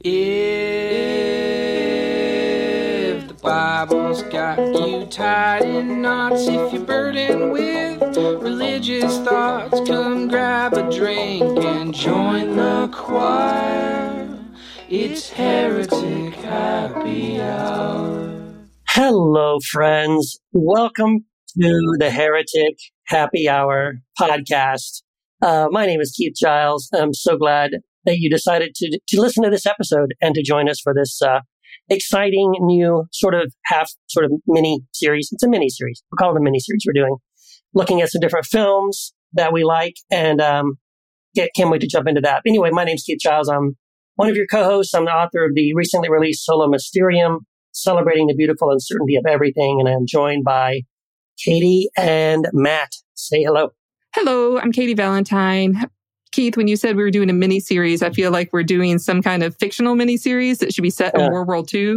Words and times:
If 0.00 0.14
the 3.26 3.34
Bible's 3.34 4.22
got 4.22 4.60
you 4.60 5.06
tied 5.06 5.64
in 5.64 6.02
knots, 6.02 6.46
if 6.46 6.72
you're 6.72 6.84
burdened 6.84 7.50
with 7.50 8.16
religious 8.16 9.18
thoughts, 9.18 9.80
come 9.90 10.28
grab 10.28 10.74
a 10.74 10.88
drink 10.88 11.42
and 11.64 11.92
join 11.92 12.54
the 12.54 12.88
choir. 12.92 14.38
It's 14.88 15.30
Heretic 15.30 16.34
Happy 16.44 17.40
Hour. 17.40 18.54
Hello, 18.90 19.58
friends. 19.68 20.38
Welcome 20.52 21.24
to 21.60 21.96
the 21.98 22.12
Heretic 22.12 22.78
Happy 23.08 23.48
Hour 23.48 23.94
podcast. 24.16 25.02
Uh, 25.42 25.66
my 25.72 25.86
name 25.86 26.00
is 26.00 26.14
Keith 26.16 26.34
Giles. 26.38 26.88
I'm 26.94 27.14
so 27.14 27.36
glad 27.36 27.72
that 28.08 28.18
you 28.18 28.30
decided 28.30 28.74
to, 28.74 28.98
to 29.06 29.20
listen 29.20 29.44
to 29.44 29.50
this 29.50 29.66
episode 29.66 30.14
and 30.22 30.34
to 30.34 30.42
join 30.42 30.68
us 30.68 30.80
for 30.80 30.94
this 30.94 31.20
uh, 31.20 31.40
exciting 31.90 32.54
new 32.60 33.04
sort 33.12 33.34
of 33.34 33.52
half 33.66 33.90
sort 34.08 34.24
of 34.24 34.32
mini 34.46 34.80
series. 34.94 35.28
It's 35.30 35.42
a 35.42 35.48
mini 35.48 35.68
series. 35.68 36.02
We'll 36.10 36.16
call 36.16 36.34
it 36.34 36.40
a 36.40 36.42
mini 36.42 36.58
series. 36.58 36.84
We're 36.86 37.00
doing 37.00 37.16
looking 37.74 38.00
at 38.00 38.10
some 38.10 38.20
different 38.20 38.46
films 38.46 39.12
that 39.34 39.52
we 39.52 39.62
like 39.62 39.96
and 40.10 40.40
um, 40.40 40.78
get, 41.34 41.50
can't 41.54 41.70
wait 41.70 41.82
to 41.82 41.86
jump 41.86 42.08
into 42.08 42.22
that. 42.22 42.42
Anyway, 42.46 42.70
my 42.72 42.84
name's 42.84 43.02
Keith 43.02 43.20
Giles. 43.22 43.48
I'm 43.48 43.76
one 44.14 44.30
of 44.30 44.36
your 44.36 44.46
co-hosts. 44.46 44.94
I'm 44.94 45.04
the 45.04 45.10
author 45.10 45.44
of 45.44 45.54
the 45.54 45.74
recently 45.74 46.10
released 46.10 46.46
Sola 46.46 46.68
Mysterium, 46.68 47.40
celebrating 47.72 48.26
the 48.26 48.34
beautiful 48.34 48.70
uncertainty 48.70 49.16
of 49.16 49.26
everything. 49.28 49.80
And 49.80 49.88
I'm 49.88 50.06
joined 50.06 50.44
by 50.44 50.80
Katie 51.38 51.90
and 51.94 52.48
Matt. 52.54 52.92
Say 53.14 53.42
hello. 53.42 53.68
Hello, 54.14 54.58
I'm 54.58 54.72
Katie 54.72 54.94
Valentine. 54.94 55.76
Keith, 56.38 56.56
when 56.56 56.68
you 56.68 56.76
said 56.76 56.94
we 56.94 57.02
were 57.02 57.10
doing 57.10 57.30
a 57.30 57.32
mini 57.32 57.58
series, 57.58 58.00
I 58.00 58.10
feel 58.10 58.30
like 58.30 58.52
we're 58.52 58.62
doing 58.62 59.00
some 59.00 59.22
kind 59.22 59.42
of 59.42 59.56
fictional 59.56 59.96
mini 59.96 60.16
series 60.16 60.58
that 60.58 60.72
should 60.72 60.82
be 60.82 60.90
set 60.90 61.18
in 61.18 61.32
World 61.32 61.48
War 61.48 61.64
II. 61.74 61.96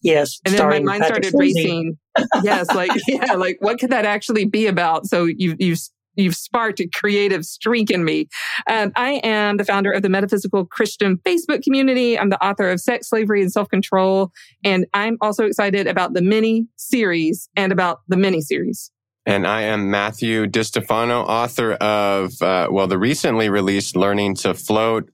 Yes. 0.00 0.38
And 0.46 0.54
then 0.54 0.68
my 0.68 0.78
mind 0.78 1.02
Patrick 1.02 1.24
started 1.24 1.34
Swayze. 1.34 1.56
racing. 1.56 1.98
yes, 2.44 2.72
like 2.72 2.92
yeah, 3.08 3.32
like 3.32 3.56
what 3.58 3.80
could 3.80 3.90
that 3.90 4.04
actually 4.04 4.44
be 4.44 4.68
about? 4.68 5.06
So 5.06 5.24
you 5.24 5.56
you've 5.58 5.80
you've 6.14 6.36
sparked 6.36 6.78
a 6.78 6.88
creative 6.94 7.44
streak 7.44 7.90
in 7.90 8.04
me. 8.04 8.28
Um, 8.70 8.92
I 8.94 9.14
am 9.24 9.56
the 9.56 9.64
founder 9.64 9.90
of 9.90 10.02
the 10.02 10.08
Metaphysical 10.08 10.66
Christian 10.66 11.16
Facebook 11.26 11.64
community. 11.64 12.16
I'm 12.16 12.30
the 12.30 12.40
author 12.46 12.70
of 12.70 12.80
Sex, 12.80 13.08
Slavery, 13.08 13.42
and 13.42 13.50
Self 13.50 13.68
Control, 13.70 14.30
and 14.62 14.86
I'm 14.94 15.16
also 15.20 15.46
excited 15.46 15.88
about 15.88 16.12
the 16.12 16.22
mini 16.22 16.68
series 16.76 17.48
and 17.56 17.72
about 17.72 18.02
the 18.06 18.16
mini 18.16 18.40
series. 18.40 18.92
And 19.26 19.46
I 19.46 19.62
am 19.62 19.90
Matthew 19.90 20.46
DiStefano, 20.46 21.24
author 21.26 21.72
of, 21.74 22.40
uh, 22.42 22.68
well, 22.70 22.86
the 22.86 22.98
recently 22.98 23.48
released 23.48 23.96
Learning 23.96 24.34
to 24.36 24.52
Float, 24.52 25.10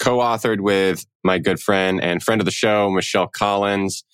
co 0.00 0.18
authored 0.18 0.60
with 0.60 1.06
my 1.22 1.38
good 1.38 1.60
friend 1.60 2.02
and 2.02 2.22
friend 2.22 2.40
of 2.40 2.44
the 2.44 2.50
show, 2.50 2.90
Michelle 2.90 3.28
Collins. 3.28 4.04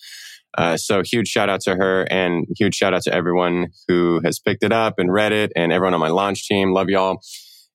Uh, 0.56 0.76
so 0.76 1.02
huge 1.02 1.28
shout 1.28 1.48
out 1.48 1.62
to 1.62 1.76
her 1.76 2.02
and 2.10 2.46
huge 2.58 2.74
shout 2.74 2.92
out 2.92 3.02
to 3.02 3.14
everyone 3.14 3.68
who 3.88 4.20
has 4.22 4.38
picked 4.38 4.62
it 4.62 4.72
up 4.72 4.98
and 4.98 5.10
read 5.10 5.32
it 5.32 5.50
and 5.56 5.72
everyone 5.72 5.94
on 5.94 6.00
my 6.00 6.08
launch 6.08 6.46
team. 6.46 6.72
Love 6.72 6.90
y'all. 6.90 7.22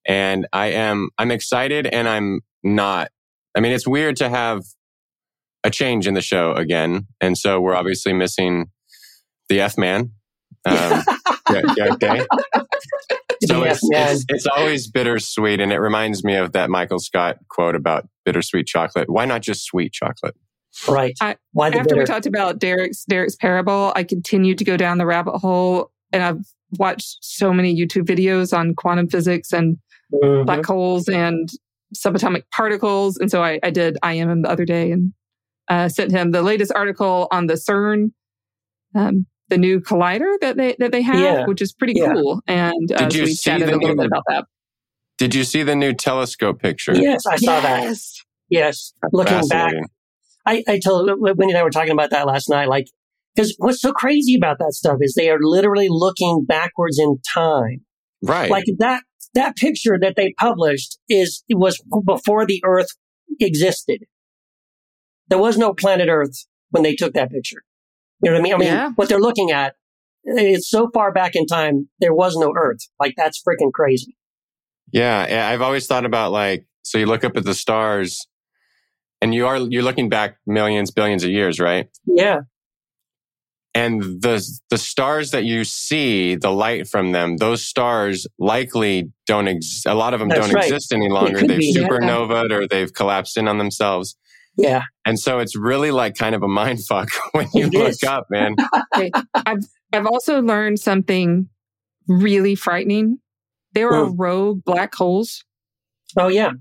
And 0.08 0.48
I 0.54 0.68
am, 0.68 1.10
I'm 1.18 1.32
excited 1.32 1.88
and 1.88 2.08
I'm 2.08 2.42
not. 2.64 3.10
I 3.56 3.62
mean, 3.62 3.72
it's 3.72 3.88
weird 3.88 4.16
to 4.18 4.30
have 4.30 4.64
a 5.64 5.72
change 5.72 6.06
in 6.06 6.14
the 6.14 6.22
show 6.22 6.54
again. 6.54 7.08
And 7.20 7.36
so 7.36 7.60
we're 7.60 7.76
obviously 7.76 8.14
missing 8.14 8.68
the 9.50 9.62
F 9.62 9.78
man. 9.78 10.12
Um, 10.66 11.02
Garrett 11.50 11.76
Garrett 11.76 12.00
Day. 12.00 12.26
So 13.46 13.64
Yes, 13.64 13.78
it's, 13.82 13.90
man. 13.92 14.12
it's, 14.16 14.26
it's 14.30 14.48
always 14.48 14.90
bittersweet. 14.90 15.60
And 15.60 15.72
it 15.72 15.80
reminds 15.80 16.24
me 16.24 16.36
of 16.36 16.54
that 16.54 16.70
Michael 16.70 17.00
Scott 17.00 17.38
quote 17.50 17.76
about 17.76 18.08
bittersweet 18.26 18.66
chocolate. 18.68 19.10
Why 19.10 19.26
not 19.26 19.42
just 19.42 19.64
sweet 19.64 19.94
chocolate? 19.94 20.36
Right. 20.88 21.14
I- 21.22 21.38
Why 21.54 21.70
the 21.70 21.78
after 21.80 21.96
we 21.96 22.04
talked 22.06 22.26
about 22.26 22.60
Derek's 22.60 23.04
Derek's 23.06 23.36
parable, 23.36 23.94
I 23.96 24.04
continued 24.04 24.58
to 24.60 24.64
go 24.64 24.78
down 24.78 24.98
the 24.98 25.06
rabbit 25.06 25.38
hole, 25.40 25.92
and 26.12 26.24
I've 26.24 26.40
watched 26.78 27.18
so 27.22 27.54
many 27.54 27.76
YouTube 27.76 28.06
videos 28.06 28.56
on 28.58 28.76
quantum 28.76 29.08
physics 29.08 29.54
and 29.54 29.78
Mhm. 30.14 30.46
black 30.46 30.66
holes 30.66 31.08
and 31.08 31.50
subatomic 31.96 32.44
particles. 32.52 33.18
And 33.18 33.30
so 33.32 33.44
I, 33.44 33.60
I 33.64 33.70
did 33.72 33.98
IM 34.04 34.42
the 34.42 34.50
other 34.50 34.66
day 34.66 34.92
and 34.92 35.14
uh, 35.70 35.90
sent 35.90 36.12
him 36.12 36.32
the 36.32 36.42
latest 36.42 36.72
article 36.76 37.28
on 37.32 37.48
the 37.48 37.54
CERN, 37.56 38.12
um, 38.96 39.26
the 39.50 39.58
new 39.58 39.80
collider 39.80 40.36
that 40.42 40.58
they 40.58 40.76
that 40.80 40.92
they 40.92 41.02
have, 41.02 41.20
Yeah. 41.20 41.46
which 41.46 41.62
is 41.62 41.74
pretty 41.74 41.94
Yeah. 41.96 42.14
cool. 42.14 42.42
And 42.48 42.92
uh, 42.92 42.98
Did 43.08 43.12
so 43.14 43.18
you 43.20 43.24
we 43.26 43.34
see 43.34 43.50
chatted 43.50 43.68
the 43.68 43.72
a 43.72 43.76
little 43.76 43.90
new- 43.90 43.96
bit 43.96 44.08
about 44.08 44.24
that. 44.28 44.46
Did 45.18 45.34
you 45.34 45.44
see 45.44 45.64
the 45.64 45.76
new 45.76 45.94
telescope 45.94 46.62
picture? 46.62 46.94
Yes, 46.96 47.26
I 47.26 47.38
saw 47.38 47.60
that. 47.62 47.84
Yes. 47.84 48.22
Yes. 48.50 48.94
Looking 49.12 49.48
back, 49.48 49.74
I, 50.46 50.64
I 50.68 50.80
told 50.80 51.10
Wendy 51.20 51.50
and 51.50 51.58
I 51.58 51.64
were 51.64 51.72
talking 51.72 51.92
about 51.92 52.12
that 52.12 52.28
last 52.28 52.50
night. 52.50 52.68
Like, 52.70 52.88
because 53.36 53.56
what's 53.58 53.82
so 53.82 53.92
crazy 53.92 54.36
about 54.36 54.60
that 54.60 54.74
stuff 54.74 54.98
is 55.02 55.14
they 55.16 55.30
are 55.30 55.40
literally 55.42 55.88
looking 55.90 56.46
backwards 56.48 57.00
in 57.00 57.18
time. 57.34 57.82
Right. 58.22 58.50
Like 58.50 58.66
that 58.78 59.04
that 59.34 59.56
picture 59.58 59.98
that 60.00 60.16
they 60.16 60.34
published 60.40 60.98
is 61.10 61.44
it 61.50 61.58
was 61.58 61.82
before 62.06 62.46
the 62.46 62.62
Earth 62.64 62.88
existed. 63.40 64.04
There 65.30 65.40
was 65.40 65.58
no 65.58 65.74
planet 65.74 66.08
Earth 66.10 66.46
when 66.70 66.84
they 66.84 66.96
took 66.96 67.14
that 67.14 67.32
picture. 67.32 67.64
You 68.22 68.32
know 68.32 68.38
what 68.38 68.40
I 68.40 68.44
mean? 68.44 68.54
I 68.54 68.58
mean, 68.58 68.68
Yeah. 68.68 68.92
what 68.96 69.10
they're 69.10 69.20
looking 69.20 69.52
at 69.52 69.76
it's 70.24 70.70
so 70.70 70.90
far 70.94 71.12
back 71.14 71.36
in 71.36 71.46
time. 71.46 71.88
There 72.00 72.14
was 72.14 72.36
no 72.36 72.54
Earth. 72.58 72.80
Like 73.00 73.14
that's 73.16 73.42
freaking 73.42 73.72
crazy. 73.72 74.18
Yeah, 74.92 75.26
yeah, 75.28 75.48
I've 75.50 75.62
always 75.62 75.88
thought 75.88 76.06
about 76.06 76.32
like 76.32 76.66
so 76.84 76.98
you 76.98 77.06
look 77.06 77.24
up 77.24 77.38
at 77.38 77.44
the 77.46 77.54
stars 77.54 78.28
and 79.22 79.34
you 79.34 79.48
are 79.48 79.58
you're 79.58 79.84
looking 79.84 80.10
back 80.10 80.38
millions 80.46 80.92
billions 80.92 81.24
of 81.24 81.30
years, 81.30 81.60
right? 81.60 81.88
Yeah. 82.06 82.42
And 83.74 84.02
the 84.02 84.44
the 84.70 84.78
stars 84.78 85.32
that 85.32 85.44
you 85.44 85.64
see, 85.64 86.36
the 86.36 86.52
light 86.52 86.88
from 86.88 87.12
them, 87.12 87.38
those 87.38 87.66
stars 87.66 88.26
likely 88.40 89.12
don't 89.28 89.48
exist. 89.48 89.86
a 89.86 89.94
lot 89.94 90.14
of 90.14 90.20
them 90.20 90.30
That's 90.30 90.48
don't 90.48 90.56
right. 90.56 90.64
exist 90.66 90.92
any 90.94 91.10
longer. 91.10 91.40
They've 91.46 91.60
be, 91.60 91.74
yeah. 91.78 92.26
or 92.56 92.68
they've 92.68 92.92
collapsed 92.92 93.38
in 93.38 93.48
on 93.48 93.60
themselves. 93.60 94.18
Yeah. 94.58 94.82
And 95.06 95.20
so 95.20 95.40
it's 95.40 95.56
really 95.56 95.92
like 95.92 96.16
kind 96.16 96.34
of 96.36 96.42
a 96.44 96.48
mind 96.48 96.80
fuck 96.88 97.10
when 97.34 97.48
you 97.54 97.68
It 97.68 97.74
look 97.74 97.90
is. 97.90 98.04
up, 98.04 98.28
man. 98.30 98.56
I've 99.34 99.60
I've 99.94 100.06
also 100.06 100.42
learned 100.42 100.80
something 100.80 101.48
really 102.08 102.56
frightening. 102.56 103.20
There 103.74 103.90
are 103.92 104.12
rogue 104.14 104.62
black 104.66 104.96
holes 104.96 105.44
Oh 106.18 106.28
yeah. 106.30 106.52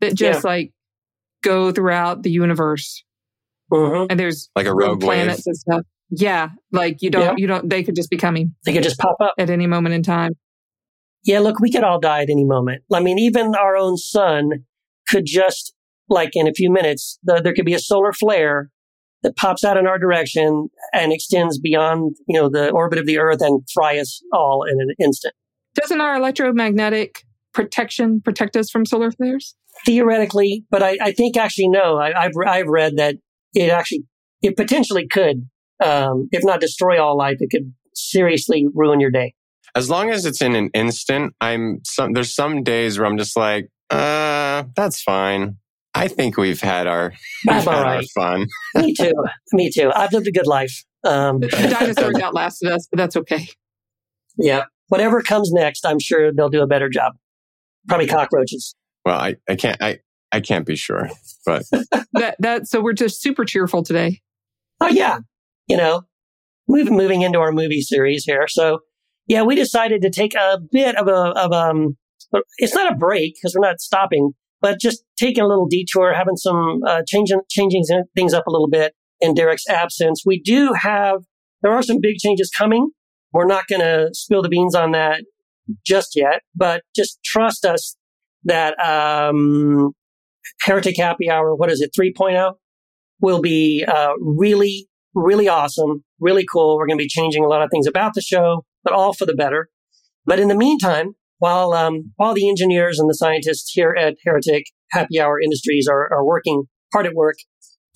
that 0.00 0.14
just 0.14 0.44
like 0.44 0.72
go 1.42 1.72
throughout 1.72 2.22
the 2.22 2.30
universe, 2.30 3.02
hmm 3.72 4.04
and 4.10 4.20
there's 4.20 4.50
Like 4.54 4.66
a 4.66 4.74
rogue 4.74 5.02
wave. 5.02 5.24
planets 5.24 5.46
and 5.46 5.56
stuff. 5.56 5.82
Yeah, 6.10 6.50
like 6.72 7.00
you 7.02 7.08
don't, 7.10 7.22
Yeah. 7.22 7.34
you 7.38 7.46
don't. 7.46 7.70
They 7.70 7.82
could 7.84 7.94
just 7.94 8.10
be 8.10 8.16
coming 8.16 8.54
They 8.66 8.72
could 8.72 8.82
just 8.82 8.98
pop 8.98 9.16
up. 9.20 9.32
at 9.38 9.48
any 9.48 9.66
moment 9.66 9.94
in 9.94 10.02
time. 10.02 10.32
Yeah, 11.24 11.38
look, 11.38 11.60
we 11.60 11.70
could 11.70 11.84
all 11.84 12.00
die 12.00 12.22
at 12.22 12.30
any 12.30 12.44
moment. 12.44 12.82
I 12.92 13.00
mean, 13.00 13.18
even 13.18 13.54
our 13.54 13.76
own 13.76 13.96
sun 13.96 14.64
could 15.08 15.24
just, 15.26 15.74
like 16.10 16.30
in 16.34 16.46
a 16.46 16.52
few 16.52 16.70
minutes, 16.70 17.18
the, 17.22 17.40
there 17.42 17.54
could 17.54 17.64
be 17.64 17.74
a 17.74 17.78
solar 17.78 18.12
flare 18.12 18.70
that 19.22 19.36
pops 19.36 19.64
out 19.64 19.76
in 19.76 19.86
our 19.86 19.98
direction 19.98 20.68
and 20.92 21.12
extends 21.12 21.58
beyond, 21.58 22.16
you 22.26 22.38
know, 22.38 22.48
the 22.48 22.70
orbit 22.70 22.98
of 22.98 23.06
the 23.06 23.18
Earth 23.18 23.40
and 23.40 23.62
fry 23.72 23.98
us 23.98 24.22
all 24.32 24.64
in 24.64 24.80
an 24.80 24.94
instant. 24.98 25.34
Doesn't 25.74 26.00
our 26.00 26.16
electromagnetic 26.16 27.22
protection 27.52 28.20
protect 28.20 28.56
us 28.56 28.70
from 28.70 28.84
solar 28.84 29.10
flares? 29.10 29.54
Theoretically, 29.86 30.64
but 30.70 30.82
I, 30.82 30.98
I 31.00 31.12
think 31.12 31.36
actually 31.36 31.68
no. 31.68 31.96
I, 31.96 32.24
I've 32.24 32.32
I've 32.46 32.66
read 32.66 32.96
that 32.96 33.16
it 33.54 33.70
actually 33.70 34.04
it 34.42 34.56
potentially 34.56 35.06
could, 35.06 35.48
um, 35.82 36.28
if 36.32 36.44
not 36.44 36.60
destroy 36.60 37.00
all 37.00 37.16
life, 37.16 37.36
it 37.40 37.50
could 37.50 37.72
seriously 37.94 38.66
ruin 38.74 39.00
your 39.00 39.10
day. 39.10 39.34
As 39.74 39.88
long 39.88 40.10
as 40.10 40.26
it's 40.26 40.42
in 40.42 40.56
an 40.56 40.70
instant, 40.74 41.34
I'm 41.40 41.80
some 41.84 42.14
there's 42.14 42.34
some 42.34 42.62
days 42.64 42.98
where 42.98 43.06
I'm 43.06 43.16
just 43.16 43.36
like, 43.36 43.68
uh, 43.90 44.64
that's 44.74 45.02
fine. 45.02 45.56
I 45.94 46.08
think 46.08 46.36
we've 46.36 46.60
had 46.60 46.86
our, 46.86 47.12
we've 47.46 47.56
I'm 47.56 47.68
all 47.68 47.74
had 47.74 47.96
our 47.96 48.02
fun. 48.14 48.46
Me 48.76 48.94
too. 48.94 49.12
Me 49.52 49.70
too. 49.70 49.90
I've 49.94 50.12
lived 50.12 50.26
a 50.28 50.32
good 50.32 50.46
life. 50.46 50.84
Um, 51.04 51.40
The 51.40 51.48
dinosaurs 51.78 52.16
outlasted 52.22 52.70
us, 52.70 52.86
but 52.90 52.98
that's 52.98 53.16
okay. 53.16 53.48
Yeah. 54.38 54.64
Whatever 54.88 55.22
comes 55.22 55.50
next, 55.52 55.84
I'm 55.86 55.98
sure 55.98 56.32
they'll 56.32 56.48
do 56.48 56.62
a 56.62 56.66
better 56.66 56.88
job. 56.88 57.14
Probably 57.88 58.06
cockroaches. 58.06 58.74
Well, 59.04 59.18
I, 59.18 59.36
I 59.48 59.56
can't 59.56 59.80
I, 59.80 59.98
I 60.32 60.40
can't 60.40 60.66
be 60.66 60.76
sure, 60.76 61.08
but 61.46 61.62
That 62.12 62.36
that 62.40 62.66
so 62.68 62.80
we're 62.80 62.92
just 62.92 63.22
super 63.22 63.44
cheerful 63.44 63.82
today. 63.82 64.20
Oh 64.80 64.88
yeah. 64.88 65.20
You 65.68 65.76
know, 65.76 66.02
moving 66.68 66.96
moving 66.96 67.22
into 67.22 67.38
our 67.38 67.52
movie 67.52 67.80
series 67.80 68.24
here. 68.24 68.46
So 68.48 68.80
yeah, 69.26 69.42
we 69.42 69.54
decided 69.54 70.02
to 70.02 70.10
take 70.10 70.34
a 70.34 70.58
bit 70.72 70.96
of 70.96 71.06
a 71.08 71.38
of 71.38 71.52
um 71.52 71.96
it's 72.58 72.74
not 72.74 72.92
a 72.92 72.96
break 72.96 73.34
because 73.36 73.54
we're 73.56 73.66
not 73.66 73.80
stopping, 73.80 74.32
but 74.60 74.80
just 74.80 75.04
taking 75.18 75.42
a 75.42 75.46
little 75.46 75.66
detour, 75.66 76.14
having 76.14 76.36
some 76.36 76.80
uh, 76.86 77.02
changing 77.06 77.40
changing 77.50 77.84
things 78.14 78.34
up 78.34 78.46
a 78.46 78.50
little 78.50 78.68
bit 78.68 78.94
in 79.20 79.34
Derek's 79.34 79.68
absence. 79.68 80.22
We 80.24 80.40
do 80.40 80.72
have 80.80 81.20
there 81.62 81.72
are 81.72 81.82
some 81.82 81.98
big 82.00 82.16
changes 82.16 82.50
coming. 82.56 82.90
We're 83.32 83.46
not 83.46 83.66
going 83.68 83.80
to 83.80 84.10
spill 84.12 84.42
the 84.42 84.48
beans 84.48 84.74
on 84.74 84.92
that 84.92 85.22
just 85.86 86.16
yet, 86.16 86.42
but 86.54 86.82
just 86.96 87.22
trust 87.24 87.64
us 87.64 87.96
that 88.44 88.78
um, 88.80 89.92
Heretic 90.62 90.96
Happy 90.96 91.30
Hour, 91.30 91.54
what 91.54 91.70
is 91.70 91.80
it, 91.80 91.90
3.0, 91.98 92.54
will 93.20 93.40
be 93.40 93.84
uh, 93.86 94.12
really, 94.20 94.88
really 95.14 95.48
awesome, 95.48 96.02
really 96.18 96.46
cool. 96.50 96.76
We're 96.76 96.86
going 96.86 96.98
to 96.98 97.04
be 97.04 97.08
changing 97.08 97.44
a 97.44 97.48
lot 97.48 97.62
of 97.62 97.70
things 97.70 97.86
about 97.86 98.14
the 98.14 98.22
show, 98.22 98.64
but 98.82 98.92
all 98.92 99.12
for 99.12 99.26
the 99.26 99.34
better. 99.34 99.68
But 100.24 100.40
in 100.40 100.48
the 100.48 100.56
meantime, 100.56 101.14
while 101.40 101.72
um, 101.72 102.12
while 102.16 102.34
the 102.34 102.48
engineers 102.48 103.00
and 103.00 103.10
the 103.10 103.14
scientists 103.14 103.72
here 103.72 103.94
at 103.98 104.14
Heretic 104.24 104.64
Happy 104.92 105.20
Hour 105.20 105.40
Industries 105.40 105.88
are, 105.90 106.10
are 106.12 106.24
working 106.24 106.64
hard 106.92 107.06
at 107.06 107.14
work, 107.14 107.36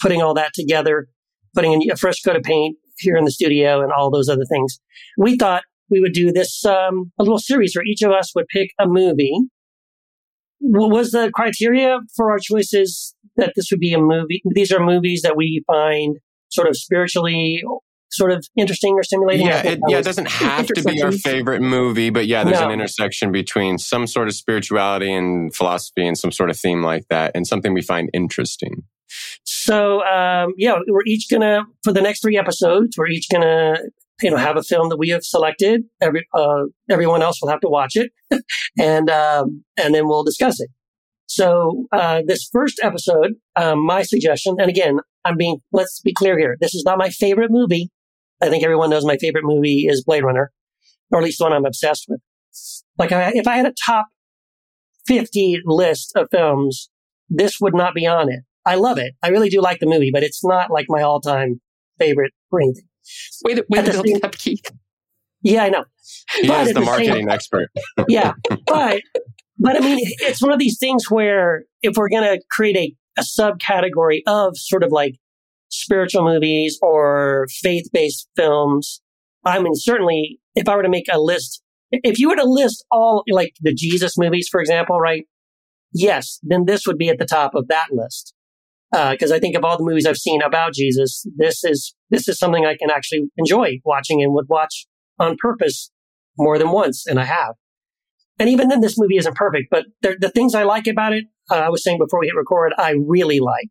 putting 0.01 0.21
all 0.21 0.35
that 0.35 0.53
together, 0.55 1.07
putting 1.55 1.91
a 1.91 1.97
fresh 1.97 2.21
coat 2.23 2.37
of 2.37 2.43
paint 2.43 2.77
here 2.99 3.17
in 3.17 3.25
the 3.25 3.31
studio 3.31 3.83
and 3.83 3.93
all 3.93 4.11
those 4.11 4.29
other 4.29 4.45
things, 4.51 4.81
we 5.19 5.37
thought 5.37 5.63
we 5.91 6.01
would 6.01 6.13
do 6.13 6.33
this 6.33 6.65
um, 6.65 7.13
a 7.19 7.23
little 7.23 7.39
series 7.39 7.75
where 7.75 7.85
each 7.85 8.03
of 8.03 8.11
us 8.11 8.33
would 8.35 8.47
pick 8.49 8.71
a 8.81 8.87
movie. 8.87 9.39
What 10.61 10.91
was 10.91 11.11
the 11.11 11.31
criteria 11.35 11.99
for 12.17 12.31
our 12.31 12.39
choices 12.39 13.15
that 13.37 13.53
this 13.55 13.71
would 13.71 13.81
be 13.81 13.93
a 13.93 13.99
movie? 13.99 14.43
These 14.47 14.73
are 14.73 14.85
movies 14.85 15.23
that 15.23 15.37
we 15.37 15.63
find 15.67 16.17
sort 16.51 16.69
of 16.69 16.77
spiritually 16.77 17.63
sort 18.15 18.33
of 18.33 18.47
interesting 18.57 18.95
or 18.95 19.03
stimulating. 19.03 19.47
Yeah, 19.47 19.67
it, 19.67 19.81
yeah, 19.89 19.99
it 19.99 20.05
doesn't 20.05 20.29
have 20.31 20.67
to 20.69 20.83
be 20.83 21.03
our 21.03 21.13
favorite 21.13 21.61
movie, 21.61 22.11
but 22.11 22.27
yeah, 22.27 22.45
there's 22.45 22.61
no. 22.61 22.67
an 22.67 22.73
intersection 22.73 23.33
between 23.33 23.79
some 23.79 24.07
sort 24.07 24.29
of 24.29 24.35
spirituality 24.35 25.13
and 25.13 25.55
philosophy 25.55 26.07
and 26.07 26.17
some 26.17 26.33
sort 26.33 26.51
of 26.51 26.59
theme 26.59 26.83
like 26.83 27.07
that, 27.11 27.33
and 27.35 27.47
something 27.47 27.75
we 27.75 27.83
find 27.83 28.11
interesting. 28.13 28.85
So, 29.45 30.05
um, 30.05 30.55
yeah, 30.57 30.77
we're 30.89 31.05
each 31.07 31.29
gonna 31.31 31.65
for 31.83 31.93
the 31.93 32.01
next 32.01 32.23
three 32.23 32.39
episodes, 32.39 32.97
we're 32.97 33.09
each 33.09 33.29
gonna 33.31 33.79
you 34.23 34.31
know 34.31 34.37
have 34.37 34.57
a 34.57 34.63
film 34.63 34.89
that 34.89 34.99
we 34.99 35.09
have 35.11 35.25
selected. 35.25 35.83
Every 36.01 36.27
uh, 36.35 36.65
everyone 36.91 37.23
else 37.23 37.41
will 37.43 37.51
have 37.51 37.61
to 37.61 37.69
watch 37.69 37.97
it, 37.97 38.13
and 38.79 39.11
um, 39.11 39.65
and 39.77 39.95
then 39.95 40.07
we'll 40.09 40.25
discuss 40.25 40.61
it. 40.61 40.71
So 41.27 41.87
uh, 41.91 42.23
this 42.27 42.49
first 42.53 42.79
episode, 42.83 43.33
um, 43.57 43.85
my 43.85 44.03
suggestion, 44.03 44.57
and 44.59 44.69
again, 44.69 44.99
I'm 45.25 45.37
being 45.37 45.59
let's 45.73 46.01
be 46.01 46.13
clear 46.13 46.39
here. 46.39 46.57
This 46.61 46.75
is 46.75 46.85
not 46.85 46.99
my 46.99 47.11
favorite 47.11 47.51
movie. 47.51 47.91
I 48.45 48.51
think 48.51 48.63
everyone 48.63 48.91
knows 48.91 49.05
my 49.05 49.17
favorite 49.17 49.45
movie 49.45 49.87
is 49.89 50.05
Blade 50.05 50.25
Runner, 50.25 50.53
or 51.11 51.19
at 51.19 51.25
least 51.25 51.39
the 51.39 51.45
one 51.45 51.53
I'm 51.53 51.65
obsessed 51.65 52.05
with. 52.09 52.21
Like 52.99 53.11
if 53.11 53.49
I 53.49 53.57
had 53.57 53.67
a 53.67 53.75
top 53.87 54.07
50 55.07 55.63
list 55.65 56.13
of 56.17 56.29
films, 56.31 56.91
this 57.29 57.59
would 57.61 57.75
not 57.75 57.95
be 57.95 58.07
on 58.07 58.31
it. 58.31 58.41
I 58.67 58.77
love 58.77 58.99
it. 58.99 59.15
I 59.23 59.29
really 59.29 59.49
do 59.49 59.61
like 59.61 59.81
the 59.81 59.87
movie, 59.87 60.11
but 60.13 60.23
it's 60.23 60.45
not 60.45 60.71
like 60.71 60.87
my 60.89 61.03
all 61.03 61.21
time 61.21 61.61
favorite 61.99 62.33
or 62.51 62.61
anything. 62.63 62.85
Way 63.45 63.55
to, 63.55 63.67
way 63.69 63.83
to 63.83 63.91
build 63.91 64.07
same, 64.07 64.21
up, 64.23 64.33
Keith. 64.33 64.71
Yeah, 65.43 65.65
I 65.65 65.69
know. 65.69 65.85
He 66.41 66.49
but 66.49 66.69
is 66.69 66.75
the 66.75 66.81
marketing 66.81 67.13
same, 67.13 67.29
expert. 67.29 67.69
yeah. 68.09 68.33
But, 68.67 69.03
but 69.59 69.77
I 69.77 69.81
mean, 69.81 69.99
it's 70.21 70.41
one 70.41 70.53
of 70.53 70.59
these 70.59 70.79
things 70.79 71.11
where 71.11 71.65
if 71.83 71.97
we're 71.97 72.09
going 72.09 72.23
to 72.23 72.43
create 72.51 72.77
a, 72.77 72.95
a 73.19 73.23
subcategory 73.23 74.21
of 74.27 74.57
sort 74.57 74.83
of 74.83 74.91
like 74.91 75.17
spiritual 75.75 76.25
movies 76.25 76.79
or 76.83 77.47
faith 77.63 77.89
based 77.93 78.29
films. 78.37 79.01
I 79.45 79.61
mean, 79.61 79.75
certainly 79.75 80.41
if 80.55 80.69
I 80.69 80.77
were 80.77 80.83
to 80.83 80.89
make 80.89 81.07
a 81.11 81.21
list, 81.21 81.63
if 81.91 82.19
you 82.19 82.29
were 82.29 82.37
to 82.37 82.49
list 82.49 82.85
all 82.91 83.25
like 83.29 83.55
the 83.61 83.75
Jesus 83.75 84.17
movies, 84.17 84.49
for 84.51 84.61
example, 84.61 84.99
right? 84.99 85.25
Yes, 85.93 86.39
then 86.43 86.65
this 86.65 86.87
would 86.87 86.99
be 86.99 87.09
at 87.09 87.19
the 87.19 87.27
top 87.27 87.55
of 87.55 87.69
that 87.69 87.87
list. 87.93 88.35
Because 88.91 89.33
uh, 89.33 89.35
I 89.35 89.41
think 89.41 89.57
of 89.57 89.65
all 89.65 89.77
the 89.77 89.85
movies 89.85 90.07
I've 90.07 90.17
seen 90.17 90.41
about 90.41 90.73
Jesus, 90.75 91.27
this 91.37 91.65
is 91.65 91.95
this 92.11 92.29
is 92.29 92.39
something 92.39 92.65
I 92.65 92.77
can 92.77 92.91
actually 92.91 93.29
enjoy 93.37 93.81
watching 93.85 94.23
and 94.23 94.33
would 94.35 94.49
watch 94.49 94.87
on 95.19 95.37
purpose 95.37 95.91
more 96.39 96.59
than 96.59 96.71
once, 96.71 97.05
and 97.07 97.19
I 97.19 97.25
have. 97.25 97.55
And 98.39 98.49
even 98.49 98.69
then, 98.69 98.81
this 98.81 98.99
movie 98.99 99.17
isn't 99.17 99.35
perfect, 99.35 99.69
but 99.71 99.87
the 100.03 100.31
things 100.33 100.55
I 100.55 100.63
like 100.63 100.87
about 100.87 101.13
it, 101.13 101.25
uh, 101.51 101.57
I 101.57 101.71
was 101.71 101.83
saying 101.83 101.99
before 101.99 102.21
we 102.21 102.27
hit 102.27 102.37
record, 102.37 102.73
I 102.79 102.95
really 103.05 103.41
like 103.41 103.71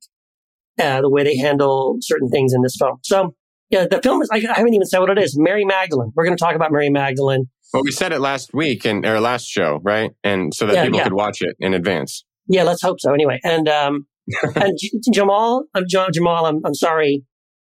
uh, 0.82 1.02
the 1.02 1.10
way 1.10 1.24
they 1.24 1.38
handle 1.38 1.98
certain 2.02 2.30
things 2.30 2.54
in 2.54 2.62
this 2.62 2.76
film. 2.78 2.98
So, 3.04 3.36
yeah, 3.70 3.86
the 3.90 4.02
film 4.02 4.22
is, 4.22 4.30
I, 4.32 4.38
I 4.38 4.54
haven't 4.58 4.74
even 4.74 4.86
said 4.86 5.00
what 5.00 5.10
it 5.10 5.18
is 5.18 5.38
Mary 5.38 5.66
Magdalene. 5.66 6.12
We're 6.16 6.26
going 6.26 6.38
to 6.38 6.44
talk 6.44 6.56
about 6.56 6.72
Mary 6.72 6.90
Magdalene. 6.90 7.50
Well, 7.74 7.84
we 7.84 7.92
said 7.92 8.12
it 8.12 8.20
last 8.20 8.54
week 8.54 8.86
in 8.86 9.04
our 9.04 9.20
last 9.20 9.48
show, 9.48 9.80
right? 9.84 10.12
And 10.24 10.54
so 10.54 10.68
that 10.68 10.76
yeah, 10.76 10.84
people 10.84 11.00
yeah. 11.00 11.04
could 11.06 11.14
watch 11.14 11.42
it 11.42 11.56
in 11.60 11.74
advance. 11.74 12.24
Yeah, 12.48 12.64
let's 12.64 12.82
hope 12.82 13.00
so. 13.00 13.14
Anyway, 13.14 13.40
and 13.44 13.68
um, 13.68 14.06
and 14.56 14.78
J- 14.80 15.00
Jamal, 15.12 15.66
I'm 15.74 15.86
John 15.90 16.10
Jamal. 16.14 16.46
I'm 16.46 16.62
I'm 16.64 16.76
sorry, 16.76 17.24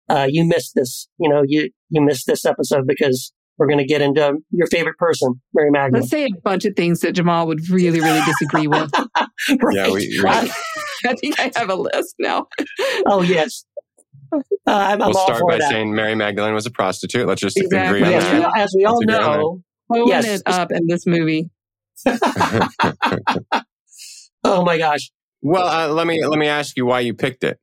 uh, 0.09 0.27
you 0.27 0.45
missed 0.45 0.73
this. 0.73 1.07
You 1.19 1.29
know, 1.29 1.43
you 1.45 1.69
you 1.89 2.01
missed 2.01 2.25
this 2.25 2.43
episode 2.43 2.87
because 2.87 3.31
we're 3.59 3.67
going 3.67 3.79
to 3.79 3.85
get 3.85 4.01
into 4.01 4.37
your 4.51 4.67
favorite 4.67 4.97
person, 4.97 5.41
Mary 5.53 5.69
Magdalene. 5.69 6.01
Let's 6.01 6.09
say 6.09 6.25
a 6.25 6.41
bunch 6.43 6.63
of 6.63 6.75
things 6.75 7.01
that 7.01 7.11
Jamal 7.11 7.45
would 7.47 7.69
really, 7.69 7.99
really 7.99 8.21
disagree 8.25 8.67
with. 8.67 8.89
right. 9.61 9.75
Yeah, 9.75 9.87
we, 9.91 10.07
we, 10.07 10.21
I 11.05 11.13
think 11.15 11.39
I 11.39 11.51
have 11.55 11.69
a 11.69 11.75
list 11.75 12.15
now. 12.19 12.47
oh 13.05 13.21
yes. 13.21 13.65
Uh, 14.31 14.39
I'm, 14.65 14.99
we'll 14.99 15.07
I'm 15.07 15.13
start 15.13 15.43
by 15.47 15.57
that. 15.57 15.69
saying 15.69 15.93
Mary 15.95 16.13
Magdalene 16.15 16.53
was 16.53 16.65
a 16.65 16.71
prostitute. 16.71 17.27
Let's 17.27 17.41
just 17.41 17.57
exactly. 17.57 18.01
agree 18.01 18.03
on 18.03 18.21
yes, 18.21 18.23
that. 18.31 18.57
As 18.57 18.73
we 18.77 18.85
all 18.85 19.01
know, 19.01 19.63
yes. 20.05 20.25
it 20.25 20.41
up 20.45 20.71
in 20.71 20.85
this 20.87 21.05
movie. 21.07 21.49
oh 24.43 24.63
my 24.63 24.77
gosh. 24.77 25.11
Well, 25.41 25.67
uh, 25.67 25.91
let 25.93 26.05
me 26.05 26.23
let 26.25 26.37
me 26.37 26.47
ask 26.47 26.77
you 26.77 26.85
why 26.85 26.99
you 26.99 27.13
picked 27.13 27.43
it. 27.43 27.59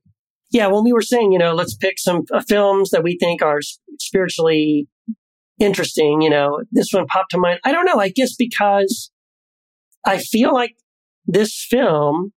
Yeah, 0.51 0.67
when 0.67 0.83
we 0.83 0.93
were 0.93 1.01
saying, 1.01 1.31
you 1.31 1.39
know, 1.39 1.53
let's 1.53 1.75
pick 1.75 1.99
some 1.99 2.23
uh, 2.33 2.41
films 2.41 2.89
that 2.91 3.03
we 3.03 3.17
think 3.17 3.41
are 3.41 3.59
spiritually 3.99 4.87
interesting, 5.59 6.21
you 6.21 6.29
know, 6.29 6.61
this 6.71 6.89
one 6.91 7.05
popped 7.07 7.31
to 7.31 7.37
mind. 7.37 7.59
I 7.63 7.71
don't 7.71 7.85
know. 7.85 7.99
I 7.99 8.09
guess 8.09 8.35
because 8.35 9.11
I 10.05 10.19
feel 10.19 10.53
like 10.53 10.75
this 11.25 11.65
film 11.69 12.31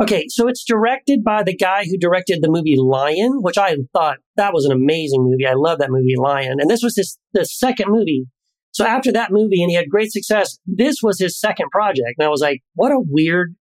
Okay, 0.00 0.26
so 0.28 0.46
it's 0.46 0.64
directed 0.64 1.24
by 1.24 1.42
the 1.42 1.56
guy 1.56 1.84
who 1.84 1.96
directed 1.96 2.42
the 2.42 2.50
movie 2.50 2.76
Lion, 2.76 3.38
which 3.40 3.56
I 3.56 3.76
thought 3.94 4.18
that 4.36 4.52
was 4.52 4.66
an 4.66 4.72
amazing 4.72 5.24
movie. 5.24 5.46
I 5.46 5.54
love 5.54 5.78
that 5.78 5.90
movie 5.90 6.16
Lion. 6.16 6.60
And 6.60 6.68
this 6.68 6.82
was 6.82 6.96
his 6.96 7.18
the 7.32 7.46
second 7.46 7.90
movie. 7.90 8.26
So 8.72 8.84
after 8.84 9.10
that 9.12 9.32
movie 9.32 9.62
and 9.62 9.70
he 9.70 9.76
had 9.76 9.88
great 9.88 10.12
success, 10.12 10.58
this 10.66 10.96
was 11.02 11.18
his 11.18 11.40
second 11.40 11.70
project. 11.70 12.16
And 12.18 12.26
I 12.26 12.28
was 12.28 12.42
like, 12.42 12.60
what 12.74 12.92
a 12.92 13.00
weird 13.00 13.56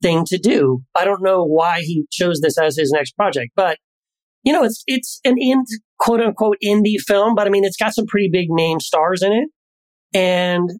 thing 0.00 0.24
to 0.26 0.38
do. 0.38 0.84
I 0.94 1.04
don't 1.04 1.24
know 1.24 1.44
why 1.44 1.80
he 1.80 2.04
chose 2.12 2.40
this 2.40 2.56
as 2.56 2.76
his 2.76 2.92
next 2.92 3.16
project, 3.16 3.50
but 3.56 3.78
you 4.44 4.52
know, 4.52 4.62
it's 4.62 4.84
it's 4.86 5.20
an 5.24 5.36
in 5.38 5.64
quote 5.98 6.20
unquote 6.20 6.58
indie 6.62 7.00
film, 7.00 7.34
but 7.34 7.48
I 7.48 7.50
mean 7.50 7.64
it's 7.64 7.76
got 7.76 7.94
some 7.94 8.06
pretty 8.06 8.28
big 8.30 8.46
name 8.48 8.78
stars 8.78 9.22
in 9.22 9.32
it. 9.32 9.48
And 10.16 10.70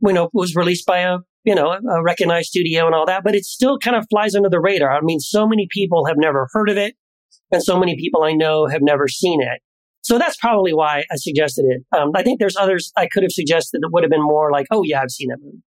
you 0.00 0.12
know, 0.12 0.24
it 0.24 0.30
was 0.32 0.54
released 0.54 0.86
by 0.86 0.98
a 0.98 1.18
you 1.44 1.54
know, 1.54 1.70
a 1.70 2.02
recognized 2.02 2.48
studio 2.48 2.86
and 2.86 2.94
all 2.94 3.06
that, 3.06 3.24
but 3.24 3.34
it 3.34 3.44
still 3.44 3.78
kind 3.78 3.96
of 3.96 4.06
flies 4.10 4.34
under 4.34 4.48
the 4.48 4.60
radar. 4.60 4.92
I 4.92 5.00
mean, 5.02 5.20
so 5.20 5.46
many 5.46 5.66
people 5.70 6.06
have 6.06 6.16
never 6.18 6.48
heard 6.52 6.68
of 6.68 6.76
it 6.76 6.94
and 7.52 7.62
so 7.62 7.78
many 7.78 7.96
people 7.96 8.22
I 8.22 8.32
know 8.32 8.66
have 8.66 8.82
never 8.82 9.08
seen 9.08 9.40
it. 9.42 9.60
So 10.02 10.18
that's 10.18 10.36
probably 10.36 10.72
why 10.72 11.04
I 11.10 11.16
suggested 11.16 11.64
it. 11.68 11.82
Um, 11.96 12.12
I 12.14 12.22
think 12.22 12.38
there's 12.38 12.56
others 12.56 12.92
I 12.96 13.08
could 13.08 13.22
have 13.22 13.32
suggested 13.32 13.80
that 13.82 13.90
would 13.92 14.04
have 14.04 14.10
been 14.10 14.22
more 14.22 14.50
like, 14.50 14.66
oh 14.70 14.82
yeah, 14.82 15.02
I've 15.02 15.10
seen 15.10 15.28
that 15.28 15.38
movie. 15.42 15.62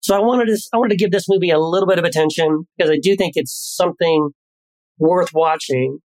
So 0.00 0.16
I 0.16 0.20
wanted 0.20 0.46
to, 0.46 0.58
I 0.72 0.76
wanted 0.76 0.90
to 0.90 0.96
give 0.96 1.10
this 1.10 1.28
movie 1.28 1.50
a 1.50 1.58
little 1.58 1.88
bit 1.88 1.98
of 1.98 2.04
attention 2.04 2.66
because 2.76 2.90
I 2.90 2.98
do 3.02 3.16
think 3.16 3.32
it's 3.36 3.52
something 3.76 4.30
worth 4.98 5.32
watching 5.32 5.98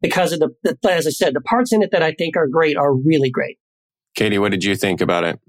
because 0.00 0.32
of 0.32 0.40
the, 0.40 0.50
the, 0.62 0.76
as 0.90 1.06
I 1.06 1.10
said, 1.10 1.34
the 1.34 1.40
parts 1.40 1.72
in 1.72 1.82
it 1.82 1.90
that 1.92 2.02
I 2.02 2.12
think 2.12 2.36
are 2.36 2.46
great 2.46 2.76
are 2.76 2.94
really 2.94 3.30
great. 3.30 3.58
Katie, 4.14 4.38
what 4.38 4.50
did 4.50 4.64
you 4.64 4.76
think 4.76 5.00
about 5.00 5.24
it? 5.24 5.40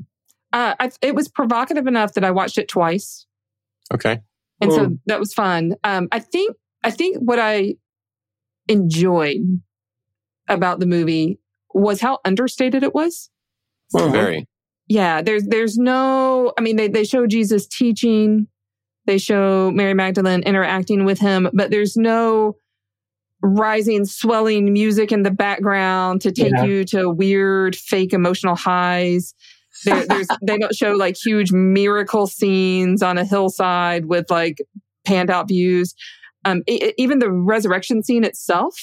Uh, 0.55 0.73
I, 0.79 0.89
it 1.01 1.13
was 1.15 1.27
provocative 1.27 1.85
enough 1.85 2.13
that 2.13 2.23
I 2.23 2.31
watched 2.31 2.57
it 2.57 2.69
twice. 2.69 3.27
Okay. 3.93 4.21
And 4.61 4.71
so 4.71 4.97
that 5.05 5.19
was 5.19 5.33
fun. 5.33 5.75
Um, 5.83 6.07
I 6.13 6.19
think 6.19 6.55
I 6.81 6.91
think 6.91 7.17
what 7.17 7.39
I 7.39 7.75
enjoyed 8.69 9.41
about 10.47 10.79
the 10.79 10.85
movie 10.85 11.39
was 11.73 11.99
how 11.99 12.19
understated 12.23 12.83
it 12.83 12.95
was. 12.95 13.29
Oh, 13.93 14.09
very. 14.09 14.47
Yeah, 14.87 15.21
there's 15.21 15.43
there's 15.43 15.77
no 15.77 16.53
I 16.57 16.61
mean 16.61 16.77
they 16.77 16.87
they 16.87 17.03
show 17.03 17.27
Jesus 17.27 17.67
teaching, 17.67 18.47
they 19.07 19.17
show 19.17 19.71
Mary 19.71 19.93
Magdalene 19.93 20.41
interacting 20.43 21.03
with 21.03 21.19
him, 21.19 21.49
but 21.53 21.69
there's 21.69 21.97
no 21.97 22.55
rising 23.41 24.05
swelling 24.05 24.71
music 24.71 25.11
in 25.11 25.23
the 25.23 25.31
background 25.31 26.21
to 26.21 26.31
take 26.31 26.53
yeah. 26.55 26.63
you 26.63 26.85
to 26.85 27.09
weird 27.09 27.75
fake 27.75 28.13
emotional 28.13 28.55
highs. 28.55 29.33
There, 29.83 30.05
there's 30.05 30.27
they 30.41 30.57
don't 30.57 30.75
show 30.75 30.91
like 30.91 31.17
huge 31.17 31.51
miracle 31.51 32.27
scenes 32.27 33.01
on 33.01 33.17
a 33.17 33.25
hillside 33.25 34.05
with 34.05 34.29
like 34.29 34.57
panned 35.05 35.29
out 35.29 35.47
views. 35.47 35.93
Um, 36.45 36.63
it, 36.67 36.93
even 36.97 37.19
the 37.19 37.31
resurrection 37.31 38.03
scene 38.03 38.23
itself, 38.23 38.75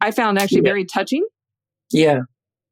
I 0.00 0.10
found 0.10 0.38
actually 0.38 0.62
yeah. 0.62 0.70
very 0.70 0.84
touching. 0.84 1.26
Yeah, 1.92 2.20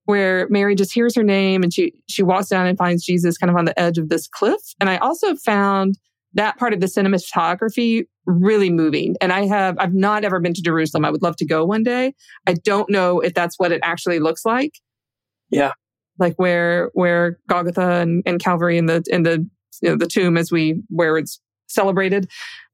where 0.06 0.48
Mary 0.48 0.74
just 0.74 0.92
hears 0.92 1.14
her 1.14 1.22
name 1.22 1.62
and 1.62 1.72
she 1.72 1.92
she 2.08 2.22
walks 2.22 2.48
down 2.48 2.66
and 2.66 2.76
finds 2.76 3.04
Jesus 3.04 3.38
kind 3.38 3.50
of 3.50 3.56
on 3.56 3.66
the 3.66 3.78
edge 3.78 3.98
of 3.98 4.08
this 4.08 4.26
cliff. 4.26 4.60
And 4.80 4.90
I 4.90 4.96
also 4.96 5.36
found 5.36 5.98
that 6.34 6.58
part 6.58 6.72
of 6.72 6.80
the 6.80 6.86
cinematography 6.86 8.06
really 8.24 8.70
moving. 8.70 9.16
And 9.20 9.32
I 9.32 9.46
have 9.46 9.76
I've 9.78 9.94
not 9.94 10.24
ever 10.24 10.40
been 10.40 10.54
to 10.54 10.62
Jerusalem. 10.62 11.04
I 11.04 11.10
would 11.10 11.22
love 11.22 11.36
to 11.36 11.46
go 11.46 11.64
one 11.64 11.82
day. 11.82 12.14
I 12.46 12.54
don't 12.54 12.90
know 12.90 13.20
if 13.20 13.34
that's 13.34 13.58
what 13.58 13.70
it 13.70 13.80
actually 13.84 14.18
looks 14.18 14.44
like. 14.44 14.72
Yeah 15.50 15.72
like 16.22 16.34
where 16.36 16.90
where 16.94 17.38
Golgotha 17.48 18.00
and, 18.00 18.22
and 18.24 18.40
Calvary 18.40 18.78
in 18.78 18.86
the 18.86 19.02
in 19.10 19.24
the 19.24 19.46
you 19.82 19.90
know 19.90 19.96
the 19.96 20.06
tomb 20.06 20.38
as 20.38 20.50
we 20.50 20.80
where 20.88 21.18
it's 21.18 21.38
celebrated. 21.68 22.30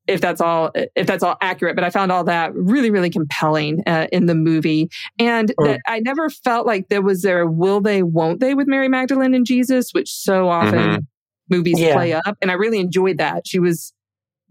if 0.07 0.21
that's 0.23 0.41
all 0.41 0.71
if 0.97 1.07
that's 1.07 1.23
all 1.23 1.37
accurate 1.43 1.75
but 1.77 1.85
i 1.85 1.91
found 1.91 2.11
all 2.11 2.25
that 2.25 2.55
really 2.55 2.91
really 2.91 3.11
compelling 3.11 3.83
uh, 3.87 4.07
in 4.11 4.25
the 4.25 4.35
movie 4.35 4.89
and 5.19 5.53
that 5.59 5.81
i 5.87 6.01
never 6.01 6.31
felt 6.31 6.67
like 6.67 6.89
there 6.89 7.03
was 7.03 7.21
there 7.21 7.47
will 7.47 7.79
they 7.83 8.03
won't 8.03 8.41
they 8.41 8.55
with 8.55 8.67
mary 8.67 8.89
magdalene 8.89 9.35
and 9.35 9.45
jesus 9.45 9.91
which 9.93 10.11
so 10.11 10.49
often 10.49 10.79
Mhm. 10.79 11.07
movies 11.51 11.79
Yeah. 11.79 11.93
play 11.93 12.13
up 12.15 12.37
and 12.41 12.51
i 12.51 12.55
really 12.55 12.81
enjoyed 12.81 13.19
that 13.19 13.47
she 13.47 13.59
was 13.59 13.93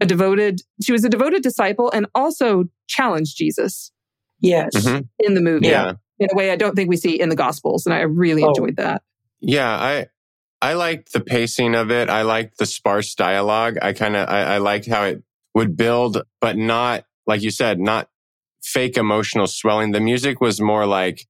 a 0.00 0.06
devoted 0.06 0.60
she 0.80 0.92
was 0.92 1.04
a 1.04 1.08
devoted 1.08 1.42
disciple 1.42 1.90
and 1.90 2.06
also 2.14 2.64
challenged 2.86 3.36
jesus 3.36 3.90
Yes. 4.40 4.70
Mhm. 4.76 5.08
in 5.18 5.34
the 5.34 5.40
movie 5.40 5.66
Yeah. 5.66 5.94
In 6.20 6.28
a 6.32 6.36
way 6.36 6.50
i 6.50 6.56
don't 6.56 6.74
think 6.74 6.88
we 6.88 6.96
see 6.96 7.20
in 7.20 7.28
the 7.28 7.36
gospels 7.36 7.86
and 7.86 7.94
i 7.94 8.00
really 8.00 8.42
Oh. 8.42 8.48
enjoyed 8.48 8.76
that 8.76 9.02
Yeah, 9.40 9.70
I 9.70 10.06
I 10.60 10.72
liked 10.74 11.12
the 11.12 11.20
pacing 11.20 11.76
of 11.76 11.92
it. 11.92 12.08
I 12.10 12.22
liked 12.22 12.58
the 12.58 12.66
sparse 12.66 13.14
dialogue. 13.14 13.76
I 13.80 13.92
kind 13.92 14.16
of 14.16 14.28
I, 14.28 14.54
I 14.54 14.58
liked 14.58 14.88
how 14.88 15.04
it 15.04 15.22
would 15.54 15.76
build, 15.76 16.22
but 16.40 16.56
not 16.56 17.04
like 17.28 17.42
you 17.42 17.52
said, 17.52 17.78
not 17.78 18.08
fake 18.64 18.96
emotional 18.96 19.46
swelling. 19.46 19.92
The 19.92 20.00
music 20.00 20.40
was 20.40 20.60
more 20.60 20.84
like 20.86 21.26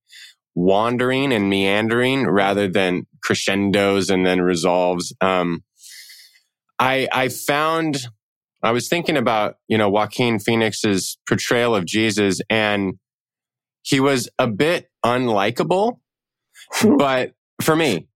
wandering 0.54 1.32
and 1.34 1.50
meandering 1.50 2.26
rather 2.26 2.68
than 2.68 3.06
crescendos 3.22 4.08
and 4.08 4.24
then 4.24 4.40
resolves. 4.40 5.14
Um, 5.20 5.62
I 6.78 7.08
I 7.12 7.28
found 7.28 7.98
I 8.62 8.70
was 8.72 8.88
thinking 8.88 9.16
about 9.18 9.56
you 9.68 9.76
know 9.78 9.90
Joaquin 9.90 10.38
Phoenix's 10.38 11.18
portrayal 11.28 11.74
of 11.74 11.84
Jesus, 11.84 12.40
and 12.48 12.94
he 13.82 14.00
was 14.00 14.28
a 14.38 14.46
bit 14.46 14.90
unlikable, 15.04 15.98
but 16.98 17.32
for 17.62 17.76
me. 17.76 18.08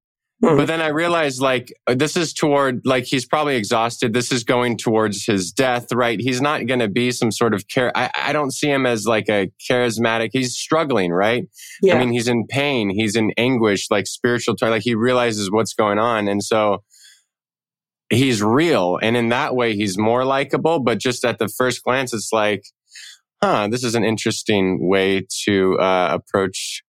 Mhm. 0.42 0.57
But 0.57 0.66
then 0.66 0.81
I 0.81 0.88
realized 0.88 1.40
like 1.40 1.73
this 1.87 2.16
is 2.16 2.33
toward 2.33 2.83
like 2.85 3.04
he's 3.04 3.25
probably 3.25 3.54
exhausted. 3.54 4.12
This 4.12 4.33
is 4.33 4.42
going 4.42 4.76
towards 4.76 5.25
his 5.25 5.52
death, 5.52 5.92
right? 5.92 6.19
He's 6.19 6.40
not 6.40 6.66
going 6.66 6.81
to 6.81 6.88
be 6.88 7.12
some 7.12 7.31
sort 7.31 7.54
of 7.54 7.69
care. 7.69 7.97
I, 7.97 8.11
I 8.12 8.33
don't 8.33 8.50
see 8.50 8.69
him 8.69 8.85
as 8.85 9.07
like 9.07 9.28
a 9.28 9.52
charismatic. 9.71 10.31
He's 10.33 10.57
struggling, 10.57 11.12
right? 11.12 11.45
yeah. 11.81 11.95
I 11.95 12.00
mean, 12.00 12.12
he's 12.12 12.26
in 12.26 12.47
pain. 12.49 12.90
He's 12.90 13.14
in 13.14 13.31
anguish, 13.37 13.87
like 13.88 14.09
spiritual. 14.09 14.57
Like 14.61 14.83
he 14.83 14.97
realizes 14.97 15.49
what's 15.49 15.75
going 15.75 16.00
on, 16.00 16.26
and 16.26 16.42
so 16.42 16.83
he's 18.11 18.42
real. 18.42 18.99
And 19.00 19.16
in 19.16 19.28
that 19.28 19.54
way, 19.54 19.76
he's 19.76 19.97
more 19.97 20.25
likable. 20.25 20.81
But 20.81 20.99
just 20.99 21.25
at 21.25 21.38
the 21.38 21.49
first 21.49 21.85
glance, 21.85 22.12
it's 22.12 22.33
like, 22.33 22.64
huh, 23.42 23.68
this 23.68 23.84
is 23.84 23.94
an 23.94 24.04
interesting 24.04 24.88
way 24.88 25.26
to 25.44 25.78
uh, 25.78 26.11
approach 26.12 26.82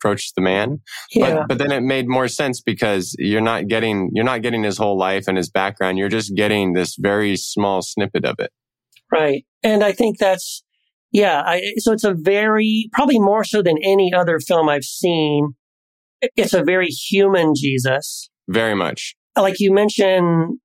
approach 0.00 0.34
the 0.34 0.42
man. 0.42 0.80
yeah. 1.12 1.34
But 1.34 1.48
but 1.48 1.58
then 1.58 1.70
it 1.70 1.82
made 1.82 2.08
more 2.08 2.26
sense 2.28 2.60
because 2.60 3.14
you're 3.18 3.40
not 3.40 3.68
getting 3.68 4.10
you're 4.12 4.24
not 4.24 4.42
getting 4.42 4.64
his 4.64 4.76
whole 4.76 4.98
life 4.98 5.28
and 5.28 5.36
his 5.36 5.48
background. 5.48 5.98
You're 5.98 6.08
just 6.08 6.34
getting 6.34 6.72
this 6.72 6.96
very 6.98 7.36
small 7.36 7.82
snippet 7.82 8.24
of 8.24 8.36
it. 8.38 8.50
Right. 9.12 9.44
And 9.62 9.84
I 9.84 9.92
think 9.92 10.18
that's, 10.18 10.64
yeah. 11.12 11.42
I, 11.44 11.74
so 11.76 11.92
it's 11.92 12.02
a 12.02 12.14
very, 12.14 12.88
probably 12.92 13.18
more 13.18 13.44
so 13.44 13.62
than 13.62 13.76
any 13.84 14.12
other 14.12 14.40
film 14.40 14.68
I've 14.70 14.84
seen. 14.84 15.54
It's 16.34 16.54
a 16.54 16.64
very 16.64 16.86
human 16.88 17.52
Jesus. 17.54 18.30
Very 18.48 18.74
much. 18.74 19.14
Like 19.36 19.60
you 19.60 19.72
mentioned, 19.72 20.58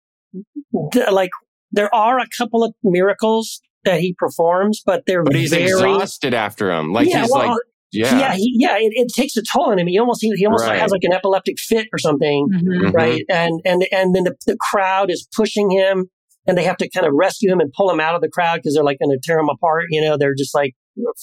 like 1.11 1.31
there 1.71 1.93
are 1.93 2.19
a 2.19 2.25
couple 2.37 2.63
of 2.63 2.73
miracles 2.83 3.59
that 3.85 3.99
he 3.99 4.13
performs, 4.17 4.81
but 4.85 5.03
they're 5.07 5.23
But 5.23 5.35
he's 5.35 5.49
very, 5.51 5.69
exhausted 5.69 6.33
after 6.33 6.71
him. 6.71 6.91
Like 6.93 7.07
yeah, 7.09 7.21
he's 7.21 7.31
well, 7.31 7.47
like 7.49 7.57
yeah. 7.91 8.19
yeah, 8.19 8.33
he, 8.35 8.53
yeah, 8.57 8.77
it, 8.77 8.91
it 8.95 9.07
takes 9.13 9.37
a 9.37 9.41
toll 9.41 9.71
on 9.71 9.79
him. 9.79 9.87
He 9.87 9.97
almost, 9.97 10.21
he, 10.21 10.31
he 10.35 10.45
almost 10.45 10.65
Right. 10.65 10.79
has 10.79 10.91
like 10.91 11.03
an 11.03 11.13
epileptic 11.13 11.57
fit 11.57 11.87
or 11.93 11.97
something. 11.99 12.47
Mhm. 12.51 12.93
right? 12.93 13.23
And 13.29 13.61
and 13.65 13.85
and 13.91 14.13
then 14.15 14.23
the, 14.25 14.35
the 14.45 14.57
crowd 14.59 15.09
is 15.09 15.27
pushing 15.35 15.71
him, 15.71 16.09
and 16.45 16.57
they 16.57 16.63
have 16.63 16.77
to 16.77 16.89
kind 16.89 17.05
of 17.05 17.13
rescue 17.15 17.51
him 17.51 17.59
and 17.59 17.71
pull 17.71 17.89
him 17.89 17.99
out 17.99 18.13
of 18.15 18.21
the 18.21 18.29
crowd 18.29 18.57
because 18.57 18.73
they're 18.75 18.83
like 18.83 18.99
going 18.99 19.11
to 19.11 19.19
tear 19.23 19.39
him 19.39 19.49
apart. 19.49 19.85
You 19.89 20.01
know, 20.01 20.17
they're 20.17 20.35
just 20.35 20.53
like 20.53 20.75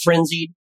frenzied. 0.03 0.53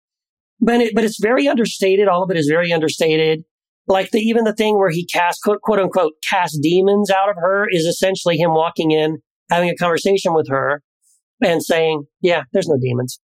But 0.60 0.82
it, 0.82 0.96
but 0.96 1.04
it's 1.04 1.20
very 1.22 1.48
understated. 1.48 2.08
All 2.08 2.24
of 2.24 2.32
it 2.32 2.38
is 2.38 2.48
very 2.48 2.72
understated. 2.72 3.44
Like 3.88 4.12
the 4.12 4.20
even 4.20 4.46
the 4.46 4.54
thing 4.54 4.78
where 4.78 4.90
he 4.90 5.06
casts 5.06 5.42
quote, 5.42 5.62
quote 5.62 5.80
unquote 5.80 6.14
cast 6.30 6.60
demons 6.62 7.10
out 7.12 7.30
of 7.30 7.36
her 7.38 7.66
is 7.70 7.86
essentially 7.86 8.38
him 8.38 8.54
walking 8.54 8.92
in, 8.92 9.18
having 9.50 9.70
a 9.70 9.76
conversation 9.76 10.34
with 10.34 10.48
her, 10.50 10.82
and 11.44 11.62
saying, 11.64 12.06
"Yeah, 12.22 12.44
there's 12.54 12.68
no 12.68 12.78
demons." 12.82 13.20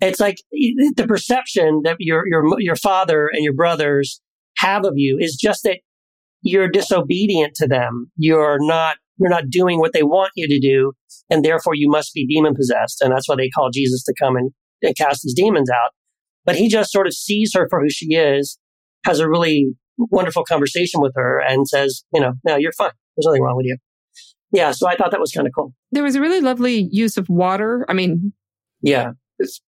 It's 0.00 0.20
like 0.20 0.36
the 0.50 1.06
perception 1.06 1.82
that 1.84 1.96
your 2.00 2.24
your 2.26 2.44
your 2.58 2.76
father 2.76 3.30
and 3.32 3.44
your 3.44 3.54
brothers 3.54 4.20
have 4.58 4.84
of 4.84 4.94
you 4.96 5.18
is 5.20 5.36
just 5.40 5.62
that 5.64 5.78
you're 6.42 6.68
disobedient 6.68 7.54
to 7.54 7.66
them. 7.66 8.10
You're 8.16 8.58
not, 8.60 8.96
you're 9.18 9.30
not 9.30 9.48
doing 9.48 9.78
what 9.78 9.92
they 9.92 10.02
want 10.02 10.32
you 10.34 10.48
to 10.48 10.60
do. 10.60 10.92
And 11.30 11.44
therefore 11.44 11.74
you 11.74 11.88
must 11.88 12.12
be 12.14 12.26
demon 12.26 12.54
possessed. 12.54 13.00
And 13.00 13.12
that's 13.12 13.28
why 13.28 13.36
they 13.36 13.48
call 13.48 13.70
Jesus 13.70 14.02
to 14.04 14.14
come 14.20 14.36
and, 14.36 14.50
and 14.82 14.96
cast 14.96 15.22
these 15.22 15.34
demons 15.34 15.70
out. 15.70 15.92
But 16.44 16.56
he 16.56 16.68
just 16.68 16.90
sort 16.90 17.06
of 17.06 17.14
sees 17.14 17.52
her 17.54 17.68
for 17.70 17.80
who 17.80 17.88
she 17.88 18.14
is, 18.14 18.58
has 19.04 19.20
a 19.20 19.28
really 19.28 19.74
wonderful 19.96 20.44
conversation 20.44 21.00
with 21.00 21.12
her 21.14 21.40
and 21.40 21.68
says, 21.68 22.02
you 22.12 22.20
know, 22.20 22.32
no, 22.44 22.56
you're 22.56 22.72
fine. 22.72 22.90
There's 23.16 23.26
nothing 23.26 23.42
wrong 23.42 23.56
with 23.56 23.66
you. 23.66 23.76
Yeah. 24.52 24.72
So 24.72 24.86
I 24.88 24.96
thought 24.96 25.10
that 25.12 25.20
was 25.20 25.32
kind 25.32 25.46
of 25.46 25.52
cool. 25.54 25.72
there 25.92 26.02
was 26.02 26.14
a 26.14 26.20
really 26.20 26.40
lovely 26.40 26.88
use 26.92 27.16
of 27.16 27.28
water 27.28 27.84
i 27.88 27.92
mean 27.94 28.32
Yeah. 28.82 29.12
It's 29.38 29.60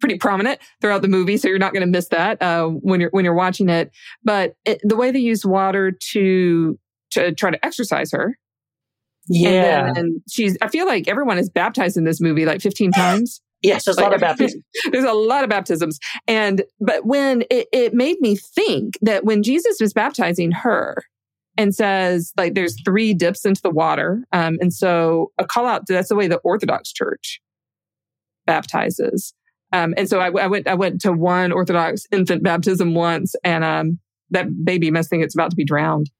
pretty 0.00 0.18
prominent 0.18 0.60
throughout 0.80 1.00
the 1.02 1.08
movie, 1.08 1.36
so 1.38 1.48
you're 1.48 1.58
not 1.58 1.72
going 1.72 1.80
to 1.86 1.90
miss 1.90 2.08
that 2.08 2.42
uh, 2.42 2.66
when 2.68 3.00
you're 3.00 3.10
when 3.10 3.24
you're 3.24 3.32
watching 3.34 3.68
it. 3.70 3.90
But 4.22 4.54
it, 4.66 4.80
the 4.82 4.96
way 4.96 5.10
they 5.10 5.20
use 5.20 5.46
water 5.46 5.92
to 6.12 6.78
to 7.12 7.32
try 7.32 7.50
to 7.52 7.64
exorcise 7.64 8.10
her, 8.12 8.36
Yeah. 9.28 9.86
and 9.86 9.96
then 9.96 10.22
she's. 10.28 10.58
I 10.60 10.68
feel 10.68 10.84
like 10.86 11.08
everyone 11.08 11.38
is 11.38 11.48
baptized 11.48 11.96
in 11.96 12.04
this 12.04 12.20
movie 12.20 12.44
like 12.44 12.60
15 12.60 12.90
times. 12.92 13.40
yes. 13.62 13.84
There's 13.84 13.96
a 13.96 14.02
lot 14.02 14.12
of 14.12 14.20
Like, 14.20 14.30
baptism. 14.38 14.60
There's 14.92 15.04
a 15.04 15.12
lot 15.14 15.44
of 15.44 15.48
baptisms, 15.48 15.98
and 16.26 16.62
but 16.80 17.06
when 17.06 17.44
it, 17.50 17.68
it 17.72 17.94
made 17.94 18.20
me 18.20 18.36
think 18.36 18.98
that 19.00 19.24
when 19.24 19.42
Jesus 19.42 19.78
was 19.80 19.92
baptizing 19.94 20.50
her. 20.50 21.02
And 21.56 21.74
says 21.74 22.32
like 22.36 22.54
there's 22.54 22.76
three 22.84 23.14
dips 23.14 23.44
into 23.44 23.62
the 23.62 23.70
water, 23.70 24.24
um, 24.32 24.56
and 24.60 24.72
so 24.72 25.30
a 25.38 25.44
call 25.46 25.66
out. 25.66 25.82
That's 25.86 26.08
the 26.08 26.16
way 26.16 26.26
the 26.26 26.38
Orthodox 26.38 26.92
Church 26.92 27.40
baptizes. 28.46 29.34
Um, 29.72 29.94
and 29.96 30.08
so 30.08 30.20
I, 30.20 30.26
I 30.30 30.46
went, 30.46 30.68
I 30.68 30.74
went 30.74 31.00
to 31.02 31.12
one 31.12 31.50
Orthodox 31.52 32.06
infant 32.12 32.42
baptism 32.42 32.94
once, 32.94 33.34
and 33.44 33.64
um, 33.64 33.98
that 34.30 34.46
baby 34.64 34.90
must 34.90 35.10
think 35.10 35.24
it's 35.24 35.34
about 35.34 35.50
to 35.50 35.56
be 35.56 35.64
drowned 35.64 36.10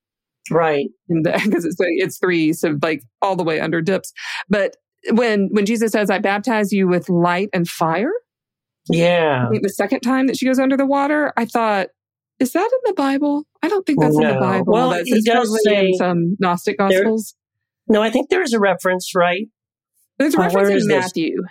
Right. 0.51 0.89
because 1.09 1.65
it's 1.65 1.77
it's 1.79 2.19
three, 2.19 2.53
so 2.53 2.77
like 2.83 3.03
all 3.23 3.37
the 3.37 3.45
way 3.45 3.61
under 3.61 3.81
dips. 3.81 4.13
But 4.49 4.77
when 5.13 5.49
when 5.53 5.67
Jesus 5.67 5.93
says, 5.93 6.11
"I 6.11 6.19
baptize 6.19 6.73
you 6.73 6.89
with 6.89 7.09
light 7.09 7.49
and 7.53 7.69
fire," 7.69 8.13
Yeah. 8.89 9.49
The 9.63 9.69
second 9.69 10.01
time 10.01 10.27
that 10.27 10.37
she 10.37 10.47
goes 10.47 10.59
under 10.59 10.77
the 10.77 10.87
water, 10.87 11.33
I 11.37 11.45
thought, 11.47 11.89
"Is 12.41 12.53
that 12.53 12.71
in 12.73 12.81
the 12.85 12.95
Bible?" 12.95 13.47
I 13.65 13.69
don't 13.69 13.87
think 13.87 14.01
that's 14.01 14.17
in 14.17 14.23
the 14.27 14.35
Bible. 14.41 14.73
Well, 14.73 14.91
that's 14.91 15.09
he 15.09 15.17
it's 15.17 15.25
does 15.27 15.61
say- 15.65 15.89
in 15.89 15.95
some 15.95 16.37
Gnostic 16.39 16.77
There- 16.79 16.89
Gospels. 17.05 17.35
No, 17.89 18.03
I 18.03 18.11
think 18.11 18.31
there 18.31 18.43
is 18.43 18.53
a 18.53 18.59
reference, 18.61 19.13
right? 19.15 19.49
There's 20.19 20.35
a 20.35 20.39
Oh, 20.39 20.43
reference 20.43 20.55
where 20.69 20.71
in 20.71 20.77
is 20.79 20.87
this? 20.87 21.05
Matthew. 21.05 21.43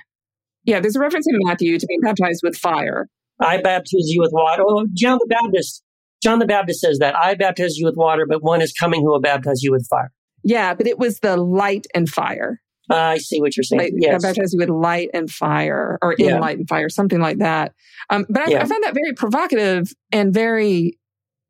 Yeah, 0.65 0.79
there's 0.79 0.95
a 0.95 0.99
reference 0.99 1.27
in 1.27 1.35
Matthew 1.43 1.77
to 1.77 1.85
being 1.85 1.99
baptized 2.01 2.41
with 2.43 2.55
fire. 2.57 3.07
I 3.39 3.57
baptize 3.61 3.91
you 4.09 4.21
with 4.21 4.31
water. 4.33 4.63
Oh, 4.65 4.87
John 4.93 5.17
the 5.19 5.27
Baptist. 5.27 5.83
John 6.23 6.39
the 6.39 6.45
Baptist 6.45 6.79
says 6.79 6.99
that 6.99 7.15
I 7.17 7.35
baptize 7.35 7.77
you 7.77 7.85
with 7.85 7.97
water, 7.97 8.25
but 8.27 8.41
one 8.41 8.61
is 8.61 8.71
coming 8.71 9.01
who 9.01 9.09
will 9.11 9.19
baptize 9.19 9.61
you 9.61 9.71
with 9.71 9.85
fire. 9.89 10.11
Yeah, 10.43 10.73
but 10.73 10.87
it 10.87 10.97
was 10.97 11.19
the 11.19 11.35
light 11.37 11.85
and 11.93 12.09
fire. 12.09 12.61
Uh, 12.89 12.95
I 12.95 13.17
see 13.17 13.39
what 13.41 13.55
you're 13.57 13.63
saying. 13.63 13.81
Like, 13.81 13.93
yes. 13.97 14.23
I 14.23 14.27
baptize 14.29 14.53
you 14.53 14.59
with 14.59 14.69
light 14.69 15.09
and 15.13 15.29
fire, 15.29 15.97
or 16.01 16.13
in 16.13 16.25
Yeah. 16.25 16.39
light 16.39 16.57
and 16.57 16.67
fire, 16.67 16.89
something 16.89 17.19
like 17.19 17.37
that. 17.39 17.73
Um, 18.09 18.25
but 18.29 18.43
I, 18.47 18.51
Yeah. 18.51 18.61
I 18.61 18.65
found 18.65 18.83
that 18.83 18.93
very 18.93 19.13
provocative 19.13 19.91
and 20.11 20.33
very. 20.33 20.97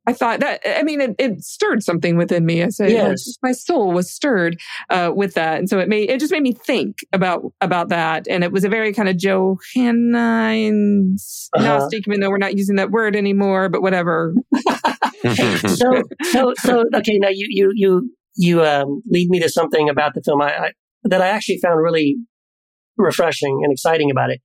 I 0.05 0.13
thought 0.13 0.41
that. 0.41 0.61
I 0.65 0.83
mean, 0.83 0.99
it, 0.99 1.15
it 1.17 1.41
stirred 1.43 1.81
something 1.83 2.17
within 2.17 2.45
me. 2.45 2.61
I 2.61 2.69
say, 2.69 2.85
like, 2.85 2.93
Yes. 2.93 3.37
my 3.41 3.53
soul 3.53 3.91
was 3.93 4.11
stirred 4.11 4.59
uh, 4.89 5.11
with 5.15 5.33
that, 5.35 5.59
and 5.59 5.69
so 5.69 5.79
it 5.79 5.87
made 5.87 6.09
it 6.09 6.19
just 6.19 6.31
made 6.31 6.43
me 6.43 6.51
think 6.51 6.97
about 7.13 7.43
about 7.61 7.89
that. 7.89 8.27
And 8.27 8.43
it 8.43 8.51
was 8.51 8.63
a 8.65 8.69
very 8.69 8.93
kind 8.93 9.07
of 9.07 9.17
Johannine 9.17 11.15
Uh-huh. 11.53 11.63
Gnostic, 11.63 12.07
even 12.07 12.19
though 12.19 12.29
we're 12.29 12.37
not 12.37 12.57
using 12.57 12.75
that 12.75 12.91
word 12.91 13.15
anymore. 13.15 13.69
But 13.69 13.81
whatever. 13.81 14.33
so, 15.67 16.03
so, 16.31 16.53
so, 16.57 16.83
okay. 16.95 17.17
Now 17.17 17.29
you, 17.29 17.47
you, 17.49 17.71
you, 17.73 18.11
you 18.35 18.63
um, 18.63 19.01
lead 19.09 19.29
me 19.29 19.39
to 19.39 19.49
something 19.49 19.89
about 19.89 20.13
the 20.15 20.21
film 20.21 20.41
I, 20.41 20.47
I, 20.57 20.71
that 21.03 21.21
I 21.21 21.27
actually 21.27 21.59
found 21.59 21.81
really 21.81 22.17
refreshing 22.97 23.61
and 23.63 23.71
exciting 23.71 24.11
about 24.11 24.31
it. 24.31 24.41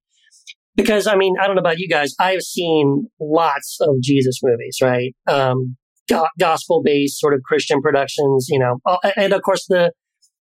Because 0.78 1.08
I 1.08 1.16
mean, 1.16 1.34
I 1.42 1.46
don't 1.46 1.56
know 1.56 1.60
about 1.60 1.80
you 1.80 1.88
guys. 1.88 2.14
I've 2.20 2.42
seen 2.42 3.08
lots 3.20 3.78
of 3.80 3.96
Jesus 4.00 4.38
movies, 4.44 4.78
right? 4.80 5.12
Um, 5.26 5.76
go- 6.08 6.28
gospel 6.38 6.82
based 6.84 7.18
sort 7.18 7.34
of 7.34 7.42
Christian 7.42 7.82
productions, 7.82 8.46
you 8.48 8.60
know, 8.60 8.78
Oh, 8.86 8.98
and 9.16 9.32
of 9.32 9.42
course 9.42 9.66
the 9.68 9.92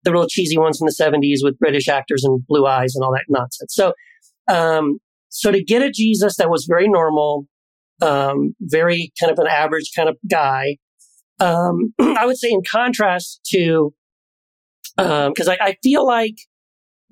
the 0.03 0.13
real 0.13 0.27
cheesy 0.27 0.59
ones 0.59 0.79
from 0.79 0.87
the 0.87 0.93
'70s 0.93 1.39
with 1.43 1.57
British 1.61 1.89
actors 1.89 2.25
and 2.25 2.45
blue 2.49 2.67
eyes 2.67 2.97
and 2.97 3.05
all 3.05 3.13
that 3.13 3.27
nonsense. 3.29 3.75
So, 3.75 3.93
um, 4.49 4.99
so 5.29 5.53
to 5.53 5.63
get 5.63 5.83
a 5.83 5.91
Jesus 5.91 6.37
that 6.39 6.51
was 6.51 6.67
very 6.69 6.89
normal, 6.89 7.47
um, 8.03 8.57
very 8.61 9.13
kind 9.21 9.31
of 9.31 9.39
an 9.39 9.47
average 9.47 9.93
kind 9.97 10.09
of 10.09 10.17
guy, 10.29 10.79
um, 11.39 11.95
I 12.01 12.27
would 12.27 12.39
say 12.39 12.51
in 12.51 12.63
contrast 12.69 13.41
to, 13.53 13.95
because 14.97 15.49
I, 15.49 15.59
I 15.61 15.77
feel 15.81 16.05
like 16.05 16.35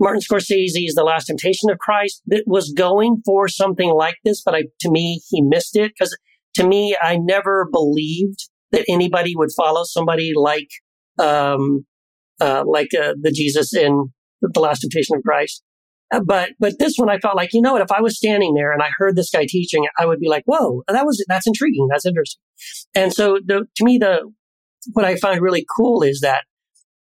Martin 0.03 0.21
Scorsese's 0.21 0.95
The 0.95 1.05
Last 1.05 1.27
Temptation 1.27 1.71
of 1.71 1.79
Christ 1.79 2.23
that 2.27 2.43
was 2.45 2.73
going 2.77 3.23
for 3.25 3.47
something 3.47 3.95
like 3.95 4.17
this, 4.25 4.43
but 4.45 4.53
I, 4.53 4.65
to 4.81 4.91
me, 4.91 5.21
he 5.31 5.41
missed 5.41 5.77
it 5.77 5.93
because 5.97 6.17
to 6.57 6.67
me, 6.67 6.97
I 7.01 7.17
never 7.17 7.69
believed 7.71 8.49
that 8.73 8.85
anybody 8.89 9.35
would 9.37 9.51
follow 9.57 9.85
somebody 9.85 10.33
like, 10.35 10.69
um, 11.21 11.87
uh, 12.41 12.65
like 12.67 12.89
uh, 13.01 13.15
the 13.21 13.31
Jesus 13.31 13.73
in 13.73 14.13
The 14.41 14.61
Last 14.61 14.81
Temptation 14.81 15.17
of 15.17 15.23
Christ. 15.23 15.63
Uh, 16.13 16.21
but 16.27 16.51
but 16.59 16.81
this 16.81 16.97
one, 16.97 17.09
I 17.09 17.19
felt 17.19 17.37
like 17.37 17.51
you 17.53 17.63
know 17.63 17.75
what? 17.75 17.83
If 17.83 17.93
I 17.93 18.01
was 18.01 18.17
standing 18.17 18.55
there 18.55 18.73
and 18.73 18.83
I 18.83 18.91
heard 18.99 19.15
this 19.15 19.31
guy 19.31 19.47
teaching, 19.49 19.87
I 19.99 20.05
would 20.05 20.19
be 20.19 20.29
like, 20.29 20.43
"Whoa, 20.47 20.83
that 20.89 21.07
was 21.07 21.25
that's 21.27 21.47
intriguing. 21.47 21.87
That's 21.91 22.05
interesting." 22.05 22.43
And 22.95 23.15
so, 23.15 23.39
the, 23.43 23.67
to 23.77 23.85
me, 23.85 23.97
the 23.99 24.31
what 24.93 25.07
I 25.07 25.17
find 25.17 25.41
really 25.41 25.65
cool 25.75 26.03
is 26.03 26.21
that 26.21 26.45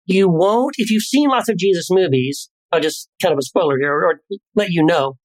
you 0.06 0.30
won't, 0.30 0.76
if 0.78 0.92
you've 0.92 1.02
seen 1.02 1.30
lots 1.30 1.50
of 1.50 1.58
Jesus 1.58 1.88
movies, 1.90 2.52
I'll 2.72 2.80
just 2.80 3.10
kind 3.22 3.34
of 3.34 3.40
a 3.40 3.44
spoiler 3.44 3.78
here 3.80 3.94
or, 3.94 4.22
let 4.56 4.70
you 4.70 4.84
know, 4.84 5.18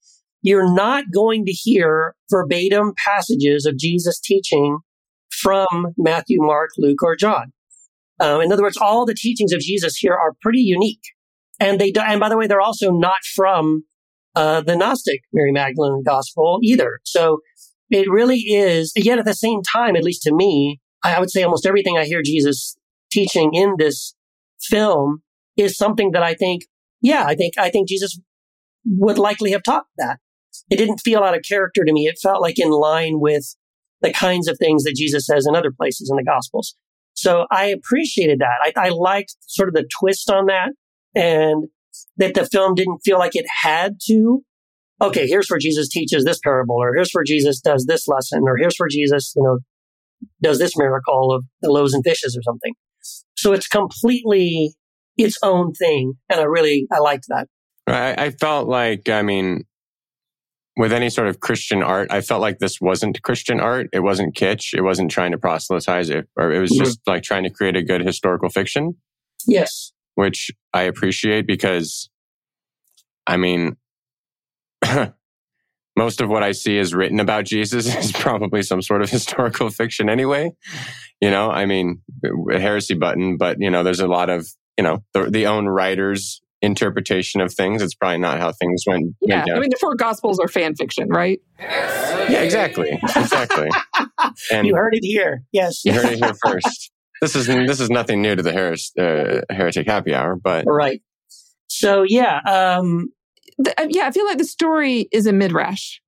you're 0.43 0.73
not 0.73 1.05
going 1.13 1.45
to 1.47 1.53
hear 1.53 2.15
verbatim 2.31 2.93
passages 3.05 3.67
of 3.67 3.79
Jesus 3.79 4.21
teaching 4.21 4.79
from 5.31 5.95
Matthew, 5.97 6.39
Mark, 6.41 6.71
Luke, 6.79 7.03
or 7.03 7.17
John. 7.17 7.53
Um, 8.21 8.41
in 8.41 8.53
other 8.53 8.63
words, 8.63 8.77
all 8.77 9.05
the 9.07 9.15
teachings 9.15 9.53
of 9.53 9.61
Jesus 9.61 9.97
here 9.97 10.15
are 10.15 10.33
pretty 10.41 10.61
unique. 10.61 11.03
And 11.61 11.81
they, 11.81 11.93
and 11.97 12.21
by 12.21 12.29
the 12.29 12.37
way, 12.37 12.47
they're 12.47 12.61
also 12.61 12.91
not 12.91 13.19
from 13.35 13.85
uh, 14.37 14.61
the 14.61 14.77
Gnostic 14.77 15.21
Mary 15.33 15.53
Magdalene 15.53 16.03
gospel 16.05 16.59
either. 16.63 17.01
So 17.05 17.39
it 17.91 18.09
really 18.11 18.39
is, 18.39 18.93
yet 18.97 19.19
at 19.19 19.25
the 19.25 19.35
same 19.35 19.61
time, 19.63 19.97
at 19.97 20.05
least 20.05 20.23
to 20.23 20.35
me, 20.35 20.81
I 21.03 21.19
would 21.21 21.31
say 21.31 21.43
almost 21.43 21.67
everything 21.67 21.97
I 21.97 22.05
hear 22.05 22.23
Jesus 22.25 22.77
teaching 23.11 23.55
in 23.55 23.75
this 23.79 24.15
film 24.61 25.23
is 25.57 25.77
something 25.77 26.13
that 26.13 26.23
I 26.23 26.35
think, 26.35 26.63
yeah, 27.05 27.25
I 27.27 27.35
think, 27.35 27.55
I 27.59 27.71
think 27.71 27.89
Jesus 27.89 28.19
would 28.87 29.19
likely 29.19 29.53
have 29.53 29.63
taught 29.63 29.85
that. 29.99 30.19
It 30.71 30.77
didn't 30.77 30.99
feel 30.99 31.21
out 31.21 31.37
of 31.37 31.43
character 31.47 31.85
to 31.85 31.93
me. 31.93 32.07
It 32.07 32.19
felt 32.23 32.41
like 32.41 32.59
in 32.59 32.71
line 32.71 33.21
with 33.21 33.57
the 34.01 34.13
kinds 34.13 34.49
of 34.49 34.59
things 34.59 34.85
that 34.85 34.95
Jesus 34.97 35.27
says 35.27 35.47
in 35.47 35.55
other 35.55 35.71
places 35.71 36.11
in 36.11 36.17
the 36.17 36.25
Gospels. 36.25 36.75
So 37.13 37.47
I 37.51 37.67
appreciated 37.67 38.41
that. 38.41 38.59
I, 38.63 38.87
I 38.87 38.89
liked 38.89 39.37
sort 39.47 39.69
of 39.69 39.75
the 39.75 39.87
twist 40.01 40.31
on 40.31 40.47
that 40.47 40.71
and 41.15 41.69
that 42.17 42.35
the 42.35 42.47
film 42.47 42.75
didn't 42.75 43.01
feel 43.05 43.19
like 43.19 43.37
it 43.37 43.47
had 43.63 43.97
to. 44.07 44.43
Okay, 45.01 45.27
here's 45.27 45.49
where 45.49 45.59
Jesus 45.59 45.89
teaches 45.89 46.25
this 46.25 46.39
parable, 46.43 46.77
or 46.77 46.95
here's 46.95 47.13
where 47.13 47.25
Jesus 47.25 47.61
does 47.61 47.85
this 47.87 48.09
lesson, 48.09 48.43
or 48.47 48.57
here's 48.57 48.77
where 48.79 48.89
Jesus, 48.89 49.33
you 49.37 49.43
know, 49.43 49.59
does 50.43 50.59
this 50.59 50.77
miracle 50.77 51.33
of 51.33 51.45
the 51.61 51.71
loaves 51.71 51.93
and 51.93 52.03
fishes 52.05 52.37
or 52.37 52.43
something. 52.43 52.75
So 53.37 53.53
it's 53.53 53.69
completely 53.69 54.75
its 55.17 55.39
own 55.43 55.73
thing. 55.73 56.15
And 56.29 56.41
I 56.41 56.45
really, 56.45 56.87
I 56.93 56.99
liked 56.99 57.27
that. 57.29 57.49
I, 57.87 58.27
I 58.27 58.31
felt 58.31 58.69
like, 58.69 59.09
I 59.09 59.23
mean, 59.23 59.65
with 60.77 60.93
any 60.93 61.11
sort 61.11 61.29
of 61.29 61.41
Christian 61.41 61.83
art, 61.83 62.09
I 62.11 62.21
felt 62.21 62.41
like 62.41 62.59
this 62.59 62.81
wasn't 62.81 63.23
Christian 63.23 63.61
art. 63.61 63.89
It 63.93 64.01
wasn't 64.01 64.35
kitsch. 64.35 64.75
It 64.75 64.83
wasn't 64.83 65.11
trying 65.11 65.33
to 65.33 65.39
proselytize 65.39 66.11
it, 66.11 66.29
or 66.37 66.53
it 66.53 66.59
was 66.61 66.73
mm-hmm. 66.73 66.85
just 66.85 67.01
like 67.07 67.23
trying 67.23 67.45
to 67.45 67.51
create 67.51 67.77
a 67.77 67.83
good 67.83 68.01
historical 68.01 68.49
fiction. 68.49 68.97
Yes. 69.47 69.93
Which 70.15 70.51
I 70.73 70.83
appreciate 70.83 71.47
because, 71.47 72.09
I 73.27 73.37
mean, 73.37 73.77
most 75.97 76.21
of 76.21 76.29
what 76.29 76.43
I 76.43 76.53
see 76.53 76.77
is 76.77 76.95
written 76.95 77.21
about 77.21 77.45
Jesus 77.45 77.95
is 78.05 78.13
probably 78.13 78.63
some 78.63 78.83
sort 78.83 79.03
of 79.03 79.11
historical 79.11 79.71
fiction 79.71 80.09
anyway. 80.09 80.51
You 81.21 81.31
know, 81.31 81.51
I 81.51 81.67
mean, 81.67 82.03
heresy 82.51 82.95
button, 82.95 83.37
but 83.37 83.59
you 83.61 83.71
know, 83.71 83.83
there's 83.83 84.01
a 84.01 84.09
lot 84.09 84.29
of, 84.29 84.47
you 84.79 84.85
know, 84.85 85.05
the, 85.13 85.31
the 85.31 85.47
own 85.47 85.67
writers 85.67 86.41
interpretation 86.63 87.41
of 87.41 87.53
things. 87.53 87.83
It's 87.83 87.95
probably 87.95 88.19
not 88.19 88.39
how 88.41 88.53
things 88.53 88.85
went. 88.87 89.15
Yeah. 89.21 89.45
I 89.45 89.59
mean, 89.59 89.71
the 89.71 89.77
four 89.79 89.95
gospels 89.95 90.39
are 90.39 90.49
fan 90.49 90.75
fiction, 90.75 91.09
right? 91.09 91.41
Yeah, 91.59 92.41
exactly. 92.41 92.99
Exactly. 93.03 93.69
and 94.51 94.67
you 94.67 94.75
heard 94.75 94.95
it 94.95 95.05
here. 95.05 95.43
Yes. 95.53 95.85
You 95.85 95.93
heard 95.93 96.07
it 96.07 96.19
here 96.19 96.35
first. 96.45 96.91
this 97.21 97.37
is, 97.37 97.47
this 97.47 97.81
is 97.81 97.91
nothing 97.91 98.23
new 98.23 98.35
to 98.35 98.43
the 98.43 98.53
Heres, 98.53 98.93
uh, 98.99 99.43
heretic 99.51 99.87
happy 99.87 100.15
hour, 100.15 100.37
but. 100.37 100.65
Right. 100.67 101.03
So 101.69 102.03
yeah, 102.03 102.39
um, 102.47 103.13
the, 103.59 103.79
uh, 103.81 103.87
yeah, 103.91 104.07
I 104.07 104.11
feel 104.11 104.27
like 104.27 104.39
the 104.39 104.45
story 104.45 105.09
is 105.13 105.27
a 105.27 105.33
midrash. 105.33 106.01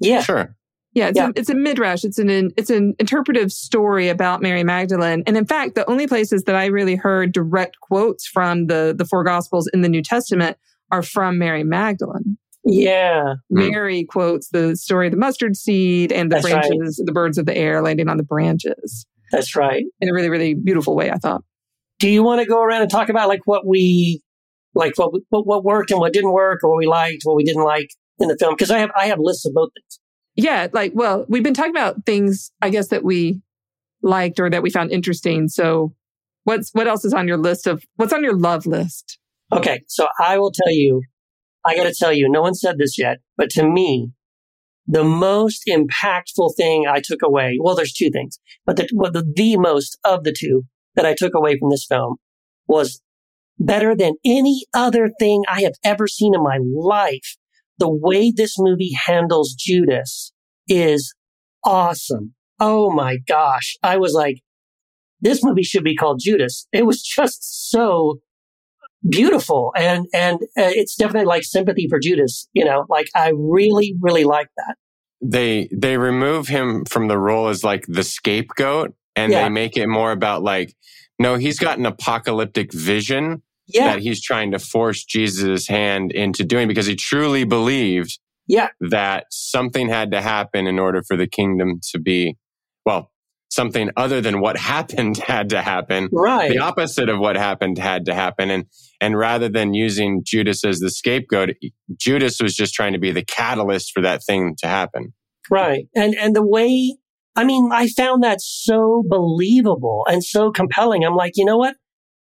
Yeah, 0.00 0.22
sure. 0.22 0.56
Yeah, 0.94 1.08
it's, 1.08 1.16
yeah. 1.16 1.28
A, 1.28 1.32
it's 1.36 1.48
a 1.48 1.54
midrash. 1.54 2.04
It's 2.04 2.18
an 2.18 2.50
it's 2.56 2.70
an 2.70 2.94
interpretive 2.98 3.50
story 3.50 4.08
about 4.08 4.42
Mary 4.42 4.62
Magdalene, 4.62 5.22
and 5.26 5.36
in 5.36 5.46
fact, 5.46 5.74
the 5.74 5.88
only 5.88 6.06
places 6.06 6.44
that 6.44 6.54
I 6.54 6.66
really 6.66 6.96
heard 6.96 7.32
direct 7.32 7.80
quotes 7.80 8.26
from 8.26 8.66
the 8.66 8.94
the 8.96 9.06
four 9.06 9.24
Gospels 9.24 9.68
in 9.72 9.80
the 9.80 9.88
New 9.88 10.02
Testament 10.02 10.58
are 10.90 11.02
from 11.02 11.38
Mary 11.38 11.64
Magdalene. 11.64 12.36
Yeah, 12.64 13.34
mm. 13.52 13.70
Mary 13.70 14.04
quotes 14.04 14.50
the 14.50 14.76
story 14.76 15.06
of 15.06 15.12
the 15.12 15.18
mustard 15.18 15.56
seed 15.56 16.12
and 16.12 16.30
the 16.30 16.36
That's 16.36 16.48
branches, 16.48 16.98
right. 17.00 17.06
the 17.06 17.12
birds 17.12 17.38
of 17.38 17.46
the 17.46 17.56
air 17.56 17.80
landing 17.82 18.08
on 18.08 18.18
the 18.18 18.22
branches. 18.22 19.06
That's 19.30 19.56
right, 19.56 19.84
in 20.00 20.08
a 20.10 20.12
really 20.12 20.28
really 20.28 20.54
beautiful 20.54 20.94
way. 20.94 21.10
I 21.10 21.16
thought. 21.16 21.42
Do 22.00 22.08
you 22.08 22.22
want 22.22 22.40
to 22.40 22.46
go 22.46 22.62
around 22.62 22.82
and 22.82 22.90
talk 22.90 23.08
about 23.08 23.28
like 23.28 23.40
what 23.44 23.66
we 23.66 24.20
like 24.74 24.96
what, 24.98 25.12
what, 25.30 25.46
what 25.46 25.64
worked 25.64 25.90
and 25.90 26.00
what 26.00 26.12
didn't 26.12 26.32
work 26.32 26.60
or 26.62 26.70
what 26.70 26.78
we 26.78 26.86
liked, 26.86 27.22
what 27.24 27.36
we 27.36 27.44
didn't 27.44 27.64
like 27.64 27.88
in 28.18 28.28
the 28.28 28.36
film. 28.36 28.56
Cause 28.56 28.70
I 28.70 28.78
have, 28.78 28.90
I 28.96 29.06
have 29.06 29.18
lists 29.20 29.46
of 29.46 29.52
both 29.54 29.70
things. 29.74 29.98
Yeah. 30.34 30.68
Like, 30.72 30.92
well, 30.94 31.26
we've 31.28 31.42
been 31.42 31.54
talking 31.54 31.70
about 31.72 32.06
things, 32.06 32.52
I 32.62 32.70
guess, 32.70 32.88
that 32.88 33.04
we 33.04 33.40
liked 34.02 34.40
or 34.40 34.50
that 34.50 34.62
we 34.62 34.70
found 34.70 34.90
interesting. 34.90 35.48
So 35.48 35.94
what's, 36.44 36.70
what 36.72 36.88
else 36.88 37.04
is 37.04 37.14
on 37.14 37.28
your 37.28 37.36
list 37.36 37.66
of, 37.66 37.84
what's 37.96 38.12
on 38.12 38.24
your 38.24 38.36
love 38.36 38.66
list? 38.66 39.18
Okay. 39.52 39.82
So 39.86 40.06
I 40.18 40.38
will 40.38 40.52
tell 40.52 40.72
you, 40.72 41.02
I 41.64 41.76
got 41.76 41.84
to 41.84 41.94
tell 41.94 42.12
you, 42.12 42.28
no 42.28 42.42
one 42.42 42.54
said 42.54 42.78
this 42.78 42.98
yet, 42.98 43.18
but 43.36 43.50
to 43.50 43.68
me, 43.68 44.10
the 44.86 45.04
most 45.04 45.62
impactful 45.68 46.56
thing 46.56 46.86
I 46.88 47.00
took 47.00 47.22
away, 47.22 47.58
well, 47.60 47.76
there's 47.76 47.92
two 47.92 48.10
things, 48.10 48.40
but 48.66 48.76
the, 48.76 48.88
well, 48.92 49.12
the, 49.12 49.24
the 49.36 49.56
most 49.56 49.96
of 50.04 50.24
the 50.24 50.34
two 50.36 50.64
that 50.96 51.06
I 51.06 51.14
took 51.14 51.34
away 51.34 51.58
from 51.58 51.70
this 51.70 51.86
film 51.88 52.16
was 52.66 53.00
better 53.58 53.94
than 53.94 54.14
any 54.24 54.64
other 54.74 55.10
thing 55.20 55.44
I 55.48 55.62
have 55.62 55.74
ever 55.84 56.08
seen 56.08 56.34
in 56.34 56.42
my 56.42 56.58
life. 56.60 57.36
The 57.82 57.90
way 57.90 58.30
this 58.30 58.54
movie 58.60 58.92
handles 59.06 59.54
Judas 59.54 60.32
is 60.68 61.12
awesome. 61.64 62.32
Oh 62.60 62.92
my 62.92 63.16
gosh. 63.26 63.76
I 63.82 63.96
was 63.96 64.12
like, 64.12 64.36
this 65.20 65.42
movie 65.42 65.64
should 65.64 65.82
be 65.82 65.96
called 65.96 66.20
Judas. 66.22 66.68
It 66.72 66.86
was 66.86 67.02
just 67.02 67.70
so 67.72 68.20
beautiful. 69.08 69.72
And, 69.76 70.06
and 70.14 70.36
uh, 70.56 70.70
it's 70.70 70.94
definitely 70.94 71.26
like 71.26 71.42
sympathy 71.42 71.88
for 71.90 71.98
Judas. 71.98 72.48
You 72.52 72.64
know, 72.64 72.86
like 72.88 73.08
I 73.16 73.32
really, 73.34 73.96
really 74.00 74.22
like 74.22 74.46
that. 74.58 74.76
They, 75.20 75.68
they 75.72 75.98
remove 75.98 76.46
him 76.46 76.84
from 76.84 77.08
the 77.08 77.18
role 77.18 77.48
as 77.48 77.64
like 77.64 77.84
the 77.88 78.04
scapegoat 78.04 78.94
and 79.16 79.32
yeah. 79.32 79.42
they 79.42 79.48
make 79.48 79.76
it 79.76 79.88
more 79.88 80.12
about 80.12 80.44
like, 80.44 80.72
no, 81.18 81.34
he's 81.34 81.58
got 81.58 81.78
an 81.78 81.86
apocalyptic 81.86 82.72
vision 82.72 83.42
yeah. 83.66 83.92
that 83.92 84.00
he's 84.00 84.22
trying 84.22 84.52
to 84.52 84.58
force 84.58 85.04
Jesus' 85.04 85.66
hand 85.66 86.12
into 86.12 86.44
doing 86.44 86.68
because 86.68 86.86
he 86.86 86.96
truly 86.96 87.44
believed 87.44 88.18
yeah. 88.46 88.68
that 88.80 89.26
something 89.30 89.88
had 89.88 90.10
to 90.12 90.20
happen 90.20 90.66
in 90.66 90.78
order 90.78 91.02
for 91.02 91.16
the 91.16 91.26
kingdom 91.26 91.80
to 91.92 91.98
be, 91.98 92.36
well, 92.84 93.10
something 93.50 93.90
other 93.96 94.20
than 94.20 94.40
what 94.40 94.56
happened 94.74 95.18
had 95.18 95.50
to 95.50 95.62
happen. 95.62 96.08
Right. 96.12 96.50
The 96.50 96.58
opposite 96.58 97.08
of 97.08 97.18
what 97.18 97.36
happened 97.36 97.78
had 97.78 98.06
to 98.06 98.14
happen. 98.14 98.50
And, 98.50 98.66
and 99.00 99.16
rather 99.16 99.48
than 99.48 99.74
using 99.74 100.22
Judas 100.24 100.64
as 100.64 100.80
the 100.80 100.90
scapegoat, 100.90 101.50
Judas 101.96 102.40
was 102.40 102.54
just 102.54 102.74
trying 102.74 102.92
to 102.94 102.98
be 102.98 103.10
the 103.10 103.24
catalyst 103.24 103.92
for 103.92 104.00
that 104.02 104.24
thing 104.24 104.56
to 104.58 104.66
happen. 104.66 105.12
Right. 105.50 105.86
And, 105.94 106.14
and 106.14 106.34
the 106.34 106.46
way, 106.46 106.96
I 107.36 107.44
mean, 107.44 107.70
I 107.72 107.88
found 107.88 108.22
that 108.22 108.40
so 108.40 109.02
believable 109.06 110.06
and 110.08 110.24
so 110.24 110.50
compelling. 110.50 111.04
I'm 111.04 111.16
like, 111.16 111.32
you 111.36 111.44
know 111.44 111.58
what? 111.58 111.76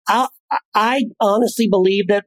I'll, 0.07 0.29
I 0.75 1.05
honestly 1.19 1.67
believe 1.69 2.07
that 2.07 2.25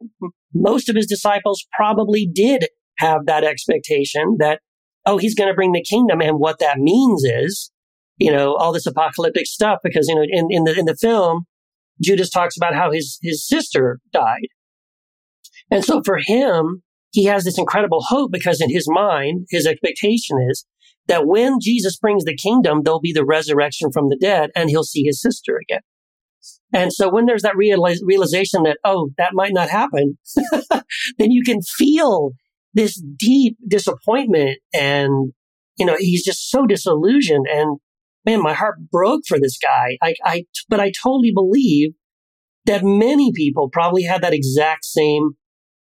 most 0.55 0.89
of 0.89 0.97
his 0.97 1.07
disciples 1.07 1.65
probably 1.77 2.27
did 2.27 2.69
have 2.99 3.27
that 3.27 3.45
expectation 3.45 4.37
that, 4.39 4.61
oh, 5.05 5.19
he's 5.19 5.35
going 5.35 5.49
to 5.49 5.55
bring 5.55 5.73
the 5.73 5.83
kingdom. 5.83 6.21
And 6.21 6.39
what 6.39 6.59
that 6.61 6.79
means 6.79 7.25
is, 7.25 7.71
you 8.19 8.31
know, 8.31 8.55
all 8.55 8.73
this 8.73 8.87
apocalyptic 8.87 9.47
stuff, 9.47 9.81
because, 9.85 10.09
you 10.09 10.15
know, 10.15 10.23
in, 10.23 10.47
in 10.51 10.65
the, 10.65 10.79
in 10.79 10.85
the 10.87 10.97
film, 10.97 11.45
Judas 12.03 12.31
talks 12.31 12.57
about 12.57 12.75
how 12.75 12.91
his, 12.91 13.19
his 13.23 13.47
sister 13.47 14.01
died. 14.13 14.49
And 15.71 15.85
so 15.85 16.03
for 16.05 16.19
him, 16.25 16.83
he 17.13 17.25
has 17.25 17.45
this 17.45 17.59
incredible 17.59 18.03
hope 18.09 18.31
because 18.31 18.61
in 18.61 18.71
his 18.71 18.87
mind, 18.89 19.47
his 19.51 19.67
expectation 19.67 20.39
is 20.51 20.67
that 21.07 21.27
when 21.27 21.59
Jesus 21.61 21.97
brings 21.97 22.25
the 22.25 22.37
kingdom, 22.37 22.83
there'll 22.83 23.01
be 23.01 23.13
the 23.13 23.25
resurrection 23.25 23.91
from 23.93 24.09
the 24.09 24.19
dead 24.21 24.51
and 24.55 24.69
he'll 24.69 24.85
see 24.85 25.05
his 25.05 25.21
sister 25.21 25.59
again. 25.63 25.81
And 26.73 26.93
so 26.93 27.11
when 27.11 27.27
there's 27.27 27.43
that 27.43 27.57
realization 27.57 28.65
that, 28.65 28.79
oh, 28.85 29.11
that 29.19 29.35
might 29.35 29.53
not 29.53 29.71
happen, 29.71 30.19
then 31.19 31.31
you 31.31 31.43
can 31.43 31.63
feel 31.63 32.33
this 32.75 33.01
deep 33.19 33.57
disappointment. 33.67 34.59
And, 34.75 35.33
you 35.79 35.87
know, 35.87 35.97
he's 35.99 36.25
just 36.25 36.51
so 36.51 36.67
disillusioned. 36.67 37.47
And 37.51 37.79
man, 38.25 38.43
my 38.43 38.53
heart 38.53 38.77
broke 38.91 39.23
for 39.27 39.39
this 39.41 39.59
guy. 39.59 39.97
I, 40.03 40.15
I, 40.25 40.45
but 40.69 40.81
I 40.81 40.93
totally 41.03 41.33
believe 41.33 41.93
that 42.67 42.83
many 42.85 43.33
people 43.33 43.71
probably 43.71 44.03
had 44.03 44.23
that 44.23 44.35
exact 44.35 44.85
same 44.85 45.31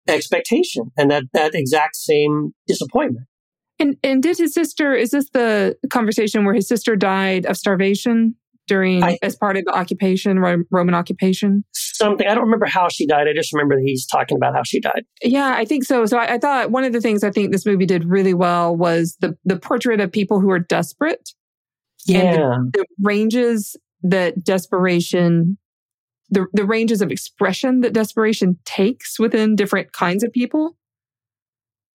expectation 0.07 0.91
and 0.97 1.11
that, 1.11 1.23
that 1.33 1.53
exact 1.53 1.95
same 1.95 2.53
disappointment. 2.67 3.27
And 3.81 3.97
and 4.03 4.21
did 4.21 4.37
his 4.37 4.53
sister? 4.53 4.93
Is 4.93 5.09
this 5.09 5.29
the 5.31 5.75
conversation 5.89 6.45
where 6.45 6.53
his 6.53 6.67
sister 6.67 6.95
died 6.95 7.47
of 7.47 7.57
starvation 7.57 8.35
during 8.71 9.03
I- 9.03 9.17
as 9.21 9.35
part 9.35 9.57
of 9.57 9.65
the 9.65 9.73
occupation, 9.77 10.39
Roman 10.39 10.95
occupation? 10.95 11.65
Something, 11.73 12.25
I 12.27 12.33
don't 12.33 12.45
remember 12.45 12.65
how 12.67 12.87
she 12.89 13.05
died. 13.05 13.27
I 13.27 13.33
just 13.35 13.51
remember 13.53 13.75
that 13.75 13.83
he's 13.85 14.05
talking 14.07 14.37
about 14.37 14.53
how 14.55 14.63
she 14.63 14.79
died. 14.79 15.03
Yeah, 15.21 15.53
I 15.57 15.65
think 15.65 15.83
so. 15.83 16.05
So 16.05 16.17
I, 16.17 16.35
I 16.35 16.37
thought 16.37 16.71
one 16.71 16.83
of 16.85 16.93
the 16.93 17.01
things 17.01 17.23
I 17.23 17.31
think 17.31 17.51
this 17.51 17.65
movie 17.65 17.85
did 17.85 18.05
really 18.05 18.33
well 18.33 18.75
was 18.75 19.17
the 19.19 19.37
the 19.43 19.57
portrait 19.57 19.99
of 19.99 20.11
people 20.11 20.39
who 20.39 20.49
are 20.51 20.59
desperate 20.59 21.29
Yeah. 22.05 22.57
the 22.73 22.85
ranges 23.01 23.75
that 24.03 24.43
desperation 24.43 25.57
the, 26.33 26.45
the 26.53 26.65
ranges 26.65 27.01
of 27.01 27.11
expression 27.11 27.81
that 27.81 27.91
desperation 27.93 28.57
takes 28.63 29.19
within 29.19 29.55
different 29.57 29.91
kinds 29.91 30.23
of 30.23 30.31
people 30.31 30.77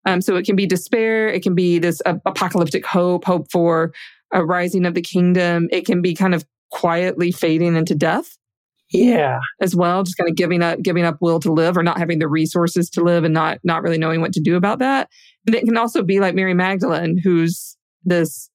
um, 0.05 0.21
so 0.21 0.37
it 0.37 0.45
can 0.45 0.55
be 0.57 0.67
despair 0.67 1.27
it 1.29 1.43
can 1.43 1.55
be 1.55 1.79
this 1.81 2.01
uh, 2.07 2.15
apocalyptic 2.27 2.85
hope 2.87 3.25
hope 3.25 3.51
for 3.51 3.93
a 4.33 4.45
rising 4.45 4.85
of 4.87 4.95
the 4.95 5.03
kingdom 5.03 5.67
it 5.73 5.85
can 5.87 6.01
be 6.03 6.15
kind 6.15 6.35
of 6.35 6.45
quietly 6.73 7.33
fading 7.33 7.77
into 7.77 7.95
death 7.95 8.37
Yeah. 8.93 9.39
as 9.61 9.75
well 9.77 10.03
just 10.03 10.17
kind 10.19 10.29
of 10.31 10.37
giving 10.37 10.63
up 10.63 10.81
giving 10.83 11.05
up 11.05 11.17
will 11.21 11.41
to 11.41 11.53
live 11.53 11.77
or 11.77 11.83
not 11.83 11.99
having 11.99 12.19
the 12.19 12.29
resources 12.29 12.89
to 12.91 13.03
live 13.03 13.25
and 13.25 13.35
not 13.35 13.59
not 13.65 13.83
really 13.83 13.99
knowing 13.99 14.21
what 14.21 14.33
to 14.35 14.41
do 14.41 14.57
about 14.57 14.79
that 14.81 15.09
and 15.47 15.55
it 15.55 15.65
can 15.65 15.77
also 15.77 16.03
be 16.03 16.21
like 16.21 16.35
mary 16.35 16.55
magdalene 16.55 17.19
who's 17.23 17.77
this 18.05 18.51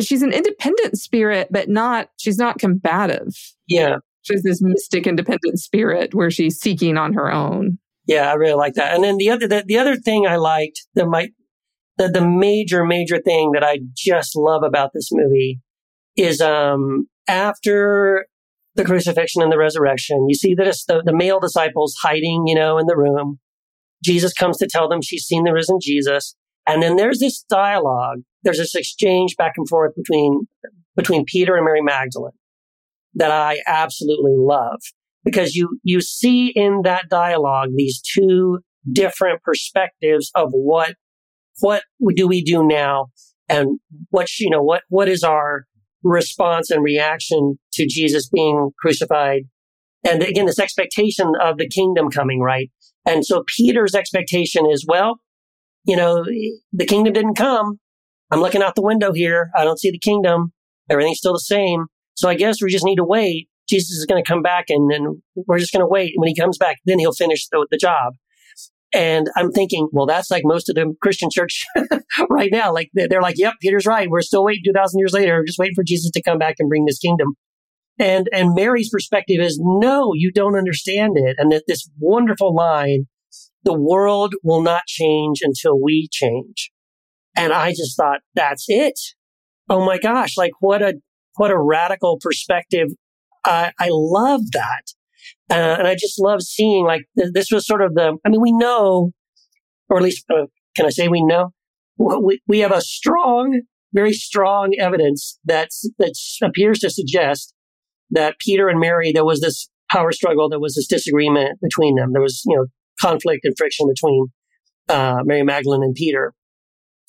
she's 0.00 0.22
an 0.22 0.32
independent 0.32 0.98
spirit 0.98 1.48
but 1.50 1.68
not 1.68 2.08
she's 2.18 2.38
not 2.38 2.58
combative 2.58 3.28
Yeah. 3.68 3.96
she's 4.22 4.42
this 4.42 4.60
mystic 4.62 5.06
independent 5.06 5.58
spirit 5.58 6.14
where 6.14 6.30
she's 6.30 6.58
seeking 6.58 6.96
on 6.96 7.12
her 7.14 7.30
own 7.32 7.78
Yeah, 8.06 8.30
I 8.30 8.34
really 8.34 8.54
like 8.54 8.74
that. 8.74 8.94
And 8.94 9.02
then 9.04 9.16
the 9.18 9.30
other 9.30 9.46
the, 9.48 9.64
the 9.66 9.78
other 9.78 9.96
thing 9.96 10.26
I 10.26 10.36
liked, 10.36 10.80
the 10.94 11.06
might 11.06 11.30
the, 11.96 12.08
the 12.08 12.26
major 12.26 12.84
major 12.84 13.20
thing 13.20 13.52
that 13.52 13.62
I 13.64 13.78
just 13.96 14.34
love 14.36 14.62
about 14.64 14.90
this 14.92 15.08
movie 15.12 15.60
is 16.16 16.40
um 16.40 17.06
after 17.28 18.26
the 18.74 18.84
crucifixion 18.84 19.42
and 19.42 19.52
the 19.52 19.58
resurrection, 19.58 20.26
you 20.28 20.34
see 20.34 20.54
that 20.54 20.66
it's 20.66 20.84
the, 20.84 21.02
the 21.04 21.14
male 21.14 21.40
disciples 21.40 21.94
hiding, 22.02 22.44
you 22.46 22.54
know, 22.54 22.78
in 22.78 22.86
the 22.86 22.96
room. 22.96 23.38
Jesus 24.02 24.32
comes 24.32 24.58
to 24.58 24.66
tell 24.66 24.88
them 24.88 25.00
she's 25.00 25.24
seen 25.24 25.44
the 25.44 25.52
risen 25.52 25.78
Jesus. 25.80 26.34
And 26.66 26.82
then 26.82 26.96
there's 26.96 27.20
this 27.20 27.44
dialogue, 27.48 28.18
there's 28.42 28.58
this 28.58 28.74
exchange 28.74 29.36
back 29.36 29.52
and 29.56 29.68
forth 29.68 29.94
between 29.94 30.46
between 30.96 31.24
Peter 31.24 31.56
and 31.56 31.64
Mary 31.64 31.82
Magdalene 31.82 32.32
that 33.14 33.30
I 33.30 33.60
absolutely 33.66 34.34
love 34.36 34.80
because 35.24 35.54
you 35.54 35.78
you 35.82 36.00
see 36.00 36.48
in 36.48 36.82
that 36.84 37.08
dialogue 37.08 37.70
these 37.74 38.00
two 38.00 38.60
different 38.90 39.42
perspectives 39.42 40.30
of 40.34 40.50
what 40.52 40.94
what 41.60 41.82
do 42.14 42.26
we 42.26 42.42
do 42.42 42.66
now 42.66 43.06
and 43.48 43.78
what 44.10 44.28
you 44.38 44.50
know 44.50 44.62
what 44.62 44.82
what 44.88 45.08
is 45.08 45.22
our 45.22 45.64
response 46.04 46.70
and 46.70 46.84
reaction 46.84 47.58
to 47.72 47.86
Jesus 47.88 48.28
being 48.28 48.70
crucified. 48.78 49.42
And 50.06 50.22
again 50.22 50.46
this 50.46 50.58
expectation 50.58 51.32
of 51.40 51.58
the 51.58 51.68
kingdom 51.68 52.10
coming 52.10 52.40
right? 52.40 52.70
And 53.06 53.24
so 53.24 53.44
Peter's 53.56 53.94
expectation 53.94 54.66
is 54.70 54.84
well 54.86 55.20
you 55.84 55.96
know 55.96 56.24
the 56.72 56.86
kingdom 56.86 57.12
didn't 57.12 57.34
come. 57.34 57.78
I'm 58.30 58.40
looking 58.40 58.62
out 58.62 58.74
the 58.74 58.82
window 58.82 59.12
here. 59.12 59.50
I 59.56 59.64
don't 59.64 59.78
see 59.78 59.90
the 59.90 59.98
kingdom. 59.98 60.52
Everything's 60.90 61.18
still 61.18 61.34
the 61.34 61.40
same. 61.40 61.86
So 62.14 62.28
I 62.28 62.34
guess 62.34 62.62
we 62.62 62.70
just 62.70 62.84
need 62.84 62.96
to 62.96 63.04
wait. 63.04 63.48
Jesus 63.68 63.96
is 63.96 64.06
going 64.06 64.22
to 64.22 64.28
come 64.28 64.42
back 64.42 64.66
and 64.68 64.90
then 64.90 65.22
we're 65.34 65.58
just 65.58 65.72
going 65.72 65.80
to 65.80 65.86
wait. 65.86 66.12
When 66.16 66.28
he 66.28 66.34
comes 66.34 66.58
back, 66.58 66.78
then 66.84 66.98
he'll 66.98 67.12
finish 67.12 67.48
the, 67.48 67.66
the 67.70 67.78
job. 67.78 68.14
And 68.94 69.28
I'm 69.36 69.50
thinking, 69.50 69.88
well, 69.92 70.06
that's 70.06 70.30
like 70.30 70.42
most 70.44 70.68
of 70.68 70.76
the 70.76 70.94
Christian 71.02 71.28
church 71.32 71.64
right 72.30 72.50
now. 72.52 72.72
Like 72.72 72.90
they're, 72.94 73.20
like, 73.20 73.36
yep, 73.38 73.54
Peter's 73.60 73.86
right. 73.86 74.08
We're 74.08 74.22
still 74.22 74.44
waiting 74.44 74.62
2000 74.64 74.98
years 74.98 75.12
later, 75.12 75.42
just 75.44 75.58
waiting 75.58 75.74
for 75.74 75.82
Jesus 75.82 76.10
to 76.12 76.22
come 76.22 76.38
back 76.38 76.56
and 76.58 76.68
bring 76.68 76.84
this 76.84 76.98
kingdom. 76.98 77.34
And, 77.98 78.28
and 78.32 78.54
Mary's 78.54 78.90
perspective 78.90 79.40
is, 79.40 79.60
no, 79.62 80.12
you 80.14 80.30
don't 80.32 80.56
understand 80.56 81.14
it. 81.16 81.36
And 81.38 81.50
that 81.50 81.64
this 81.66 81.88
wonderful 81.98 82.54
line, 82.54 83.06
the 83.64 83.78
world 83.78 84.34
will 84.42 84.62
not 84.62 84.82
change 84.86 85.40
until 85.42 85.80
we 85.80 86.08
change. 86.10 86.70
And 87.36 87.52
I 87.52 87.70
just 87.70 87.96
thought, 87.96 88.20
that's 88.34 88.66
it. 88.68 88.98
Oh 89.68 89.84
my 89.84 89.98
gosh. 89.98 90.36
Like 90.36 90.52
what 90.60 90.82
a, 90.82 90.94
what 91.36 91.50
a 91.50 91.58
radical 91.58 92.18
perspective 92.20 92.88
I, 93.44 93.72
I 93.78 93.88
love 93.90 94.40
that. 94.52 94.93
Uh, 95.50 95.76
and 95.78 95.86
I 95.86 95.94
just 95.94 96.20
love 96.20 96.42
seeing 96.42 96.84
like 96.86 97.02
th- 97.18 97.32
this 97.34 97.50
was 97.50 97.66
sort 97.66 97.82
of 97.82 97.94
the, 97.94 98.16
I 98.24 98.28
mean, 98.28 98.40
we 98.40 98.52
know, 98.52 99.12
or 99.88 99.98
at 99.98 100.02
least, 100.02 100.24
uh, 100.30 100.46
can 100.74 100.86
I 100.86 100.90
say 100.90 101.08
we 101.08 101.24
know? 101.24 101.50
We, 101.98 102.40
we 102.48 102.60
have 102.60 102.72
a 102.72 102.80
strong, 102.80 103.60
very 103.92 104.12
strong 104.12 104.72
evidence 104.78 105.38
that, 105.44 105.70
that 105.98 106.14
appears 106.42 106.80
to 106.80 106.90
suggest 106.90 107.54
that 108.10 108.38
Peter 108.38 108.68
and 108.68 108.80
Mary, 108.80 109.12
there 109.12 109.24
was 109.24 109.40
this 109.40 109.68
power 109.90 110.12
struggle, 110.12 110.48
there 110.48 110.58
was 110.58 110.74
this 110.74 110.86
disagreement 110.86 111.60
between 111.60 111.96
them. 111.96 112.12
There 112.12 112.22
was, 112.22 112.42
you 112.46 112.56
know, 112.56 112.66
conflict 113.00 113.44
and 113.44 113.54
friction 113.56 113.86
between 113.88 114.26
uh, 114.88 115.18
Mary 115.24 115.42
Magdalene 115.42 115.82
and 115.82 115.94
Peter. 115.94 116.32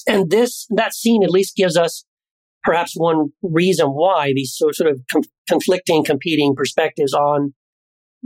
And 0.08 0.30
this, 0.30 0.68
that 0.70 0.94
scene 0.94 1.24
at 1.24 1.32
least 1.32 1.56
gives 1.56 1.78
us 1.78 2.06
perhaps 2.64 2.94
one 2.96 3.30
reason 3.42 3.88
why 3.88 4.34
these 4.36 4.56
sort 4.56 4.90
of 4.90 5.00
com- 5.12 5.24
conflicting, 5.48 6.04
competing 6.04 6.54
perspectives 6.56 7.14
on 7.14 7.54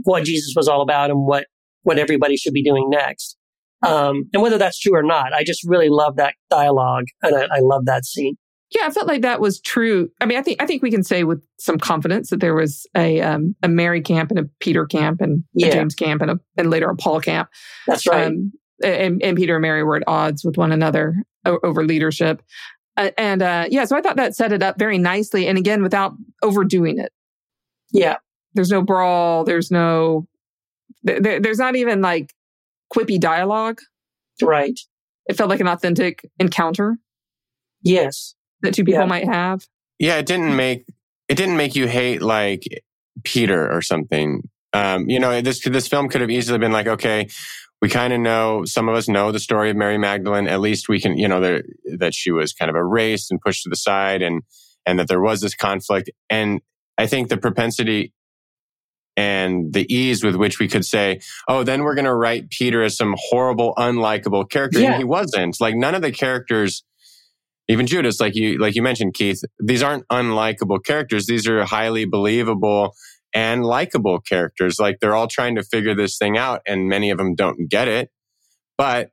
what 0.04 0.24
Jesus 0.24 0.54
was 0.56 0.68
all 0.68 0.82
about 0.82 1.10
and 1.10 1.26
what 1.26 1.46
what 1.82 1.98
everybody 1.98 2.36
should 2.36 2.52
be 2.52 2.62
doing 2.62 2.88
next. 2.90 3.36
Um, 3.82 4.28
and 4.34 4.42
whether 4.42 4.58
that's 4.58 4.78
true 4.78 4.94
or 4.94 5.02
not, 5.02 5.32
I 5.32 5.42
just 5.42 5.62
really 5.66 5.88
love 5.88 6.16
that 6.16 6.34
dialogue 6.50 7.04
and 7.22 7.34
I, 7.34 7.56
I 7.56 7.60
love 7.60 7.86
that 7.86 8.04
scene. 8.04 8.36
yeah 8.74 8.86
i 8.86 8.90
felt 8.90 9.06
like 9.06 9.22
that 9.22 9.40
was 9.40 9.58
true 9.60 10.10
i 10.20 10.26
mean 10.26 10.36
i 10.36 10.42
think 10.42 10.62
i 10.62 10.66
think 10.66 10.82
we 10.82 10.90
can 10.90 11.02
say 11.02 11.24
with 11.24 11.42
some 11.58 11.78
confidence 11.78 12.28
that 12.28 12.40
there 12.40 12.54
was 12.54 12.86
a 12.94 13.20
um, 13.22 13.56
a 13.62 13.68
mary 13.68 14.02
camp 14.02 14.30
and 14.30 14.38
a 14.38 14.44
peter 14.60 14.84
camp 14.84 15.22
and 15.22 15.42
a 15.56 15.70
james 15.70 15.94
camp 15.94 16.20
and 16.20 16.30
a 16.30 16.38
and 16.58 16.68
later 16.68 16.90
a 16.90 16.94
paul 16.94 17.20
camp 17.20 17.48
That's 17.86 18.06
right. 18.06 18.26
Um, 18.26 18.52
and, 18.82 19.22
and 19.22 19.36
Peter 19.36 19.56
and 19.56 19.62
Mary 19.62 19.82
were 19.82 19.96
at 19.96 20.02
odds 20.06 20.44
with 20.44 20.56
one 20.56 20.72
another 20.72 21.16
over 21.44 21.84
leadership. 21.84 22.42
Uh, 22.96 23.10
and 23.16 23.42
uh, 23.42 23.66
yeah, 23.70 23.84
so 23.84 23.96
I 23.96 24.00
thought 24.00 24.16
that 24.16 24.34
set 24.34 24.52
it 24.52 24.62
up 24.62 24.78
very 24.78 24.98
nicely. 24.98 25.46
And 25.46 25.58
again, 25.58 25.82
without 25.82 26.12
overdoing 26.42 26.98
it. 26.98 27.12
yeah, 27.92 28.16
There's 28.54 28.70
no 28.70 28.82
brawl. 28.82 29.44
There's 29.44 29.70
no, 29.70 30.26
there, 31.02 31.20
there- 31.20 31.40
there's 31.40 31.58
not 31.58 31.76
even 31.76 32.00
like 32.00 32.34
quippy 32.94 33.18
dialogue. 33.20 33.80
right. 34.42 34.78
It 35.26 35.36
felt 35.36 35.50
like 35.50 35.60
an 35.60 35.68
authentic 35.68 36.28
encounter 36.40 36.96
Yes. 37.82 38.34
that 38.62 38.74
two 38.74 38.84
people 38.84 39.02
Yeah. 39.02 39.06
might 39.06 39.26
have. 39.26 39.66
Yeah, 39.98 40.16
it 40.16 40.26
didn't 40.26 40.56
make 40.56 40.86
it 41.28 41.36
didn't 41.36 41.56
make 41.56 41.76
you 41.76 41.86
hate 41.86 42.20
like 42.22 42.64
Peter 43.22 43.70
or 43.70 43.80
something. 43.82 44.48
Um, 44.72 45.08
you 45.08 45.20
know, 45.20 45.40
this 45.40 45.60
this 45.60 45.86
film 45.88 46.08
could 46.08 46.20
have 46.20 46.30
easily 46.30 46.58
been 46.58 46.72
like, 46.72 46.86
okay, 46.88 47.28
we 47.82 47.88
kind 47.88 48.12
of 48.12 48.20
know 48.20 48.64
some 48.64 48.88
of 48.88 48.94
us 48.96 49.08
know 49.08 49.30
the 49.30 49.38
story 49.38 49.70
of 49.70 49.76
Mary 49.76 49.98
Magdalene. 49.98 50.48
At 50.48 50.60
least 50.60 50.88
we 50.88 51.00
can, 51.00 51.16
you 51.18 51.28
know, 51.28 51.40
there, 51.40 51.62
that 51.98 52.14
she 52.14 52.30
was 52.32 52.52
kind 52.52 52.70
of 52.70 52.76
erased 52.76 53.30
and 53.30 53.40
pushed 53.40 53.62
to 53.64 53.68
the 53.70 53.76
side, 53.76 54.22
and 54.22 54.42
and 54.86 54.98
that 54.98 55.06
there 55.08 55.20
was 55.20 55.40
this 55.42 55.54
conflict. 55.54 56.10
And 56.28 56.60
I 56.98 57.06
think 57.06 57.28
the 57.28 57.36
propensity 57.36 58.12
and 59.20 59.74
the 59.74 59.86
ease 59.94 60.24
with 60.24 60.34
which 60.34 60.58
we 60.58 60.66
could 60.66 60.84
say, 60.84 61.20
oh, 61.46 61.62
then 61.62 61.82
we're 61.82 61.94
going 61.94 62.06
to 62.06 62.14
write 62.14 62.48
Peter 62.48 62.82
as 62.82 62.96
some 62.96 63.14
horrible, 63.18 63.74
unlikable 63.76 64.48
character. 64.48 64.80
Yeah. 64.80 64.92
And 64.92 64.96
he 64.96 65.04
wasn't. 65.04 65.60
Like 65.60 65.76
none 65.76 65.94
of 65.94 66.00
the 66.00 66.10
characters 66.10 66.82
even 67.68 67.86
Judas, 67.86 68.18
like 68.18 68.34
you 68.34 68.58
like 68.58 68.74
you 68.74 68.82
mentioned, 68.82 69.14
Keith, 69.14 69.42
these 69.60 69.82
aren't 69.82 70.08
unlikable 70.08 70.82
characters. 70.82 71.26
These 71.26 71.46
are 71.46 71.64
highly 71.64 72.04
believable 72.04 72.94
and 73.32 73.64
likable 73.64 74.18
characters. 74.20 74.80
Like 74.80 74.96
they're 75.00 75.14
all 75.14 75.28
trying 75.28 75.54
to 75.54 75.62
figure 75.62 75.94
this 75.94 76.18
thing 76.18 76.36
out, 76.36 76.62
and 76.66 76.88
many 76.88 77.10
of 77.10 77.18
them 77.18 77.36
don't 77.36 77.70
get 77.70 77.86
it. 77.86 78.10
But 78.76 79.10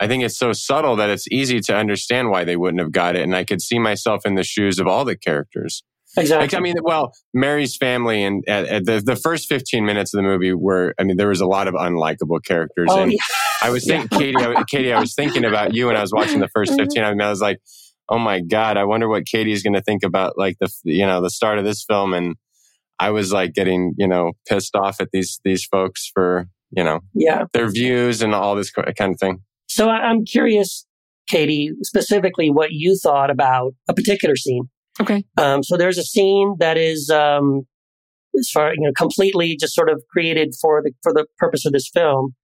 I 0.00 0.06
think 0.06 0.22
it's 0.22 0.38
so 0.38 0.52
subtle 0.52 0.96
that 0.96 1.10
it's 1.10 1.26
easy 1.30 1.60
to 1.60 1.76
understand 1.76 2.30
why 2.30 2.44
they 2.44 2.56
wouldn't 2.56 2.80
have 2.80 2.92
got 2.92 3.14
it. 3.14 3.22
And 3.22 3.36
I 3.36 3.44
could 3.44 3.60
see 3.60 3.78
myself 3.78 4.24
in 4.24 4.36
the 4.36 4.44
shoes 4.44 4.78
of 4.78 4.86
all 4.86 5.04
the 5.04 5.16
characters. 5.16 5.82
Exactly. 6.16 6.56
I 6.56 6.60
mean, 6.60 6.76
well, 6.82 7.12
Mary's 7.34 7.76
family 7.76 8.24
and 8.24 8.42
at, 8.48 8.66
at 8.66 8.84
the, 8.86 9.00
the 9.00 9.16
first 9.16 9.48
15 9.48 9.84
minutes 9.84 10.14
of 10.14 10.18
the 10.18 10.22
movie 10.22 10.54
were, 10.54 10.94
I 10.98 11.04
mean, 11.04 11.16
there 11.16 11.28
was 11.28 11.40
a 11.40 11.46
lot 11.46 11.68
of 11.68 11.74
unlikable 11.74 12.42
characters. 12.44 12.88
oh, 12.90 13.02
and 13.02 13.12
yeah. 13.12 13.18
I 13.62 13.70
was 13.70 13.86
thinking, 13.86 14.18
Katie, 14.18 14.36
I, 14.36 14.64
Katie, 14.64 14.92
I 14.92 15.00
was 15.00 15.14
thinking 15.14 15.44
about 15.44 15.74
you 15.74 15.86
when 15.86 15.96
I 15.96 16.00
was 16.00 16.12
watching 16.12 16.40
the 16.40 16.48
first 16.48 16.72
mm-hmm. 16.72 16.84
15. 16.84 17.02
I 17.04 17.10
mean, 17.10 17.20
I 17.20 17.30
was 17.30 17.40
like, 17.40 17.58
oh 18.08 18.18
my 18.18 18.40
God, 18.40 18.76
I 18.76 18.84
wonder 18.84 19.08
what 19.08 19.26
Katie's 19.26 19.62
going 19.62 19.74
to 19.74 19.82
think 19.82 20.02
about 20.02 20.38
like 20.38 20.56
the, 20.60 20.70
you 20.84 21.06
know, 21.06 21.20
the 21.20 21.30
start 21.30 21.58
of 21.58 21.64
this 21.64 21.84
film. 21.84 22.14
And 22.14 22.36
I 22.98 23.10
was 23.10 23.32
like 23.32 23.52
getting, 23.52 23.94
you 23.98 24.08
know, 24.08 24.32
pissed 24.48 24.74
off 24.74 25.00
at 25.00 25.08
these, 25.12 25.40
these 25.44 25.64
folks 25.64 26.10
for, 26.12 26.48
you 26.70 26.84
know, 26.84 27.00
yeah. 27.14 27.44
their 27.52 27.70
views 27.70 28.22
and 28.22 28.34
all 28.34 28.54
this 28.54 28.70
kind 28.70 29.12
of 29.12 29.20
thing. 29.20 29.42
So 29.66 29.90
I'm 29.90 30.24
curious, 30.24 30.86
Katie, 31.28 31.72
specifically 31.82 32.50
what 32.50 32.70
you 32.72 32.96
thought 32.96 33.30
about 33.30 33.74
a 33.88 33.94
particular 33.94 34.34
scene. 34.34 34.70
Okay. 35.00 35.24
Um, 35.36 35.62
so 35.62 35.76
there's 35.76 35.98
a 35.98 36.02
scene 36.02 36.56
that 36.58 36.76
is, 36.76 37.10
um, 37.10 37.62
as 38.38 38.50
far 38.50 38.72
you 38.74 38.80
know, 38.80 38.92
completely 38.96 39.56
just 39.56 39.74
sort 39.74 39.90
of 39.90 40.02
created 40.10 40.54
for 40.60 40.82
the 40.82 40.92
for 41.02 41.12
the 41.12 41.26
purpose 41.38 41.64
of 41.64 41.72
this 41.72 41.88
film, 41.92 42.34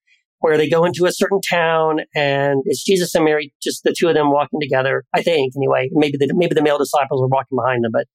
where 0.40 0.56
they 0.56 0.68
go 0.68 0.84
into 0.84 1.06
a 1.06 1.12
certain 1.12 1.40
town 1.40 2.00
and 2.14 2.62
it's 2.64 2.84
Jesus 2.84 3.14
and 3.14 3.24
Mary, 3.24 3.52
just 3.62 3.82
the 3.82 3.94
two 3.98 4.08
of 4.08 4.14
them 4.14 4.30
walking 4.30 4.60
together. 4.60 5.04
I 5.14 5.22
think 5.22 5.54
anyway. 5.56 5.88
Maybe 5.92 6.16
the 6.18 6.32
maybe 6.34 6.54
the 6.54 6.62
male 6.62 6.78
disciples 6.78 7.22
are 7.22 7.28
walking 7.28 7.56
behind 7.56 7.84
them, 7.84 7.92
but 7.92 8.06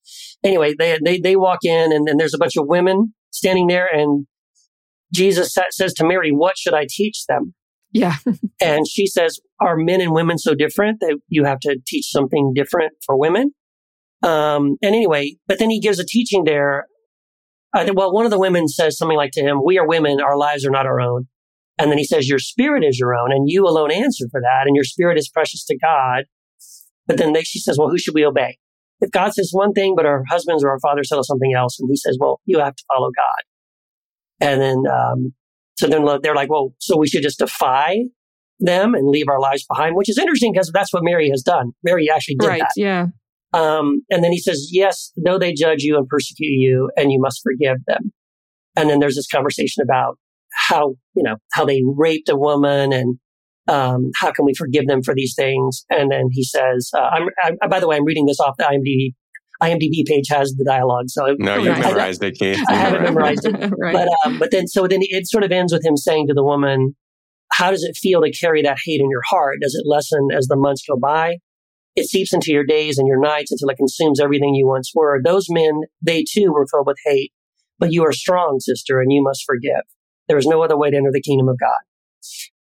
anyway, 0.44 0.74
they 0.78 1.00
they 1.04 1.20
they 1.20 1.36
walk 1.36 1.60
in 1.64 1.92
and 1.92 2.08
then 2.08 2.18
there's 2.18 2.34
a 2.34 2.40
bunch 2.40 2.56
of 2.56 2.68
women 2.68 3.14
standing 3.32 3.68
there, 3.68 3.88
and 3.92 4.26
Jesus 5.14 5.56
says 5.72 5.94
to 5.94 6.06
Mary, 6.06 6.32
"What 6.32 6.58
should 6.58 6.74
I 6.74 6.86
teach 6.90 7.26
them?" 7.28 7.54
Yeah, 7.92 8.18
and 8.62 8.88
she 8.88 9.08
says, 9.08 9.40
"Are 9.60 9.76
men 9.76 10.02
and 10.02 10.12
women 10.12 10.38
so 10.38 10.56
different 10.56 11.00
that 11.02 11.18
you 11.28 11.46
have 11.46 11.60
to 11.62 11.78
teach 11.86 12.10
something 12.10 12.54
different 12.56 12.94
for 13.06 13.18
women?" 13.18 13.54
Um, 14.22 14.78
and 14.82 14.96
anyway, 14.96 15.36
but 15.48 15.60
then 15.60 15.70
he 15.70 15.80
gives 15.80 16.00
a 16.00 16.06
teaching 16.06 16.44
there. 16.44 16.86
Uh, 17.76 17.86
well, 17.94 18.12
one 18.12 18.26
of 18.26 18.32
the 18.32 18.40
women 18.40 18.68
says 18.68 18.98
something 18.98 19.18
like 19.18 19.32
to 19.34 19.42
him, 19.42 19.62
"We 19.64 19.78
are 19.78 19.88
women; 19.88 20.20
our 20.22 20.38
lives 20.38 20.66
are 20.66 20.72
not 20.72 20.86
our 20.86 21.00
own." 21.00 21.28
And 21.80 21.90
then 21.90 21.98
he 21.98 22.04
says, 22.04 22.28
Your 22.28 22.40
spirit 22.40 22.84
is 22.84 23.00
your 23.00 23.16
own, 23.16 23.32
and 23.32 23.50
you 23.50 23.66
alone 23.66 23.92
answer 23.92 24.26
for 24.30 24.42
that, 24.42 24.68
and 24.68 24.76
your 24.76 24.84
spirit 24.84 25.18
is 25.18 25.30
precious 25.30 25.64
to 25.66 25.78
God. 25.78 26.26
But 27.08 27.18
then 27.18 27.32
they, 27.32 27.44
she 27.44 27.60
says, 27.60 27.78
Well, 27.80 27.90
who 27.90 27.98
should 27.98 28.14
we 28.14 28.26
obey? 28.26 28.58
If 29.00 29.12
God 29.12 29.34
says 29.34 29.50
one 29.54 29.72
thing, 29.72 29.96
but 29.96 30.06
our 30.06 30.24
husbands 30.30 30.62
or 30.62 30.70
our 30.70 30.80
fathers 30.82 31.08
tell 31.08 31.20
us 31.20 31.28
something 31.28 31.54
else, 31.58 31.80
and 31.80 31.90
he 31.90 31.96
says, 31.96 32.18
Well, 32.20 32.42
you 32.46 32.60
have 32.60 32.76
to 32.76 32.84
follow 32.94 33.10
God. 33.16 34.46
And 34.48 34.62
then, 34.62 34.84
um, 34.92 35.34
so 35.78 35.88
then 35.88 36.06
they're 36.22 36.36
like, 36.36 36.50
Well, 36.50 36.76
so 36.80 36.98
we 36.98 37.08
should 37.08 37.24
just 37.24 37.40
defy 37.40 37.96
them 38.60 38.94
and 38.94 39.08
leave 39.08 39.30
our 39.30 39.40
lives 39.40 39.66
behind, 39.66 39.96
which 39.96 40.10
is 40.10 40.18
interesting 40.18 40.52
because 40.52 40.70
that's 40.74 40.94
what 40.94 41.04
Mary 41.04 41.30
has 41.30 41.42
done. 41.42 41.72
Mary 41.82 42.10
actually 42.14 42.36
did 42.36 42.48
right, 42.48 42.60
that. 42.60 42.74
Yeah. 42.76 43.08
Um, 43.54 44.02
and 44.10 44.24
then 44.24 44.32
he 44.32 44.40
says, 44.40 44.70
Yes, 44.72 45.12
though 45.24 45.40
they 45.40 45.54
judge 45.54 45.82
you 45.82 45.98
and 45.98 46.08
persecute 46.08 46.48
you, 46.48 46.92
and 46.96 47.12
you 47.12 47.20
must 47.20 47.42
forgive 47.44 47.78
them. 47.88 48.12
And 48.76 48.90
then 48.90 49.00
there's 49.00 49.16
this 49.16 49.28
conversation 49.28 49.84
about 49.84 50.18
how, 50.68 50.96
you 51.16 51.24
know, 51.24 51.38
how 51.54 51.66
they 51.66 51.82
raped 51.86 52.30
a 52.30 52.36
woman 52.38 52.94
and, 52.94 53.18
um, 53.68 54.10
how 54.20 54.32
can 54.32 54.46
we 54.46 54.54
forgive 54.58 54.88
them 54.88 55.04
for 55.04 55.14
these 55.14 55.34
things? 55.36 55.86
And 55.90 56.12
then 56.12 56.30
he 56.32 56.44
says, 56.44 56.90
uh, 56.96 57.02
I'm, 57.02 57.28
I, 57.62 57.68
by 57.68 57.80
the 57.80 57.88
way, 57.88 57.98
I'm 57.98 58.06
reading 58.06 58.26
this 58.26 58.40
off 58.40 58.56
the 58.58 58.64
IMDb. 58.64 59.14
IMDb 59.62 60.06
page 60.08 60.28
has 60.30 60.54
the 60.58 60.64
dialogue. 60.64 61.06
So 61.10 61.36
no, 61.38 61.58
you 61.58 61.70
Right. 61.70 61.82
memorized 61.82 62.24
it, 62.24 62.36
Keith. 62.40 62.64
I 62.70 62.76
haven't 62.76 63.04
memorized 63.04 63.46
it. 63.46 63.52
right. 63.78 63.94
but, 63.94 64.08
um, 64.26 64.40
but 64.40 64.52
then, 64.52 64.68
so 64.68 64.88
then 64.88 65.00
it 65.02 65.28
sort 65.28 65.44
of 65.44 65.52
ends 65.52 65.74
with 65.74 65.86
him 65.86 65.98
saying 65.98 66.28
to 66.28 66.34
the 66.34 66.44
woman, 66.44 66.96
how 67.52 67.70
does 67.72 67.84
it 67.84 67.96
feel 67.98 68.22
to 68.22 68.32
carry 68.32 68.62
that 68.62 68.78
hate 68.86 69.02
in 69.02 69.10
your 69.10 69.22
heart? 69.30 69.58
Does 69.62 69.76
it 69.76 69.84
lessen 69.88 70.30
as 70.36 70.48
the 70.48 70.56
months 70.56 70.84
go 70.88 70.98
by? 70.98 71.38
It 72.00 72.08
seeps 72.08 72.34
into 72.34 72.52
your 72.52 72.64
days 72.64 72.98
and 72.98 73.08
your 73.08 73.20
nights 73.20 73.52
until 73.52 73.68
it 73.70 73.76
consumes 73.76 74.22
everything 74.22 74.56
you 74.56 74.66
once 74.66 74.92
were. 74.96 75.20
Those 75.22 75.48
men, 75.50 75.82
they 76.02 76.24
too 76.24 76.54
were 76.54 76.66
filled 76.66 76.88
with 76.88 76.98
hate, 77.06 77.34
but 77.78 77.92
you 77.92 78.06
are 78.06 78.14
strong, 78.14 78.60
sister, 78.62 79.02
and 79.02 79.12
you 79.12 79.22
must 79.22 79.44
forgive. 79.46 79.84
There 80.30 80.38
is 80.38 80.46
no 80.46 80.64
other 80.64 80.78
way 80.78 80.92
to 80.92 80.96
enter 80.96 81.12
the 81.12 81.22
kingdom 81.22 81.50
of 81.50 81.58
God. 81.60 81.78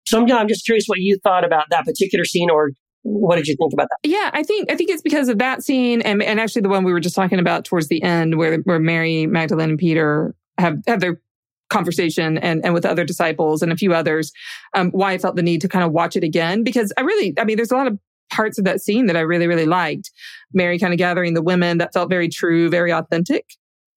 So 0.08 0.20
I'm, 0.20 0.32
I'm 0.32 0.48
just 0.48 0.66
curious 0.66 0.86
what 0.88 0.98
you 0.98 1.20
thought 1.24 1.46
about 1.46 1.66
that 1.70 1.86
particular 1.86 2.26
scene, 2.26 2.50
or 2.50 2.72
what 3.04 3.36
did 3.36 3.48
you 3.48 3.56
think 3.56 3.72
about 3.72 3.88
that? 3.90 4.10
Yeah, 4.10 4.32
I 4.34 4.42
think 4.42 4.72
I 4.72 4.76
think 4.76 4.90
it's 4.90 5.04
because 5.04 5.30
of 5.30 5.38
that 5.38 5.62
scene, 5.64 6.02
and 6.02 6.24
and 6.24 6.40
actually 6.40 6.64
the 6.64 6.70
one 6.70 6.84
we 6.84 6.92
were 6.92 7.00
just 7.00 7.16
talking 7.16 7.38
about 7.38 7.66
towards 7.66 7.88
the 7.88 8.02
end, 8.02 8.40
where 8.40 8.58
where 8.64 8.80
Mary 8.80 9.28
Magdalene 9.28 9.70
and 9.70 9.80
Peter 9.80 10.34
have 10.58 10.78
have 10.88 11.02
their 11.02 11.22
conversation 11.70 12.40
and 12.40 12.66
and 12.66 12.74
with 12.74 12.86
other 12.86 13.06
disciples 13.06 13.62
and 13.62 13.72
a 13.72 13.78
few 13.78 13.94
others. 13.94 14.32
Um, 14.74 14.90
why 14.90 15.12
I 15.12 15.20
felt 15.20 15.36
the 15.36 15.44
need 15.44 15.62
to 15.62 15.70
kind 15.70 15.86
of 15.86 15.92
watch 15.92 16.16
it 16.16 16.24
again 16.24 16.64
because 16.64 16.92
I 16.98 17.02
really, 17.02 17.36
I 17.38 17.44
mean, 17.44 17.58
there's 17.58 17.72
a 17.72 17.76
lot 17.76 17.86
of 17.86 18.00
parts 18.32 18.58
of 18.58 18.66
that 18.66 18.82
scene 18.82 19.08
that 19.08 19.18
I 19.18 19.22
really 19.22 19.48
really 19.48 19.66
liked. 19.66 20.12
Mary 20.54 20.80
kind 20.80 20.94
of 20.94 20.98
gathering 20.98 21.34
the 21.34 21.42
women 21.42 21.78
that 21.78 21.94
felt 21.94 22.10
very 22.10 22.30
true, 22.30 22.70
very 22.70 22.92
authentic 22.92 23.46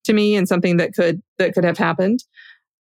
to 0.05 0.13
me, 0.13 0.35
and 0.35 0.47
something 0.47 0.77
that 0.77 0.93
could 0.93 1.21
that 1.37 1.53
could 1.53 1.63
have 1.63 1.77
happened. 1.77 2.23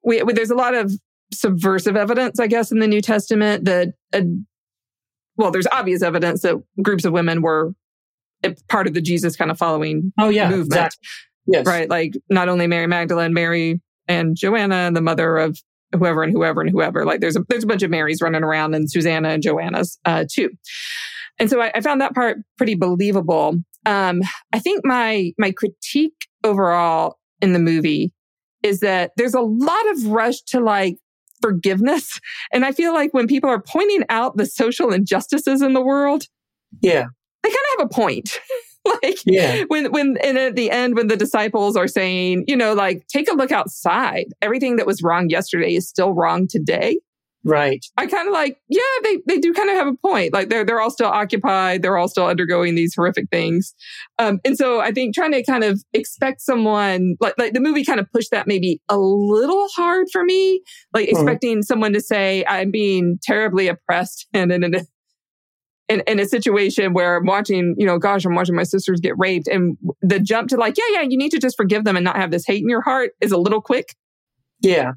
We, 0.04 0.22
we 0.22 0.32
there's 0.32 0.50
a 0.50 0.56
lot 0.56 0.74
of 0.74 0.92
subversive 1.32 1.96
evidence, 1.96 2.40
I 2.40 2.46
guess, 2.46 2.72
in 2.72 2.78
the 2.78 2.88
New 2.88 3.00
Testament 3.00 3.64
that. 3.64 3.94
Uh, 4.12 4.22
well, 5.36 5.50
there's 5.50 5.66
obvious 5.72 6.02
evidence 6.02 6.42
that 6.42 6.56
groups 6.82 7.06
of 7.06 7.14
women 7.14 7.40
were 7.40 7.72
part 8.68 8.86
of 8.86 8.94
the 8.94 9.00
Jesus 9.00 9.36
kind 9.36 9.50
of 9.50 9.58
following 9.58 10.12
Oh 10.18 10.28
yeah, 10.28 10.48
movement, 10.50 10.66
exactly. 10.66 11.08
Yes, 11.46 11.66
right? 11.66 11.88
Like 11.88 12.14
not 12.28 12.48
only 12.48 12.66
Mary 12.66 12.86
Magdalene, 12.86 13.32
Mary 13.32 13.80
and 14.06 14.36
Joanna, 14.36 14.74
and 14.74 14.96
the 14.96 15.00
mother 15.00 15.36
of 15.38 15.58
whoever 15.92 16.22
and 16.22 16.32
whoever 16.32 16.60
and 16.60 16.70
whoever. 16.70 17.04
Like 17.04 17.20
there's 17.20 17.36
a 17.36 17.44
there's 17.48 17.64
a 17.64 17.66
bunch 17.66 17.82
of 17.82 17.90
Marys 17.90 18.20
running 18.20 18.42
around, 18.42 18.74
and 18.74 18.90
Susanna 18.90 19.30
and 19.30 19.42
Joanna's 19.42 19.98
uh, 20.04 20.24
too. 20.30 20.50
And 21.40 21.48
so 21.48 21.60
I, 21.60 21.72
I 21.74 21.80
found 21.80 22.00
that 22.00 22.14
part 22.14 22.38
pretty 22.58 22.74
believable. 22.74 23.56
Um, 23.86 24.20
I 24.52 24.58
think 24.58 24.84
my 24.84 25.32
my 25.38 25.50
critique 25.50 26.26
overall 26.44 27.18
in 27.40 27.54
the 27.54 27.58
movie 27.58 28.12
is 28.62 28.80
that 28.80 29.12
there's 29.16 29.34
a 29.34 29.40
lot 29.40 29.90
of 29.90 30.06
rush 30.06 30.42
to 30.42 30.60
like 30.60 30.98
forgiveness. 31.40 32.20
And 32.52 32.64
I 32.64 32.72
feel 32.72 32.92
like 32.92 33.14
when 33.14 33.26
people 33.26 33.48
are 33.48 33.62
pointing 33.62 34.04
out 34.08 34.36
the 34.36 34.44
social 34.44 34.92
injustices 34.92 35.62
in 35.62 35.72
the 35.72 35.80
world, 35.80 36.24
Yeah, 36.82 37.06
they 37.42 37.48
kind 37.48 37.56
of 37.56 37.80
have 37.80 37.86
a 37.86 37.94
point. 37.94 38.38
like 39.02 39.18
yeah, 39.24 39.64
when 39.68 39.90
when 39.92 40.18
and 40.22 40.36
at 40.36 40.56
the 40.56 40.70
end 40.70 40.96
when 40.96 41.06
the 41.06 41.16
disciples 41.16 41.76
are 41.76 41.88
saying, 41.88 42.44
you 42.46 42.56
know, 42.56 42.74
like 42.74 43.06
take 43.06 43.30
a 43.30 43.34
look 43.34 43.52
outside. 43.52 44.26
Everything 44.42 44.76
that 44.76 44.86
was 44.86 45.02
wrong 45.02 45.30
yesterday 45.30 45.74
is 45.74 45.88
still 45.88 46.12
wrong 46.12 46.46
today. 46.48 46.98
Right. 47.44 47.84
I 47.96 48.06
kind 48.06 48.28
of 48.28 48.32
like, 48.34 48.58
yeah, 48.68 48.80
they 49.02 49.18
they 49.26 49.38
do 49.38 49.52
kind 49.52 49.70
of 49.70 49.76
have 49.76 49.86
a 49.86 49.94
point. 50.06 50.32
Like 50.32 50.48
they're 50.48 50.64
they're 50.64 50.80
all 50.80 50.90
still 50.90 51.08
occupied, 51.08 51.82
they're 51.82 51.96
all 51.96 52.08
still 52.08 52.26
undergoing 52.26 52.74
these 52.74 52.94
horrific 52.94 53.28
things. 53.30 53.74
Um, 54.18 54.40
and 54.44 54.56
so 54.56 54.80
I 54.80 54.92
think 54.92 55.14
trying 55.14 55.32
to 55.32 55.42
kind 55.44 55.64
of 55.64 55.82
expect 55.92 56.40
someone 56.42 57.16
like 57.20 57.34
like 57.38 57.52
the 57.52 57.60
movie 57.60 57.84
kind 57.84 58.00
of 58.00 58.10
pushed 58.12 58.30
that 58.32 58.46
maybe 58.46 58.80
a 58.88 58.98
little 58.98 59.68
hard 59.74 60.06
for 60.12 60.24
me. 60.24 60.62
Like 60.92 61.08
Mhm. 61.08 61.12
expecting 61.12 61.62
someone 61.62 61.92
to 61.94 62.00
say 62.00 62.44
I'm 62.46 62.70
being 62.70 63.18
terribly 63.22 63.68
oppressed 63.68 64.26
and 64.34 64.52
in 64.52 64.74
a 64.74 64.80
in, 65.88 66.02
in 66.06 66.20
a 66.20 66.26
situation 66.26 66.92
where 66.92 67.16
I'm 67.16 67.26
watching, 67.26 67.74
you 67.76 67.84
know, 67.84 67.98
gosh, 67.98 68.24
I'm 68.24 68.34
watching 68.36 68.54
my 68.54 68.62
sisters 68.62 69.00
get 69.00 69.18
raped, 69.18 69.48
and 69.48 69.76
the 70.02 70.20
jump 70.20 70.48
to 70.50 70.56
like, 70.56 70.76
yeah, 70.78 70.84
yeah, 71.00 71.02
you 71.02 71.16
need 71.18 71.30
to 71.30 71.38
just 71.38 71.56
forgive 71.56 71.84
them 71.84 71.96
and 71.96 72.04
not 72.04 72.16
have 72.16 72.30
this 72.30 72.46
hate 72.46 72.62
in 72.62 72.68
your 72.68 72.82
heart 72.82 73.10
is 73.20 73.32
a 73.32 73.36
little 73.38 73.60
quick 73.60 73.96
Yeah, 74.62 74.92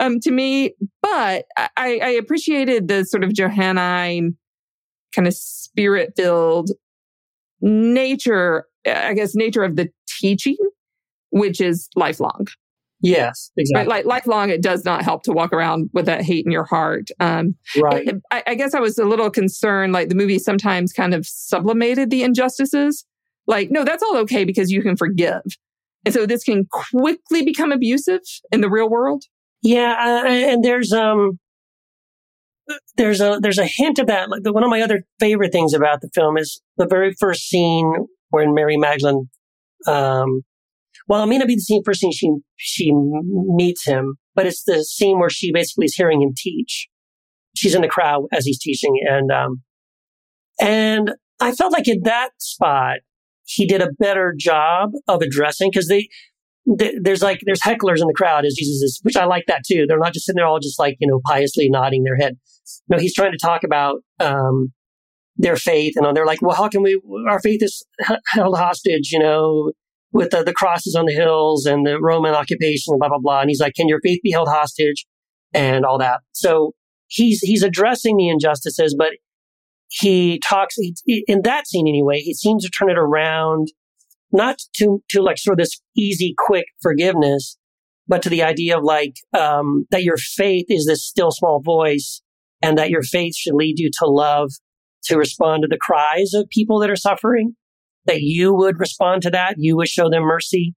um, 0.00 0.20
to 0.20 0.30
me. 0.30 0.74
But 1.02 1.46
I, 1.56 1.68
I 2.02 2.10
appreciated 2.18 2.88
the 2.88 3.04
sort 3.04 3.24
of 3.24 3.32
Johannine 3.34 4.36
kind 5.14 5.26
of 5.26 5.34
spirit 5.34 6.12
filled 6.16 6.70
nature, 7.60 8.66
I 8.86 9.14
guess, 9.14 9.34
nature 9.34 9.62
of 9.64 9.76
the 9.76 9.90
teaching, 10.20 10.56
which 11.30 11.60
is 11.60 11.88
lifelong. 11.96 12.46
yes, 13.02 13.50
Right? 13.56 13.62
exactly. 13.62 13.88
Like 13.88 14.04
lifelong, 14.04 14.50
it 14.50 14.62
does 14.62 14.84
not 14.84 15.02
help 15.02 15.22
to 15.24 15.32
walk 15.32 15.52
around 15.52 15.90
with 15.92 16.06
that 16.06 16.22
hate 16.22 16.44
in 16.46 16.52
your 16.52 16.64
heart. 16.64 17.08
Um, 17.20 17.54
Right. 17.80 18.08
I, 18.30 18.42
I 18.48 18.54
guess 18.54 18.74
I 18.74 18.80
was 18.80 18.98
a 18.98 19.04
little 19.04 19.30
concerned, 19.30 19.92
like 19.92 20.08
the 20.08 20.14
movie 20.14 20.38
sometimes 20.38 20.92
kind 20.92 21.14
of 21.14 21.26
sublimated 21.26 22.10
the 22.10 22.22
injustices. 22.22 23.04
Like, 23.46 23.70
no, 23.70 23.84
that's 23.84 24.02
all 24.02 24.16
okay 24.18 24.44
because 24.44 24.70
you 24.70 24.82
can 24.82 24.96
forgive. 24.96 25.42
And 26.04 26.14
so 26.14 26.26
this 26.26 26.44
can 26.44 26.66
quickly 26.70 27.42
become 27.44 27.72
abusive 27.72 28.20
in 28.52 28.60
the 28.60 28.70
real 28.70 28.88
world. 28.88 29.24
Yeah, 29.62 29.92
uh, 29.92 30.28
and 30.28 30.64
there's 30.64 30.92
um, 30.92 31.38
there's 32.96 33.20
a 33.20 33.38
there's 33.40 33.58
a 33.58 33.66
hint 33.66 33.98
of 33.98 34.06
that. 34.06 34.28
Like 34.28 34.42
one 34.44 34.62
of 34.62 34.70
my 34.70 34.82
other 34.82 35.02
favorite 35.18 35.52
things 35.52 35.74
about 35.74 36.00
the 36.00 36.10
film 36.14 36.36
is 36.36 36.60
the 36.76 36.86
very 36.86 37.14
first 37.18 37.48
scene 37.48 37.92
when 38.30 38.54
Mary 38.54 38.76
Magdalene, 38.76 39.28
um, 39.86 40.42
well, 41.08 41.22
it 41.22 41.26
may 41.26 41.38
not 41.38 41.48
be 41.48 41.56
the 41.56 41.82
first 41.84 42.00
scene 42.00 42.12
she 42.12 42.30
she 42.56 42.92
meets 42.92 43.84
him, 43.84 44.14
but 44.34 44.46
it's 44.46 44.64
the 44.64 44.84
scene 44.84 45.18
where 45.18 45.30
she 45.30 45.52
basically 45.52 45.86
is 45.86 45.94
hearing 45.94 46.22
him 46.22 46.32
teach. 46.36 46.88
She's 47.56 47.74
in 47.74 47.82
the 47.82 47.88
crowd 47.88 48.26
as 48.32 48.44
he's 48.44 48.58
teaching, 48.58 48.94
and 49.08 49.32
um, 49.32 49.62
and 50.60 51.12
I 51.40 51.52
felt 51.52 51.72
like 51.72 51.88
in 51.88 52.02
that 52.04 52.30
spot 52.38 52.98
he 53.44 53.66
did 53.66 53.80
a 53.80 53.90
better 53.98 54.34
job 54.38 54.90
of 55.08 55.22
addressing 55.22 55.70
because 55.70 55.88
they 55.88 56.08
th- 56.76 56.96
there's 57.00 57.22
like 57.22 57.40
there's 57.44 57.60
hecklers 57.60 58.00
in 58.00 58.06
the 58.06 58.14
crowd 58.14 58.44
as 58.44 58.54
Jesus 58.54 58.82
is, 58.82 59.00
which 59.02 59.16
I 59.16 59.24
like 59.24 59.44
that 59.46 59.62
too. 59.66 59.86
They're 59.86 59.98
not 59.98 60.12
just 60.12 60.26
sitting 60.26 60.38
there 60.38 60.46
all 60.46 60.60
just 60.60 60.78
like 60.78 60.96
you 61.00 61.06
know 61.06 61.20
piously 61.26 61.68
nodding 61.70 62.04
their 62.04 62.16
head. 62.16 62.38
No, 62.88 62.98
he's 62.98 63.14
trying 63.14 63.32
to 63.32 63.38
talk 63.38 63.64
about 63.64 64.02
um, 64.20 64.72
their 65.36 65.56
faith, 65.56 65.94
and 65.96 66.16
they're 66.16 66.26
like, 66.26 66.42
well, 66.42 66.56
how 66.56 66.68
can 66.68 66.82
we? 66.82 67.00
Our 67.28 67.40
faith 67.40 67.62
is 67.62 67.84
held 68.28 68.58
hostage, 68.58 69.10
you 69.12 69.18
know, 69.18 69.72
with 70.12 70.30
the, 70.30 70.42
the 70.42 70.52
crosses 70.52 70.94
on 70.94 71.06
the 71.06 71.14
hills 71.14 71.66
and 71.66 71.86
the 71.86 72.00
Roman 72.00 72.34
occupation, 72.34 72.98
blah 72.98 73.08
blah 73.08 73.18
blah. 73.18 73.40
And 73.40 73.50
he's 73.50 73.60
like, 73.60 73.74
can 73.74 73.88
your 73.88 74.00
faith 74.02 74.20
be 74.22 74.32
held 74.32 74.48
hostage, 74.48 75.06
and 75.54 75.84
all 75.84 75.98
that. 75.98 76.20
So 76.32 76.72
he's 77.06 77.40
he's 77.40 77.62
addressing 77.62 78.16
the 78.16 78.28
injustices, 78.28 78.94
but 78.98 79.12
he 79.88 80.38
talks 80.46 80.76
he, 81.04 81.24
in 81.26 81.42
that 81.42 81.66
scene 81.66 81.88
anyway. 81.88 82.20
He 82.20 82.34
seems 82.34 82.64
to 82.64 82.70
turn 82.70 82.90
it 82.90 82.98
around 82.98 83.68
not 84.32 84.58
to 84.76 85.02
to 85.10 85.22
like 85.22 85.38
sort 85.38 85.54
of 85.54 85.64
this 85.64 85.80
easy, 85.96 86.34
quick 86.36 86.66
forgiveness, 86.82 87.56
but 88.06 88.22
to 88.22 88.28
the 88.28 88.42
idea 88.42 88.78
of 88.78 88.84
like 88.84 89.16
um, 89.36 89.86
that 89.90 90.04
your 90.04 90.16
faith 90.16 90.66
is 90.68 90.86
this 90.86 91.04
still 91.04 91.30
small 91.30 91.60
voice, 91.60 92.22
and 92.62 92.78
that 92.78 92.90
your 92.90 93.02
faith 93.02 93.34
should 93.36 93.54
lead 93.54 93.78
you 93.78 93.90
to 94.00 94.06
love, 94.06 94.50
to 95.04 95.16
respond 95.16 95.62
to 95.62 95.68
the 95.68 95.78
cries 95.78 96.32
of 96.34 96.48
people 96.50 96.78
that 96.80 96.90
are 96.90 96.96
suffering. 96.96 97.54
That 98.06 98.22
you 98.22 98.54
would 98.54 98.78
respond 98.78 99.22
to 99.22 99.30
that, 99.30 99.56
you 99.58 99.76
would 99.76 99.88
show 99.88 100.08
them 100.08 100.22
mercy. 100.22 100.74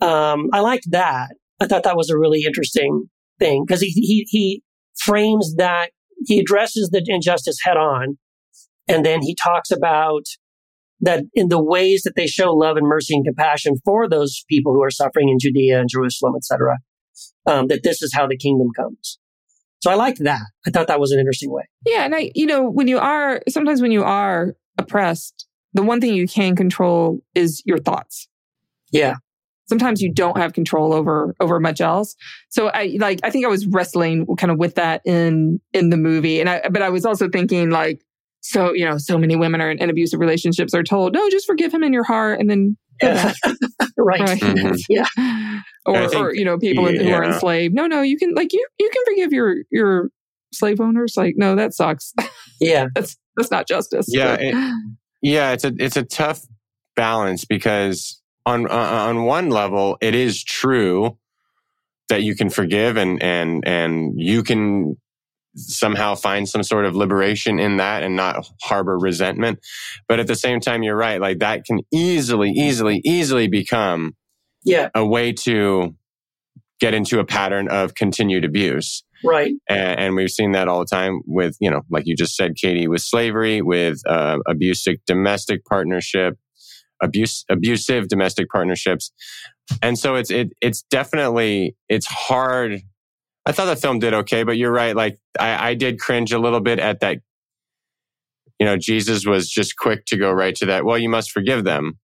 Um, 0.00 0.48
I 0.52 0.60
liked 0.60 0.90
that. 0.90 1.30
I 1.60 1.66
thought 1.66 1.84
that 1.84 1.96
was 1.96 2.10
a 2.10 2.18
really 2.18 2.44
interesting 2.44 3.08
thing 3.38 3.64
because 3.66 3.80
he 3.80 3.90
he 3.90 4.26
he 4.28 4.62
frames 4.98 5.54
that 5.56 5.90
he 6.26 6.38
addresses 6.38 6.90
the 6.90 7.02
injustice 7.06 7.58
head 7.62 7.76
on. 7.76 8.18
And 8.88 9.04
then 9.04 9.22
he 9.22 9.34
talks 9.34 9.70
about 9.70 10.24
that 11.00 11.24
in 11.34 11.48
the 11.48 11.62
ways 11.62 12.02
that 12.02 12.16
they 12.16 12.26
show 12.26 12.52
love 12.52 12.76
and 12.76 12.86
mercy 12.86 13.14
and 13.14 13.24
compassion 13.24 13.76
for 13.84 14.08
those 14.08 14.44
people 14.48 14.72
who 14.72 14.82
are 14.82 14.90
suffering 14.90 15.28
in 15.28 15.38
Judea 15.38 15.80
and 15.80 15.88
Jerusalem, 15.88 16.34
etc., 16.36 16.78
um, 17.46 17.68
that 17.68 17.82
this 17.82 18.02
is 18.02 18.12
how 18.14 18.26
the 18.26 18.36
kingdom 18.36 18.68
comes. 18.76 19.18
So 19.80 19.90
I 19.90 19.94
liked 19.94 20.18
that. 20.24 20.42
I 20.66 20.70
thought 20.70 20.88
that 20.88 21.00
was 21.00 21.12
an 21.12 21.20
interesting 21.20 21.52
way. 21.52 21.62
Yeah. 21.86 22.04
And 22.04 22.14
I, 22.14 22.32
you 22.34 22.46
know, 22.46 22.68
when 22.68 22.88
you 22.88 22.98
are, 22.98 23.42
sometimes 23.48 23.80
when 23.80 23.92
you 23.92 24.02
are 24.02 24.56
oppressed, 24.76 25.46
the 25.72 25.82
one 25.82 26.00
thing 26.00 26.14
you 26.14 26.26
can 26.26 26.56
control 26.56 27.20
is 27.34 27.62
your 27.64 27.78
thoughts. 27.78 28.28
Yeah. 28.90 29.16
Sometimes 29.68 30.00
you 30.00 30.12
don't 30.12 30.36
have 30.36 30.54
control 30.54 30.92
over, 30.92 31.34
over 31.40 31.60
much 31.60 31.80
else. 31.80 32.16
So 32.48 32.68
I, 32.68 32.96
like, 32.98 33.20
I 33.22 33.30
think 33.30 33.44
I 33.44 33.48
was 33.48 33.66
wrestling 33.66 34.26
kind 34.36 34.50
of 34.50 34.58
with 34.58 34.74
that 34.76 35.02
in, 35.04 35.60
in 35.72 35.90
the 35.90 35.96
movie. 35.96 36.40
And 36.40 36.48
I, 36.48 36.68
but 36.70 36.82
I 36.82 36.88
was 36.88 37.04
also 37.04 37.28
thinking 37.28 37.70
like, 37.70 38.02
so, 38.48 38.72
you 38.72 38.84
know, 38.88 38.96
so 38.98 39.18
many 39.18 39.36
women 39.36 39.60
are 39.60 39.70
in, 39.70 39.78
in 39.78 39.90
abusive 39.90 40.20
relationships 40.20 40.72
are 40.74 40.82
told, 40.82 41.12
no, 41.12 41.28
just 41.30 41.46
forgive 41.46 41.72
him 41.72 41.82
in 41.82 41.92
your 41.92 42.04
heart 42.04 42.40
and 42.40 42.48
then 42.48 42.76
Yeah. 43.02 43.32
right. 43.98 44.20
Right. 44.20 44.40
Mhm. 44.40 44.76
Yeah. 44.88 45.06
or, 45.86 46.08
think- 46.08 46.14
or 46.22 46.34
you 46.34 46.44
know 46.44 46.58
people 46.58 46.84
who 46.86 46.90
are 47.12 47.24
yeah. 47.24 47.32
enslaved 47.34 47.74
no 47.74 47.86
no 47.86 48.00
you 48.02 48.16
can 48.18 48.34
like 48.34 48.52
you 48.52 48.66
you 48.78 48.90
can 48.92 49.02
forgive 49.06 49.32
your 49.32 49.56
your 49.70 50.10
slave 50.52 50.80
owners 50.80 51.14
like 51.16 51.34
no 51.36 51.54
that 51.54 51.74
sucks 51.74 52.12
Yeah. 52.60 52.86
that's 52.94 53.16
that's 53.36 53.50
not 53.50 53.68
justice 53.68 54.06
Yeah, 54.08 54.36
it- 54.40 54.74
Yeah, 55.22 55.52
it's 55.52 55.64
a 55.64 55.72
it's 55.78 55.96
a 55.96 56.02
tough 56.04 56.40
balance 56.96 57.44
because 57.44 58.20
on 58.46 58.66
uh, 58.70 58.74
on 59.08 59.24
one 59.24 59.50
level 59.50 59.96
it 60.00 60.14
is 60.14 60.42
true 60.42 61.16
that 62.08 62.22
you 62.22 62.34
can 62.34 62.48
forgive 62.50 62.96
and 62.96 63.22
and 63.22 63.62
and 63.66 64.12
you 64.16 64.42
can 64.42 64.96
somehow 65.58 66.14
find 66.14 66.48
some 66.48 66.62
sort 66.62 66.84
of 66.84 66.94
liberation 66.96 67.58
in 67.58 67.76
that 67.78 68.02
and 68.02 68.16
not 68.16 68.48
harbor 68.62 68.98
resentment 68.98 69.58
but 70.08 70.20
at 70.20 70.26
the 70.26 70.34
same 70.36 70.60
time 70.60 70.82
you're 70.82 70.96
right 70.96 71.20
like 71.20 71.38
that 71.40 71.64
can 71.64 71.80
easily 71.92 72.50
easily 72.50 73.00
easily 73.04 73.48
become 73.48 74.14
Yeah. 74.64 74.88
a 74.94 75.04
way 75.04 75.32
to 75.32 75.94
get 76.80 76.94
into 76.94 77.18
a 77.18 77.24
pattern 77.24 77.68
of 77.68 77.94
continued 77.94 78.44
abuse 78.44 79.02
Right. 79.24 79.52
and, 79.68 79.98
and 80.00 80.14
we've 80.14 80.30
seen 80.30 80.52
that 80.52 80.68
all 80.68 80.78
the 80.78 80.86
time 80.86 81.20
with 81.26 81.56
you 81.60 81.70
know 81.70 81.82
like 81.90 82.04
you 82.06 82.14
just 82.14 82.36
said 82.36 82.54
katie 82.54 82.86
with 82.86 83.02
slavery 83.02 83.60
with 83.62 83.98
uh, 84.08 84.38
abusive 84.46 84.96
domestic 85.06 85.64
partnership 85.64 86.38
abuse 87.02 87.44
abusive 87.50 88.08
domestic 88.08 88.48
partnerships 88.48 89.12
and 89.82 89.98
so 89.98 90.14
it's 90.14 90.30
it, 90.30 90.50
it's 90.60 90.82
definitely 90.82 91.76
it's 91.88 92.06
hard 92.06 92.80
i 93.48 93.52
thought 93.52 93.64
the 93.66 93.74
film 93.76 93.98
did 93.98 94.14
okay 94.14 94.44
but 94.44 94.56
you're 94.56 94.70
right 94.72 94.94
like 94.94 95.18
I, 95.40 95.70
I 95.70 95.74
did 95.74 95.98
cringe 95.98 96.32
a 96.32 96.38
little 96.38 96.60
bit 96.60 96.78
at 96.78 97.00
that 97.00 97.18
you 98.60 98.66
know 98.66 98.76
jesus 98.76 99.26
was 99.26 99.50
just 99.50 99.76
quick 99.76 100.04
to 100.06 100.16
go 100.16 100.30
right 100.30 100.54
to 100.56 100.66
that 100.66 100.84
well 100.84 100.98
you 100.98 101.08
must 101.08 101.32
forgive 101.32 101.64
them 101.64 101.98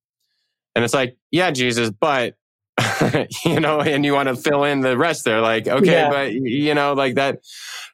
and 0.75 0.85
it's 0.85 0.95
like 0.95 1.17
yeah 1.31 1.53
jesus 1.53 1.91
but 1.91 2.35
you 3.45 3.61
know, 3.61 3.81
and 3.81 4.05
you 4.05 4.13
want 4.13 4.29
to 4.29 4.35
fill 4.35 4.65
in 4.65 4.81
the 4.81 4.99
rest 4.99 5.25
there. 5.25 5.41
Like, 5.41 5.69
okay, 5.69 5.93
Yeah. 5.93 6.11
but 6.11 6.33
you 6.33 6.75
know, 6.75 6.95
like 6.95 7.15
that, 7.15 7.39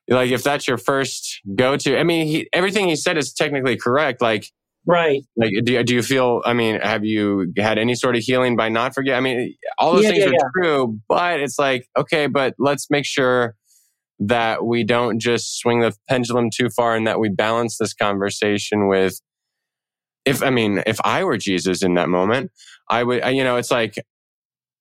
like 0.08 0.30
if 0.30 0.42
that's 0.42 0.66
your 0.66 0.78
first 0.78 1.40
go 1.54 1.76
to, 1.76 1.98
I 1.98 2.02
mean, 2.02 2.26
he, 2.26 2.48
everything 2.54 2.88
he 2.88 2.96
said 2.96 3.18
is 3.18 3.34
technically 3.34 3.76
correct. 3.76 4.22
Like, 4.22 4.46
Right. 4.86 5.22
like, 5.36 5.52
do, 5.64 5.72
you- 5.74 5.84
do 5.84 5.94
you 5.94 6.02
feel, 6.02 6.42
I 6.44 6.52
mean, 6.52 6.80
have 6.80 7.04
you 7.04 7.52
had 7.58 7.78
any 7.78 7.94
sort 7.94 8.16
of 8.16 8.22
healing 8.22 8.56
by 8.56 8.68
not 8.68 8.94
forget? 8.94 9.16
I 9.16 9.20
mean, 9.20 9.54
all 9.78 9.94
those 9.94 10.04
Yeah, 10.04 10.10
things 10.10 10.24
yeah, 10.24 10.30
are 10.30 10.32
yeah. 10.32 10.48
true, 10.62 11.00
but 11.08 11.40
it's 11.40 11.58
like, 11.58 11.86
okay, 11.96 12.26
but 12.26 12.54
let's 12.58 12.90
make 12.90 13.04
sure 13.04 13.54
that 14.20 14.64
we 14.64 14.84
don't 14.84 15.18
just 15.18 15.58
swing 15.58 15.80
the 15.80 15.94
pendulum 16.08 16.50
too 16.54 16.68
far 16.70 16.94
and 16.96 17.06
that 17.06 17.20
we 17.20 17.28
balance 17.28 17.78
this 17.78 17.94
conversation 17.94 18.88
with, 18.88 19.20
if, 20.24 20.42
I 20.42 20.50
mean, 20.50 20.82
if 20.86 20.98
I 21.04 21.24
were 21.24 21.38
Jesus 21.38 21.82
in 21.82 21.94
that 21.94 22.08
moment, 22.08 22.50
I 22.88 23.02
would, 23.02 23.24
you 23.34 23.44
know, 23.44 23.56
it's 23.56 23.70
like, 23.70 23.94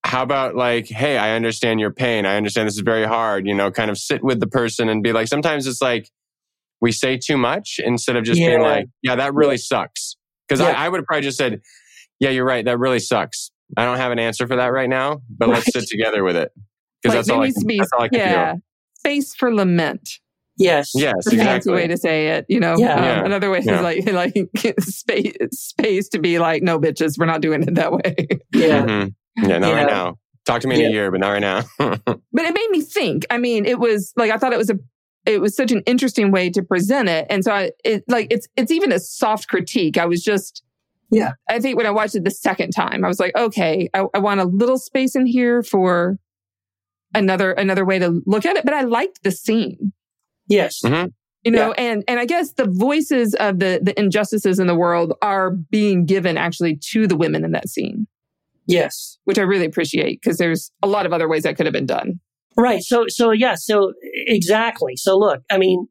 how 0.06 0.24
about 0.24 0.56
like, 0.56 0.88
hey, 0.88 1.18
I 1.18 1.36
understand 1.36 1.80
your 1.80 1.92
pain. 1.92 2.26
I 2.26 2.36
understand 2.38 2.68
this 2.68 2.76
is 2.76 2.82
very 2.82 3.06
hard. 3.06 3.46
You 3.48 3.54
know, 3.54 3.70
kind 3.72 3.92
of 3.92 3.98
sit 3.98 4.24
with 4.24 4.40
the 4.40 4.48
person 4.48 4.90
and 4.90 5.04
be 5.04 5.12
like, 5.14 5.28
sometimes 5.28 5.68
it's 5.68 5.82
like 5.82 6.10
we 6.82 6.92
say 6.92 7.18
too 7.18 7.38
much 7.38 7.80
instead 7.84 8.16
of 8.16 8.24
just 8.24 8.38
being 8.40 8.62
like, 8.62 8.86
yeah, 9.02 9.16
that 9.16 9.34
really 9.34 9.58
sucks. 9.58 10.16
Because 10.48 10.60
Yeah. 10.62 10.68
I, 10.78 10.86
I 10.86 10.90
would 10.90 10.98
have 11.00 11.06
probably 11.06 11.24
just 11.24 11.38
said, 11.38 11.62
yeah, 12.20 12.30
you're 12.30 12.46
right. 12.46 12.64
That 12.66 12.80
really 12.80 13.00
sucks. 13.00 13.52
I 13.78 13.86
don't 13.86 13.98
have 13.98 14.12
an 14.12 14.20
answer 14.20 14.48
for 14.48 14.56
that 14.56 14.68
right 14.68 14.90
now, 14.90 15.22
but 15.30 15.50
let's 15.50 15.72
sit 15.72 15.88
together 15.88 16.24
with 16.24 16.36
it. 16.36 16.52
Because 17.02 17.16
like, 17.16 17.18
that's 17.18 17.28
there 17.28 17.36
all 17.38 17.44
I 17.44 17.46
needs 17.46 17.56
can, 17.56 17.62
to 17.62 17.68
be 17.68 17.78
that's 17.78 17.92
all 17.94 18.02
I 18.02 18.10
can 18.10 18.20
yeah 18.20 18.52
feel. 18.54 18.62
space 18.96 19.36
for 19.36 19.54
lament 19.54 20.10
Yes. 20.62 20.92
Yes, 20.94 21.14
That's 21.24 21.28
a 21.28 21.30
fancy 21.30 21.42
exactly. 21.42 21.74
way 21.74 21.88
to 21.88 21.96
say 21.96 22.28
it 22.30 22.46
you 22.50 22.60
know 22.60 22.76
Yeah. 22.78 22.96
Um, 22.96 23.04
Yeah. 23.04 23.26
another 23.26 23.50
way 23.50 23.62
Yeah. 23.64 23.76
is 23.78 23.82
like 23.82 24.12
like 24.56 24.80
space 24.82 25.36
space 25.54 26.10
to 26.10 26.20
be 26.20 26.40
like 26.40 26.64
no 26.64 26.78
bitches 26.80 27.18
we're 27.18 27.26
not 27.28 27.40
doing 27.42 27.62
it 27.64 27.76
that 27.76 27.94
way 27.94 28.28
Yeah. 28.54 28.86
Mhm. 28.86 29.14
Yeah, 29.38 29.58
not 29.60 29.74
right 29.74 29.88
now. 29.88 30.18
Talk 30.46 30.60
to 30.62 30.68
me 30.68 30.76
in 30.76 30.82
Yeah. 30.82 30.88
a 30.88 30.92
year, 30.92 31.12
but 31.12 31.22
not 31.22 31.30
right 31.30 31.40
now. 31.40 31.64
but 31.78 32.02
it 32.34 32.54
made 32.54 32.70
me 32.72 32.82
think. 32.82 33.26
I 33.30 33.38
mean, 33.38 33.66
it 33.66 33.80
was 33.80 34.12
like 34.18 34.32
I 34.32 34.38
thought 34.38 34.52
it 34.52 34.58
was 34.58 34.70
a 34.70 34.78
it 35.26 35.42
was 35.42 35.56
such 35.56 35.72
an 35.72 35.82
interesting 35.86 36.32
way 36.32 36.50
to 36.50 36.64
present 36.64 37.10
it, 37.10 37.28
and 37.30 37.44
so 37.44 37.52
I 37.52 37.72
it 37.84 38.04
like 38.08 38.28
it's 38.32 38.48
it's 38.56 38.72
even 38.72 38.92
a 38.92 39.00
soft 39.00 39.48
critique. 39.48 39.98
I 39.98 40.06
was 40.06 40.24
just 40.24 40.64
Yeah. 41.12 41.34
I 41.50 41.60
think 41.60 41.78
when 41.78 41.86
I 41.86 41.92
watched 41.92 42.16
it 42.16 42.24
the 42.24 42.32
second 42.32 42.72
time, 42.72 43.04
I 43.04 43.08
was 43.08 43.20
like, 43.20 43.36
okay, 43.36 43.90
I, 43.94 44.06
I 44.14 44.20
want 44.20 44.40
a 44.40 44.46
little 44.46 44.78
space 44.78 45.16
in 45.16 45.26
here 45.26 45.64
for 45.64 46.18
another 47.16 47.52
another 47.52 47.86
way 47.86 48.00
to 48.00 48.22
look 48.26 48.46
at 48.46 48.56
it. 48.58 48.66
But 48.66 48.74
I 48.74 48.82
liked 48.82 49.24
the 49.24 49.32
scene, 49.32 49.92
Yes. 50.48 50.82
Mhm. 50.84 51.12
you 51.44 51.52
know, 51.52 51.72
and 51.74 52.04
and 52.08 52.20
I 52.20 52.26
guess 52.26 52.54
the 52.54 52.68
voices 52.70 53.34
of 53.36 53.60
the 53.60 53.80
the 53.82 54.00
injustices 54.00 54.60
in 54.60 54.68
the 54.68 54.76
world 54.76 55.14
are 55.22 55.52
being 55.52 56.06
given 56.06 56.38
actually 56.38 56.78
to 56.92 57.08
the 57.08 57.18
women 57.18 57.44
in 57.44 57.52
that 57.54 57.68
scene, 57.70 58.08
Yes. 58.68 59.18
which 59.26 59.40
I 59.40 59.44
really 59.44 59.66
appreciate 59.66 60.22
because 60.22 60.38
there's 60.38 60.72
a 60.84 60.88
lot 60.88 61.06
of 61.06 61.14
other 61.14 61.28
ways 61.28 61.44
that 61.44 61.58
could 61.58 61.66
have 61.66 61.74
been 61.74 61.86
done. 61.88 62.20
Right. 62.60 62.82
So, 62.84 63.06
so 63.08 63.32
yeah. 63.32 63.56
So 63.56 63.94
exactly. 64.04 64.96
So 64.98 65.18
look, 65.18 65.42
I 65.50 65.58
mean, 65.58 65.88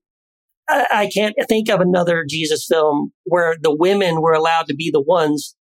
I, 0.69 0.87
I 0.93 1.11
can't 1.13 1.35
think 1.49 1.71
of 1.71 1.81
another 1.81 2.25
Jesus 2.29 2.67
film 2.67 3.13
where 3.25 3.57
the 3.61 3.75
women 3.75 4.21
were 4.21 4.35
allowed 4.35 4.67
to 4.67 4.75
be 4.75 4.91
the 4.93 5.01
ones 5.01 5.57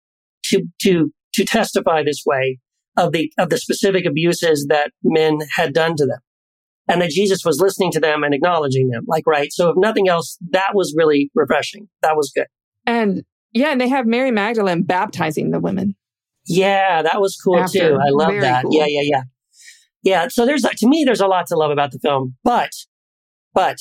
to, 0.47 0.65
to, 0.81 1.13
to 1.35 1.45
testify 1.45 2.03
this 2.03 2.23
way 2.25 2.59
of 2.97 3.13
the, 3.13 3.31
of 3.39 3.51
the 3.51 3.59
specific 3.59 4.07
abuses 4.07 4.67
that 4.71 4.93
men 5.03 5.41
had 5.57 5.75
done 5.75 5.95
to 5.97 6.07
them. 6.07 6.21
And 6.89 7.03
that 7.03 7.11
Jesus 7.11 7.45
was 7.45 7.61
listening 7.61 7.93
to 7.93 8.01
them 8.01 8.25
and 8.25 8.35
acknowledging 8.35 8.89
them. 8.89 9.05
Like, 9.07 9.27
right. 9.27 9.53
So 9.53 9.71
if 9.71 9.77
nothing 9.77 10.09
else, 10.09 10.39
that 10.51 10.75
was 10.75 10.95
really 10.97 11.31
refreshing. 11.35 11.89
That 12.03 12.17
was 12.17 12.31
good. 12.35 12.47
And 12.87 13.25
yeah, 13.53 13.69
and 13.69 13.81
they 13.81 13.89
have 13.89 14.07
Mary 14.07 14.31
Magdalene 14.31 14.83
baptizing 14.83 15.51
the 15.51 15.61
women. 15.61 15.97
Yeah, 16.47 17.03
that 17.03 17.21
was 17.21 17.37
cool 17.43 17.61
After. 17.61 17.79
too. 17.79 17.95
I 17.95 18.11
love 18.11 18.29
Very 18.29 18.41
that. 18.41 18.65
cool. 18.65 18.75
Yeah, 18.75 18.87
yeah, 18.87 19.03
yeah. 19.03 19.23
Yeah. 20.05 20.29
So 20.29 20.47
there's, 20.47 20.63
to 20.63 20.87
me, 20.87 21.03
there's 21.05 21.21
a 21.21 21.27
lot 21.27 21.47
to 21.49 21.57
love 21.57 21.71
about 21.71 21.91
the 21.91 21.99
film, 21.99 22.37
but, 22.45 22.71
but 23.55 23.79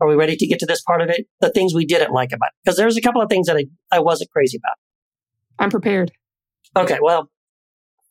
are 0.00 0.08
we 0.08 0.16
ready 0.16 0.36
to 0.36 0.46
get 0.46 0.58
to 0.58 0.66
this 0.66 0.82
part 0.82 1.00
of 1.00 1.08
it? 1.08 1.26
The 1.40 1.50
things 1.50 1.72
we 1.72 1.86
didn't 1.86 2.12
like 2.12 2.32
about 2.32 2.48
it. 2.48 2.54
Because 2.64 2.76
there's 2.76 2.96
a 2.96 3.00
couple 3.00 3.22
of 3.22 3.28
things 3.28 3.46
that 3.46 3.56
I, 3.56 3.66
I 3.90 4.00
wasn't 4.00 4.30
crazy 4.30 4.58
about. 4.58 4.76
I'm 5.64 5.70
prepared. 5.70 6.10
Okay. 6.76 6.98
Well, 7.00 7.30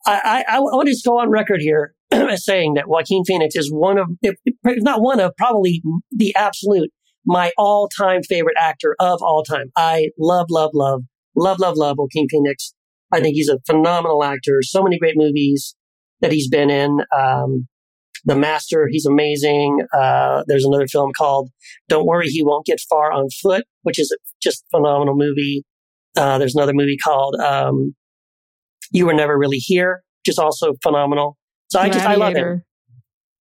I, 0.06 0.44
I, 0.48 0.56
I 0.56 0.60
want 0.60 0.86
to 0.86 0.92
just 0.92 1.04
go 1.04 1.18
on 1.18 1.28
record 1.28 1.60
here 1.60 1.94
as 2.10 2.44
saying 2.44 2.74
that 2.74 2.88
Joaquin 2.88 3.24
Phoenix 3.24 3.54
is 3.54 3.70
one 3.70 3.98
of, 3.98 4.08
if, 4.22 4.36
if 4.44 4.82
not 4.82 5.02
one 5.02 5.20
of, 5.20 5.36
probably 5.36 5.82
the 6.10 6.34
absolute, 6.34 6.90
my 7.26 7.52
all 7.58 7.88
time 7.88 8.22
favorite 8.22 8.56
actor 8.58 8.96
of 8.98 9.20
all 9.22 9.44
time. 9.44 9.70
I 9.76 10.08
love, 10.18 10.46
love, 10.48 10.70
love, 10.72 11.02
love, 11.36 11.58
love, 11.60 11.76
love 11.76 11.96
Joaquin 11.98 12.26
Phoenix. 12.30 12.72
I 13.12 13.20
think 13.20 13.34
he's 13.34 13.50
a 13.50 13.58
phenomenal 13.66 14.24
actor. 14.24 14.60
So 14.62 14.82
many 14.82 14.98
great 14.98 15.16
movies 15.16 15.76
that 16.22 16.32
he's 16.32 16.48
been 16.48 16.70
in. 16.70 17.00
Um, 17.16 17.68
the 18.24 18.36
Master, 18.36 18.88
he's 18.90 19.04
amazing. 19.04 19.80
Uh, 19.92 20.44
there's 20.46 20.64
another 20.64 20.86
film 20.86 21.10
called 21.16 21.50
Don't 21.88 22.06
Worry, 22.06 22.28
He 22.28 22.42
Won't 22.42 22.66
Get 22.66 22.80
Far 22.88 23.12
on 23.12 23.28
Foot, 23.42 23.64
which 23.82 23.98
is 23.98 24.10
a 24.12 24.16
just 24.40 24.64
phenomenal 24.70 25.16
movie. 25.16 25.64
Uh, 26.16 26.38
there's 26.38 26.54
another 26.54 26.72
movie 26.72 26.96
called 26.96 27.34
um, 27.36 27.94
You 28.92 29.06
Were 29.06 29.14
Never 29.14 29.36
Really 29.36 29.58
Here, 29.58 30.02
which 30.20 30.32
is 30.32 30.38
also 30.38 30.74
phenomenal. 30.82 31.36
So 31.68 31.80
I 31.80 31.88
just, 31.88 32.06
I 32.06 32.14
love 32.14 32.34
him. 32.34 32.62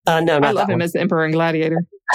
Uh, 0.07 0.21
no, 0.21 0.39
I 0.39 0.51
love 0.51 0.67
him 0.67 0.75
one. 0.75 0.81
as 0.81 0.93
the 0.93 0.99
Emperor 0.99 1.25
and 1.25 1.33
Gladiator. 1.33 1.77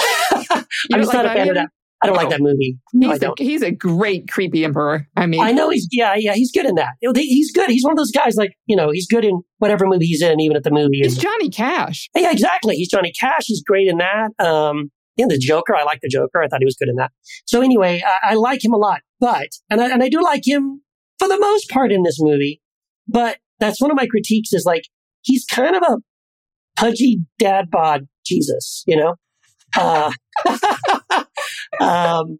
I'm 0.51 0.65
just 0.99 1.07
like 1.07 1.13
not 1.13 1.25
a 1.25 1.29
fan 1.29 1.47
of 1.47 1.53
Gladiator? 1.53 1.53
that. 1.53 1.69
I 2.01 2.05
don't 2.07 2.15
like 2.15 2.29
that 2.29 2.41
movie. 2.41 2.77
No, 2.93 3.09
He's, 3.09 3.17
a, 3.17 3.19
don't. 3.19 3.39
he's 3.39 3.61
a 3.63 3.71
great 3.71 4.27
creepy 4.29 4.63
emperor. 4.63 5.07
I 5.15 5.25
mean, 5.25 5.41
I 5.41 5.51
know 5.51 5.69
he's, 5.69 5.87
yeah, 5.91 6.13
yeah, 6.15 6.33
he's 6.33 6.51
good 6.51 6.65
in 6.67 6.75
that. 6.75 6.89
He's 7.15 7.51
good. 7.51 7.69
He's 7.71 7.83
one 7.83 7.91
of 7.93 7.97
those 7.97 8.11
guys 8.11 8.35
like, 8.35 8.53
you 8.67 8.75
know, 8.75 8.91
he's 8.91 9.07
good 9.07 9.25
in 9.25 9.41
whatever 9.57 9.87
movie 9.87 10.05
he's 10.05 10.21
in, 10.21 10.39
even 10.39 10.55
at 10.55 10.63
the 10.63 10.69
movie. 10.71 10.99
he's 11.01 11.17
Johnny 11.17 11.49
Cash. 11.49 12.09
yeah, 12.15 12.31
exactly. 12.31 12.75
He's 12.75 12.89
Johnny 12.89 13.11
Cash. 13.19 13.45
He's 13.45 13.63
great 13.63 13.87
in 13.87 13.97
that. 13.97 14.29
Um, 14.43 14.91
yeah, 15.15 15.25
the 15.27 15.39
Joker. 15.39 15.75
I 15.75 15.83
like 15.83 15.99
the 16.01 16.09
Joker. 16.09 16.43
I 16.43 16.47
thought 16.47 16.59
he 16.59 16.65
was 16.65 16.75
good 16.75 16.89
in 16.89 16.95
that. 16.97 17.11
So 17.45 17.61
anyway, 17.61 18.03
I, 18.05 18.31
I 18.31 18.33
like 18.35 18.63
him 18.63 18.73
a 18.73 18.77
lot, 18.77 19.01
but, 19.19 19.47
and 19.69 19.81
I, 19.81 19.89
and 19.89 20.03
I 20.03 20.09
do 20.09 20.21
like 20.21 20.47
him 20.47 20.81
for 21.17 21.27
the 21.27 21.39
most 21.39 21.67
part 21.69 21.91
in 21.91 22.03
this 22.03 22.17
movie, 22.19 22.61
but 23.07 23.39
that's 23.59 23.81
one 23.81 23.89
of 23.89 23.97
my 23.97 24.05
critiques 24.05 24.53
is 24.53 24.65
like, 24.65 24.83
he's 25.23 25.45
kind 25.45 25.75
of 25.75 25.81
a 25.81 25.97
pudgy 26.79 27.21
dad 27.39 27.71
bod 27.71 28.07
Jesus, 28.23 28.83
you 28.85 28.95
know? 28.97 29.15
Uh, 29.75 30.11
um, 31.79 32.39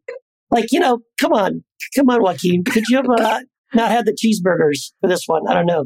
like 0.52 0.72
you 0.72 0.80
know, 0.80 1.00
come 1.20 1.34
on, 1.34 1.64
come 1.96 2.10
on, 2.10 2.22
Joaquin, 2.22 2.64
could 2.64 2.84
you 2.90 2.98
have 2.98 3.10
uh, 3.10 3.42
not 3.74 3.92
had 3.92 4.06
the 4.06 4.14
cheeseburgers 4.14 4.92
for 5.02 5.10
this 5.10 5.24
one? 5.26 5.48
I 5.48 5.54
don't 5.54 5.66
know. 5.66 5.86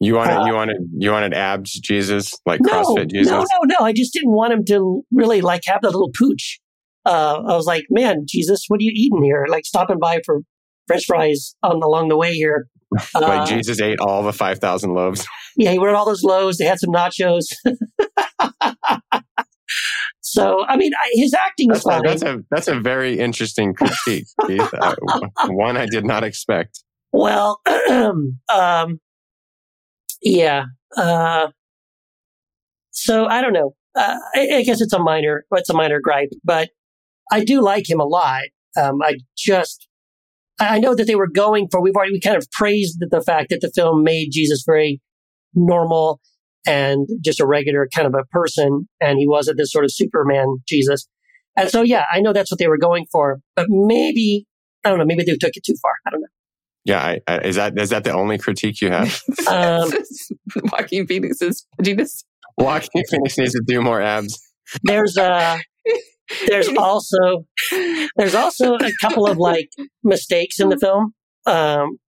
You 0.00 0.14
wanted 0.14 0.38
Uh, 0.38 0.46
you 0.46 0.54
wanted 0.54 0.76
you 0.96 1.10
wanted 1.10 1.34
abs 1.34 1.72
Jesus 1.78 2.32
like 2.46 2.60
No, 2.62 2.72
CrossFit 2.72 3.10
Jesus. 3.10 3.30
no, 3.30 3.40
no, 3.40 3.76
no. 3.78 3.84
I 3.84 3.92
just 3.92 4.14
didn't 4.14 4.32
want 4.32 4.52
him 4.52 4.64
to 4.66 5.02
really 5.12 5.42
like 5.42 5.62
have 5.66 5.82
the 5.82 5.90
little 5.90 6.10
pooch. 6.18 6.58
Uh, 7.04 7.42
I 7.46 7.54
was 7.54 7.66
like, 7.66 7.84
man, 7.90 8.24
Jesus, 8.26 8.64
what 8.68 8.80
are 8.80 8.82
you 8.82 8.92
eating 8.94 9.22
here? 9.22 9.46
Like 9.48 9.66
stopping 9.66 9.98
by 9.98 10.20
for 10.24 10.40
French 10.86 11.04
fries 11.06 11.54
on 11.62 11.82
along 11.82 12.08
the 12.08 12.16
way 12.16 12.34
here. 12.34 12.66
Uh, 13.14 13.20
like 13.20 13.46
Jesus 13.46 13.80
ate 13.80 14.00
all 14.00 14.24
the 14.24 14.32
five 14.32 14.58
thousand 14.58 14.94
loaves. 14.94 15.24
Yeah, 15.56 15.70
he 15.70 15.78
went 15.78 15.94
all 15.94 16.04
those 16.04 16.24
lows. 16.24 16.58
They 16.58 16.64
had 16.64 16.80
some 16.80 16.90
nachos. 16.90 17.44
so, 20.40 20.64
I 20.66 20.76
mean, 20.76 20.92
I, 20.94 21.10
his 21.14 21.34
acting 21.34 21.68
That's 21.68 21.84
a, 21.84 21.88
fine. 21.88 22.02
that's 22.02 22.22
a 22.22 22.38
that's 22.50 22.68
a 22.68 22.80
very 22.80 23.18
interesting 23.18 23.74
critique, 23.74 24.26
Keith. 24.46 24.74
Uh, 24.74 24.94
one 25.48 25.76
I 25.76 25.86
did 25.86 26.04
not 26.04 26.24
expect. 26.24 26.82
Well, 27.12 27.60
um, 27.90 29.00
yeah. 30.22 30.64
Uh, 30.96 31.48
so 32.90 33.26
I 33.26 33.40
don't 33.40 33.52
know. 33.52 33.74
Uh, 33.94 34.16
I, 34.34 34.48
I 34.56 34.62
guess 34.62 34.80
it's 34.80 34.92
a 34.92 34.98
minor, 34.98 35.44
it's 35.52 35.70
a 35.70 35.74
minor 35.74 36.00
gripe, 36.00 36.30
but 36.44 36.70
I 37.32 37.44
do 37.44 37.60
like 37.60 37.88
him 37.88 38.00
a 38.00 38.04
lot. 38.04 38.44
Um, 38.76 39.02
I 39.02 39.16
just, 39.36 39.88
I 40.60 40.76
I 40.76 40.78
know 40.78 40.94
that 40.94 41.06
they 41.06 41.16
were 41.16 41.28
going 41.28 41.68
for, 41.70 41.80
we've 41.80 41.94
already, 41.96 42.12
we 42.12 42.20
kind 42.20 42.36
of 42.36 42.48
praised 42.52 43.00
the, 43.00 43.06
the 43.06 43.22
fact 43.22 43.50
that 43.50 43.60
the 43.60 43.70
film 43.74 44.04
made 44.04 44.28
Jesus 44.32 44.62
very 44.64 45.00
normal 45.54 46.20
and 46.66 47.06
just 47.24 47.40
a 47.40 47.46
regular 47.46 47.88
kind 47.94 48.06
of 48.06 48.14
a 48.14 48.24
person. 48.30 48.88
And 49.00 49.18
he 49.18 49.26
wasn't 49.26 49.58
this 49.58 49.72
sort 49.72 49.84
of 49.84 49.92
Superman 49.92 50.46
Jesus. 50.68 51.08
And 51.56 51.70
so, 51.70 51.82
yeah, 51.82 52.04
I 52.12 52.20
know 52.20 52.32
that's 52.32 52.50
what 52.50 52.58
they 52.58 52.68
were 52.68 52.78
going 52.78 53.06
for, 53.10 53.40
but 53.56 53.66
maybe, 53.68 54.46
I 54.84 54.90
don't 54.90 54.98
know, 54.98 55.04
maybe 55.04 55.24
they 55.24 55.36
took 55.36 55.56
it 55.56 55.64
too 55.64 55.74
far. 55.82 55.92
I 56.06 56.10
don't 56.10 56.20
know. 56.20 56.28
Yeah, 56.84 57.02
I, 57.02 57.20
I, 57.26 57.38
is 57.40 57.56
that 57.56 57.78
is 57.78 57.90
that 57.90 58.04
the 58.04 58.12
only 58.12 58.38
critique 58.38 58.80
you 58.80 58.90
have? 58.90 59.20
Um, 59.48 59.90
Joaquin 60.72 61.06
Phoenix's 61.06 61.66
Jesus. 61.82 62.24
Joaquin 62.56 63.04
Phoenix 63.10 63.36
needs 63.36 63.52
to 63.52 63.62
do 63.66 63.82
more 63.82 64.00
abs. 64.00 64.38
there's 64.84 65.16
uh 65.16 65.58
there's 66.46 66.68
also 66.78 67.44
there's 68.16 68.34
also 68.34 68.74
a 68.74 68.92
couple 69.00 69.26
of 69.26 69.36
like 69.36 69.68
mistakes 70.04 70.60
in 70.60 70.68
the 70.68 70.78
film 70.78 71.12
um 71.46 71.98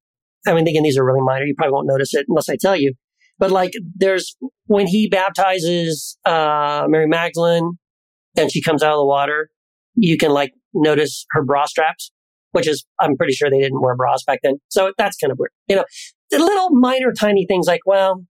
i 0.46 0.54
mean 0.54 0.66
again 0.68 0.82
these 0.82 0.96
are 0.96 1.04
really 1.04 1.20
minor 1.20 1.44
you 1.44 1.54
probably 1.56 1.72
won't 1.72 1.86
notice 1.86 2.14
it 2.14 2.26
unless 2.28 2.48
i 2.48 2.56
tell 2.60 2.76
you 2.76 2.94
but 3.42 3.50
like 3.50 3.72
there's 3.96 4.36
when 4.66 4.86
he 4.86 5.08
baptizes 5.08 6.16
uh 6.24 6.84
mary 6.88 7.08
magdalene 7.08 7.72
and 8.38 8.50
she 8.52 8.62
comes 8.62 8.82
out 8.84 8.92
of 8.92 8.98
the 8.98 9.04
water 9.04 9.50
you 9.96 10.16
can 10.16 10.30
like 10.30 10.52
notice 10.72 11.26
her 11.32 11.42
bra 11.44 11.66
straps 11.66 12.12
which 12.52 12.68
is 12.68 12.84
i'm 13.00 13.16
pretty 13.16 13.32
sure 13.32 13.50
they 13.50 13.58
didn't 13.60 13.80
wear 13.82 13.96
bras 13.96 14.22
back 14.24 14.38
then 14.44 14.54
so 14.68 14.92
that's 14.96 15.16
kind 15.16 15.32
of 15.32 15.38
weird 15.38 15.50
you 15.66 15.74
know 15.76 15.84
the 16.30 16.38
little 16.38 16.70
minor 16.70 17.12
tiny 17.18 17.44
things 17.46 17.66
like 17.66 17.80
well 17.84 18.24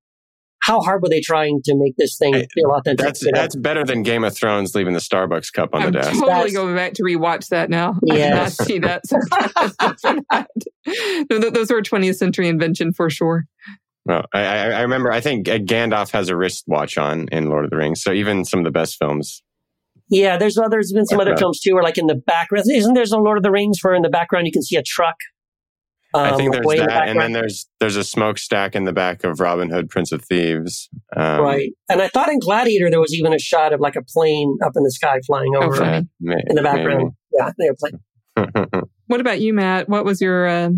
how 0.64 0.80
hard 0.80 1.02
were 1.02 1.08
they 1.08 1.20
trying 1.20 1.60
to 1.64 1.74
make 1.76 1.94
this 1.98 2.16
thing 2.16 2.32
feel 2.54 2.70
authentic 2.70 3.04
That's 3.04 3.20
you 3.22 3.32
know? 3.32 3.40
that's 3.40 3.56
better 3.56 3.82
than 3.84 4.04
Game 4.04 4.22
of 4.22 4.32
Thrones 4.36 4.76
leaving 4.76 4.92
the 4.94 5.00
Starbucks 5.00 5.52
cup 5.52 5.70
on 5.74 5.82
I'm 5.82 5.86
the 5.90 5.98
desk. 5.98 6.12
totally 6.12 6.28
That's- 6.28 6.52
going 6.52 6.76
back 6.76 6.92
to 6.94 7.02
rewatch 7.02 7.48
that 7.48 7.68
now. 7.68 7.98
I 8.08 8.14
did 8.14 8.18
Yes. 8.18 8.60
not 8.60 8.68
see 8.68 8.78
that. 8.78 10.46
No, 11.30 11.38
Those 11.50 11.70
were 11.70 11.78
a 11.78 11.82
20th 11.82 12.14
century 12.16 12.46
invention 12.48 12.92
for 12.92 13.10
sure. 13.10 13.44
Well, 14.04 14.24
I, 14.32 14.40
I 14.40 14.70
I 14.70 14.80
remember. 14.82 15.12
I 15.12 15.20
think 15.20 15.48
uh, 15.48 15.58
Gandalf 15.58 16.10
has 16.10 16.28
a 16.28 16.36
wristwatch 16.36 16.98
on 16.98 17.28
in 17.30 17.48
Lord 17.48 17.64
of 17.64 17.70
the 17.70 17.76
Rings. 17.76 18.02
So 18.02 18.12
even 18.12 18.44
some 18.44 18.60
of 18.60 18.64
the 18.64 18.70
best 18.70 18.98
films. 18.98 19.42
Yeah, 20.08 20.36
there's 20.36 20.58
uh, 20.58 20.68
there's 20.68 20.92
been 20.92 21.06
some 21.06 21.20
other 21.20 21.36
films 21.36 21.60
too, 21.60 21.74
where 21.74 21.82
like 21.82 21.98
in 21.98 22.06
the 22.06 22.14
background, 22.14 22.66
isn't 22.70 22.94
there 22.94 23.04
a 23.04 23.16
Lord 23.16 23.38
of 23.38 23.42
the 23.42 23.50
Rings 23.50 23.78
where 23.82 23.94
in 23.94 24.02
the 24.02 24.10
background 24.10 24.46
you 24.46 24.52
can 24.52 24.62
see 24.62 24.76
a 24.76 24.82
truck? 24.82 25.16
I 26.14 26.30
um, 26.30 26.36
think 26.36 26.52
there's 26.52 26.66
way 26.66 26.76
in 26.76 26.82
the 26.82 26.88
that, 26.88 27.08
and 27.08 27.18
then 27.18 27.32
there's 27.32 27.66
there's 27.80 27.96
a 27.96 28.04
smokestack 28.04 28.74
in 28.74 28.84
the 28.84 28.92
back 28.92 29.24
of 29.24 29.40
Robin 29.40 29.70
Hood, 29.70 29.88
Prince 29.88 30.12
of 30.12 30.22
Thieves. 30.24 30.90
Um, 31.16 31.40
right. 31.40 31.70
And 31.88 32.02
I 32.02 32.08
thought 32.08 32.28
in 32.28 32.38
Gladiator 32.38 32.90
there 32.90 33.00
was 33.00 33.14
even 33.14 33.32
a 33.32 33.38
shot 33.38 33.72
of 33.72 33.80
like 33.80 33.96
a 33.96 34.02
plane 34.02 34.58
up 34.62 34.72
in 34.76 34.82
the 34.82 34.90
sky 34.90 35.20
flying 35.26 35.54
over 35.56 35.76
funny. 35.76 36.08
may- 36.20 36.42
in 36.46 36.56
the 36.56 36.62
background. 36.62 37.12
Yeah, 37.32 37.50
the 37.56 37.64
airplane. 37.64 38.00
maybe. 38.36 38.86
What 39.08 39.20
about 39.20 39.40
you, 39.40 39.52
Matt? 39.52 39.90
What 39.90 40.06
was 40.06 40.22
your 40.22 40.46
uh, 40.46 40.70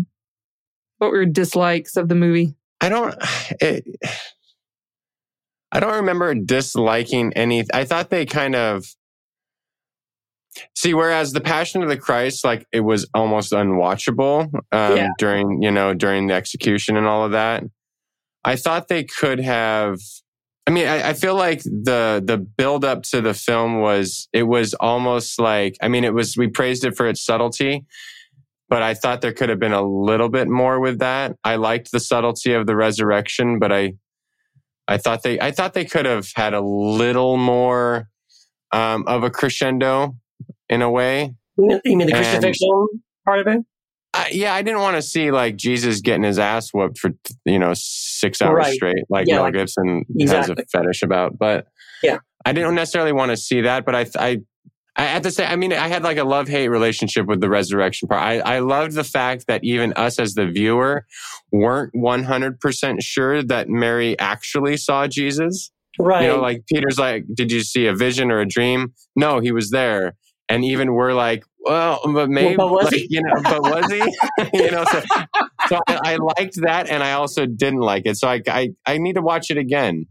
what 0.97 1.09
were 1.09 1.17
your 1.17 1.25
dislikes 1.25 1.95
of 1.95 2.09
the 2.09 2.15
movie? 2.15 2.55
I 2.85 2.89
don't. 2.89 3.15
It, 3.61 3.83
I 5.71 5.79
don't 5.79 5.95
remember 5.95 6.33
disliking 6.35 7.33
any. 7.35 7.63
I 7.73 7.83
thought 7.85 8.09
they 8.09 8.25
kind 8.25 8.55
of 8.55 8.85
see. 10.75 10.93
Whereas 10.93 11.33
the 11.33 11.41
Passion 11.41 11.81
of 11.83 11.89
the 11.89 11.97
Christ, 11.97 12.45
like 12.45 12.65
it 12.71 12.81
was 12.81 13.07
almost 13.13 13.51
unwatchable 13.51 14.53
um, 14.71 14.95
Yeah. 14.97 15.09
during 15.17 15.61
you 15.61 15.71
know 15.71 15.93
during 15.93 16.27
the 16.27 16.33
execution 16.33 16.95
and 16.97 17.07
all 17.07 17.25
of 17.25 17.31
that. 17.31 17.63
I 18.43 18.55
thought 18.55 18.87
they 18.87 19.03
could 19.03 19.39
have. 19.39 19.97
I 20.67 20.71
mean, 20.71 20.87
I, 20.87 21.09
I 21.09 21.13
feel 21.13 21.35
like 21.35 21.63
the 21.63 22.21
the 22.23 22.37
build 22.37 22.85
up 22.85 23.03
to 23.11 23.21
the 23.21 23.33
film 23.33 23.81
was 23.81 24.27
it 24.33 24.43
was 24.43 24.73
almost 24.75 25.39
like 25.39 25.75
I 25.81 25.87
mean 25.87 26.03
it 26.03 26.13
was 26.13 26.37
we 26.37 26.47
praised 26.47 26.85
it 26.85 26.95
for 26.95 27.07
its 27.07 27.23
subtlety, 27.25 27.83
but 28.69 28.81
I 28.81 28.93
thought 28.93 29.21
there 29.21 29.33
could 29.33 29.49
have 29.49 29.59
been 29.59 29.73
a 29.73 29.81
little 29.81 30.29
bit 30.29 30.47
more 30.47 30.79
with 30.79 30.99
that. 30.99 31.35
I 31.43 31.55
liked 31.55 31.91
the 31.91 31.99
subtlety 31.99 32.53
of 32.53 32.65
the 32.67 32.75
resurrection, 32.75 33.59
but 33.59 33.71
I 33.71 33.93
I 34.87 34.97
thought 34.97 35.23
they 35.23 35.39
I 35.39 35.51
thought 35.51 35.73
they 35.73 35.85
could 35.85 36.05
have 36.05 36.29
had 36.35 36.53
a 36.53 36.61
little 36.61 37.37
more 37.37 38.09
um, 38.71 39.05
of 39.07 39.23
a 39.23 39.29
crescendo 39.29 40.15
in 40.69 40.81
a 40.81 40.89
way. 40.89 41.35
You 41.57 41.79
mean, 41.85 41.99
the 41.99 42.03
And- 42.05 42.11
crucifixion 42.13 42.87
part 43.25 43.39
of 43.39 43.47
it? 43.47 43.61
I, 44.13 44.29
yeah, 44.31 44.53
I 44.53 44.61
didn't 44.61 44.79
want 44.79 44.95
to 44.95 45.01
see 45.01 45.29
like 45.31 45.57
Jesus 45.57 45.99
getting 45.99 46.23
his 46.23 46.39
ass 46.39 46.69
whooped 46.73 46.97
for 46.99 47.11
you 47.45 47.59
know 47.59 47.73
six 47.75 48.41
hours 48.41 48.55
Right. 48.55 48.73
straight, 48.73 49.03
like 49.09 49.27
Yeah, 49.27 49.35
Mel 49.35 49.43
like- 49.45 49.53
Gibson 49.55 50.05
Exactly. 50.17 50.55
has 50.57 50.65
a 50.73 50.77
fetish 50.77 51.01
about. 51.03 51.37
But 51.37 51.67
Yeah. 52.01 52.19
I 52.45 52.53
didn't 52.53 52.75
necessarily 52.75 53.11
want 53.11 53.31
to 53.31 53.37
see 53.37 53.61
that. 53.61 53.85
But 53.85 53.95
I, 53.95 54.05
I, 54.17 54.37
I 54.95 55.07
at 55.07 55.23
the 55.23 55.31
same, 55.31 55.47
I 55.49 55.55
mean, 55.55 55.73
I 55.73 55.87
had 55.87 56.03
like 56.03 56.17
a 56.17 56.23
love 56.23 56.47
hate 56.47 56.69
relationship 56.69 57.25
with 57.25 57.41
the 57.41 57.49
resurrection 57.49 58.07
part. 58.07 58.21
I, 58.21 58.39
I 58.39 58.59
loved 58.59 58.93
the 58.93 59.03
fact 59.03 59.47
that 59.47 59.63
even 59.63 59.93
us 59.93 60.19
as 60.19 60.33
the 60.35 60.47
viewer 60.47 61.05
weren't 61.51 61.93
one 61.93 62.23
hundred 62.23 62.59
percent 62.59 63.03
sure 63.03 63.43
that 63.43 63.69
Mary 63.69 64.17
actually 64.19 64.77
saw 64.77 65.07
Jesus. 65.07 65.71
Right. 65.99 66.23
You 66.23 66.27
know, 66.29 66.41
like 66.41 66.65
Peter's 66.67 66.99
like, 66.99 67.25
did 67.33 67.51
you 67.51 67.61
see 67.61 67.87
a 67.87 67.95
vision 67.95 68.31
or 68.31 68.39
a 68.39 68.45
dream? 68.45 68.93
No, 69.15 69.39
he 69.39 69.51
was 69.51 69.69
there. 69.69 70.15
And 70.47 70.63
even 70.63 70.93
we're 70.93 71.13
like, 71.13 71.43
well, 71.59 71.99
but 72.05 72.29
maybe, 72.29 72.55
but 72.55 72.69
was 72.69 72.85
like, 72.85 72.93
he? 72.93 73.07
you 73.09 73.21
know, 73.21 73.41
but 73.41 73.61
was 73.63 73.91
he? 73.91 73.99
you 74.63 74.69
know, 74.69 74.83
so, 74.85 75.01
so 75.67 75.79
I, 75.87 76.13
I 76.13 76.15
liked 76.17 76.61
that, 76.61 76.89
and 76.89 77.03
I 77.03 77.13
also 77.13 77.47
didn't 77.47 77.79
like 77.79 78.03
it. 78.05 78.17
So 78.17 78.27
I, 78.27 78.41
I, 78.47 78.69
I 78.85 78.97
need 78.99 79.13
to 79.13 79.21
watch 79.21 79.49
it 79.49 79.57
again. 79.57 80.05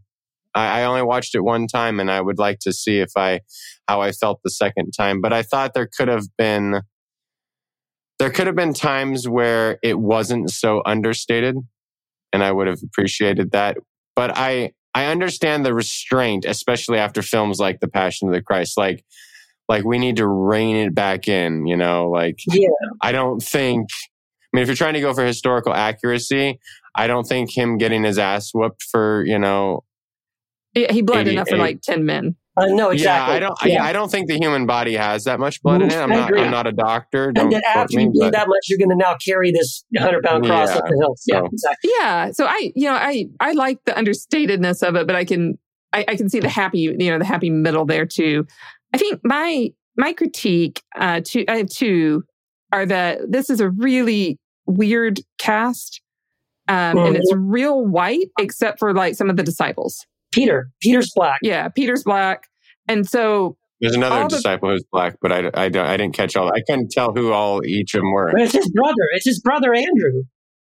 I, 0.53 0.81
I 0.81 0.83
only 0.83 1.03
watched 1.03 1.33
it 1.33 1.41
one 1.41 1.67
time, 1.67 2.01
and 2.01 2.11
I 2.11 2.19
would 2.19 2.37
like 2.37 2.59
to 2.59 2.73
see 2.73 2.99
if 2.99 3.11
I, 3.15 3.39
how 3.87 4.01
I 4.01 4.11
felt 4.11 4.39
the 4.43 4.49
second 4.49 4.91
time. 4.91 5.21
But 5.21 5.33
I 5.33 5.43
thought 5.43 5.73
there 5.73 5.89
could 5.97 6.07
have 6.07 6.25
been, 6.37 6.81
there 8.19 8.29
could 8.29 8.47
have 8.47 8.55
been 8.55 8.73
times 8.73 9.27
where 9.27 9.77
it 9.83 9.99
wasn't 9.99 10.49
so 10.51 10.81
understated, 10.85 11.55
and 12.33 12.43
I 12.43 12.51
would 12.51 12.67
have 12.67 12.79
appreciated 12.83 13.51
that. 13.51 13.77
But 14.15 14.37
I, 14.37 14.71
I 14.93 15.07
understand 15.07 15.65
the 15.65 15.73
restraint, 15.73 16.45
especially 16.45 16.97
after 16.97 17.21
films 17.21 17.59
like 17.59 17.79
The 17.79 17.89
Passion 17.89 18.27
of 18.27 18.33
the 18.33 18.41
Christ. 18.41 18.77
Like, 18.77 19.03
like 19.67 19.83
we 19.83 19.97
need 19.97 20.17
to 20.17 20.27
rein 20.27 20.75
it 20.75 20.95
back 20.95 21.27
in. 21.27 21.67
You 21.67 21.77
know, 21.77 22.09
like 22.09 22.39
yeah. 22.47 22.69
I 23.01 23.11
don't 23.11 23.41
think. 23.41 23.89
I 23.91 24.57
mean, 24.57 24.61
if 24.61 24.69
you're 24.69 24.75
trying 24.75 24.93
to 24.93 25.01
go 25.01 25.13
for 25.13 25.25
historical 25.25 25.73
accuracy, 25.73 26.59
I 26.95 27.07
don't 27.07 27.27
think 27.27 27.55
him 27.55 27.77
getting 27.77 28.03
his 28.03 28.17
ass 28.17 28.51
whooped 28.53 28.83
for 28.83 29.23
you 29.25 29.37
know. 29.37 29.83
He 30.73 30.85
he 30.85 31.01
bled 31.01 31.27
enough 31.27 31.49
for 31.49 31.57
like 31.57 31.81
10 31.81 32.05
men. 32.05 32.35
Uh, 32.57 32.67
no, 32.67 32.89
exactly. 32.91 33.33
Yeah, 33.33 33.35
I 33.35 33.39
don't. 33.39 33.57
Yeah. 33.65 33.83
I 33.83 33.91
don't 33.91 34.09
think 34.09 34.27
the 34.27 34.37
human 34.37 34.65
body 34.65 34.95
has 34.95 35.25
that 35.25 35.39
much 35.39 35.61
blood 35.61 35.81
in 35.81 35.91
it. 35.91 35.95
I'm 35.97 36.09
not. 36.09 36.37
I'm 36.37 36.51
not 36.51 36.67
a 36.67 36.71
doctor. 36.71 37.25
and 37.25 37.35
Don't 37.35 37.49
then 37.49 37.61
after 37.67 37.97
me, 37.97 38.03
you 38.03 38.11
bleed 38.11 38.33
that 38.33 38.47
much, 38.47 38.67
you're 38.69 38.79
going 38.79 38.89
to 38.89 38.95
now 38.95 39.17
carry 39.25 39.51
this 39.51 39.83
100 39.91 40.23
pound 40.23 40.45
cross 40.45 40.69
Yeah, 40.69 40.75
up 40.75 40.83
the 40.87 40.97
hill. 40.97 41.15
Yeah, 41.27 41.39
so- 41.39 41.45
exactly. 41.51 41.91
Yeah. 41.99 42.31
So 42.31 42.45
I, 42.45 42.71
you 42.75 42.87
know, 42.87 42.95
I, 42.95 43.25
I 43.41 43.51
like 43.51 43.79
the 43.85 43.91
understatedness 43.91 44.87
of 44.87 44.95
it, 44.95 45.05
but 45.05 45.15
I 45.17 45.25
can, 45.25 45.57
I, 45.91 46.05
I 46.07 46.15
can 46.15 46.29
see 46.29 46.39
the 46.39 46.49
happy, 46.49 46.79
you 46.79 47.11
know, 47.11 47.19
the 47.19 47.25
happy 47.25 47.49
middle 47.49 47.85
there 47.85 48.05
too. 48.05 48.47
I 48.93 48.97
think 48.97 49.19
my, 49.23 49.71
my 49.97 50.13
critique, 50.13 50.81
uh, 50.97 51.21
to, 51.25 51.45
I 51.49 51.57
have 51.57 51.69
two 51.69 52.23
are 52.71 52.85
that 52.85 53.19
this 53.29 53.49
is 53.49 53.59
a 53.59 53.69
really 53.69 54.39
weird 54.65 55.19
cast. 55.37 56.01
Um, 56.67 56.97
and 56.97 57.15
it's 57.15 57.31
real 57.35 57.85
white 57.85 58.29
except 58.39 58.79
for 58.79 58.93
like 58.93 59.15
some 59.15 59.29
of 59.29 59.37
the 59.37 59.43
disciples. 59.43 60.05
Peter. 60.35 60.69
Peter's 60.81 61.11
black. 61.15 61.39
Yeah. 61.41 61.69
Peter's 61.69 62.03
black. 62.03 62.47
And 62.87 63.07
so 63.07 63.57
There's 63.81 63.95
another 63.95 64.15
all 64.15 64.27
the- 64.29 64.35
disciple 64.35 64.69
who's 64.69 64.83
black, 64.91 65.15
but 65.21 65.31
I, 65.31 65.49
I, 65.55 65.69
don't, 65.69 65.87
I 65.87 65.97
didn't 65.97 66.13
catch 66.15 66.35
all. 66.35 66.49
I 66.53 66.61
couldn't 66.67 66.91
tell 66.91 67.13
who 67.13 67.31
all 67.33 67.65
each 67.65 67.93
of 67.95 68.01
them 68.01 68.11
were. 68.11 68.31
But 68.31 68.41
it's 68.41 68.53
his 68.53 68.69
brother. 68.71 68.93
It's 69.13 69.25
his 69.25 69.39
brother 69.39 69.73
Andrew. 69.73 70.23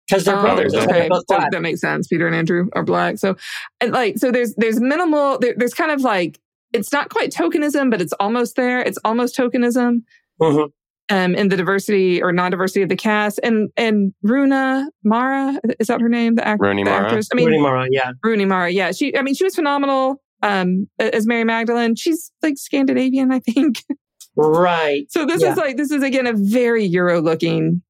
Because 0.09 0.25
they're 0.25 0.37
Oh, 0.39 0.43
brothers. 0.43 0.75
Okay. 0.75 0.87
they're 0.87 1.09
both 1.09 1.23
So 1.31 1.39
that 1.53 1.63
makes 1.63 1.81
sense. 1.81 2.09
Peter 2.09 2.27
and 2.27 2.35
Andrew 2.35 2.69
are 2.75 2.83
black. 2.83 3.17
So, 3.19 3.37
and 3.81 3.93
like, 3.93 4.19
so 4.19 4.33
there's 4.33 4.55
there's 4.57 4.81
minimal. 4.81 5.39
There, 5.39 5.55
there's 5.57 5.73
kind 5.73 5.93
of 5.93 6.01
like 6.01 6.41
it's 6.73 6.93
not 6.93 7.11
quite 7.11 7.31
tokenism, 7.31 7.91
but 7.93 8.01
it's 8.03 8.13
almost 8.15 8.57
there. 8.57 8.81
It's 8.81 8.99
almost 9.05 9.37
tokenism. 9.37 10.03
Mhm. 10.43 10.71
Um, 11.11 11.35
in 11.35 11.49
the 11.49 11.57
diversity 11.57 12.23
or 12.23 12.33
non-diversity 12.33 12.83
of 12.83 12.89
the 12.89 12.97
cast, 12.97 13.41
and 13.43 13.71
and 13.77 14.15
Runa 14.23 14.87
Mara 15.03 15.59
is 15.81 15.89
that 15.89 16.01
her 16.01 16.09
name? 16.09 16.37
The, 16.37 16.47
act- 16.47 16.61
Rooney 16.63 16.85
the 16.85 16.91
Mara? 16.91 17.07
actress. 17.07 17.29
I 17.33 17.37
mean, 17.37 17.47
Rooney 17.47 17.61
Mara, 17.61 17.87
yeah. 17.91 18.13
Rooney 18.23 18.45
Mara. 18.45 18.71
Yeah, 18.71 18.93
she. 18.93 19.17
I 19.17 19.23
mean, 19.23 19.35
she 19.35 19.43
was 19.45 19.55
phenomenal. 19.57 20.23
Um, 20.43 20.89
as 20.99 21.27
Mary 21.27 21.45
Magdalene, 21.45 21.97
she's 21.97 22.31
like 22.43 22.57
Scandinavian, 22.59 23.33
I 23.33 23.41
think. 23.41 23.83
Right. 24.37 25.07
So 25.11 25.27
this 25.27 25.43
Yeah. 25.43 25.51
is 25.53 25.57
like 25.59 25.77
this 25.77 25.91
is 25.91 26.03
again 26.05 26.27
a 26.27 26.33
very 26.33 26.85
Euro 26.85 27.21
looking 27.21 27.83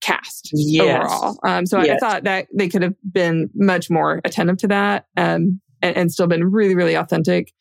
cast 0.00 0.50
Yes. 0.52 1.04
overall. 1.04 1.38
Um, 1.44 1.66
so 1.66 1.78
I, 1.78 1.94
I 1.94 1.96
thought 1.98 2.24
that 2.24 2.48
they 2.52 2.68
could 2.68 2.82
have 2.82 2.94
been 3.12 3.48
much 3.54 3.88
more 3.90 4.20
attentive 4.24 4.56
to 4.58 4.68
that, 4.68 5.06
um, 5.16 5.60
and, 5.82 5.96
and 5.96 6.12
still 6.12 6.26
been 6.26 6.44
really, 6.50 6.74
really 6.74 6.94
authentic 6.94 7.46
and 7.46 7.52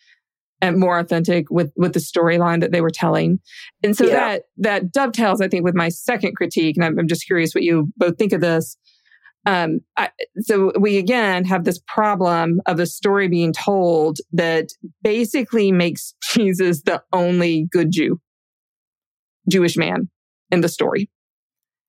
more 0.78 1.00
authentic 1.00 1.50
with 1.50 1.72
with 1.76 1.94
the 1.94 2.00
storyline 2.00 2.62
that 2.62 2.72
they 2.72 2.82
were 2.82 2.90
telling. 2.90 3.40
And 3.84 3.96
so 3.96 4.06
Yeah. 4.06 4.14
that 4.16 4.44
that 4.58 4.92
dovetails, 4.92 5.42
I 5.42 5.48
think, 5.48 5.64
with 5.64 5.76
my 5.76 5.90
second 5.90 6.36
critique. 6.36 6.76
And 6.78 6.86
I'm, 6.86 7.00
I'm 7.00 7.08
just 7.08 7.26
curious 7.26 7.54
what 7.56 7.64
you 7.64 7.92
both 7.98 8.18
think 8.18 8.34
of 8.34 8.42
this. 8.42 8.78
Um, 9.46 9.80
I, 9.96 10.10
so 10.42 10.74
we 10.78 10.98
again 10.98 11.46
have 11.46 11.64
this 11.64 11.80
problem 11.88 12.62
of 12.66 12.80
a 12.80 12.86
story 12.86 13.30
being 13.30 13.54
told 13.54 14.18
that 14.34 14.68
basically 15.02 15.72
makes 15.72 16.14
Jesus 16.34 16.82
the 16.84 17.02
only 17.14 17.68
good 17.72 17.92
Jew, 17.92 18.20
Jewish 19.50 19.78
man 19.78 20.10
in 20.52 20.62
the 20.62 20.70
story. 20.70 21.10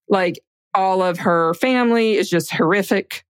Like 0.08 0.40
all 0.74 1.02
of 1.02 1.18
her 1.18 1.54
family 1.54 2.12
is 2.14 2.30
just 2.30 2.52
horrific. 2.52 3.24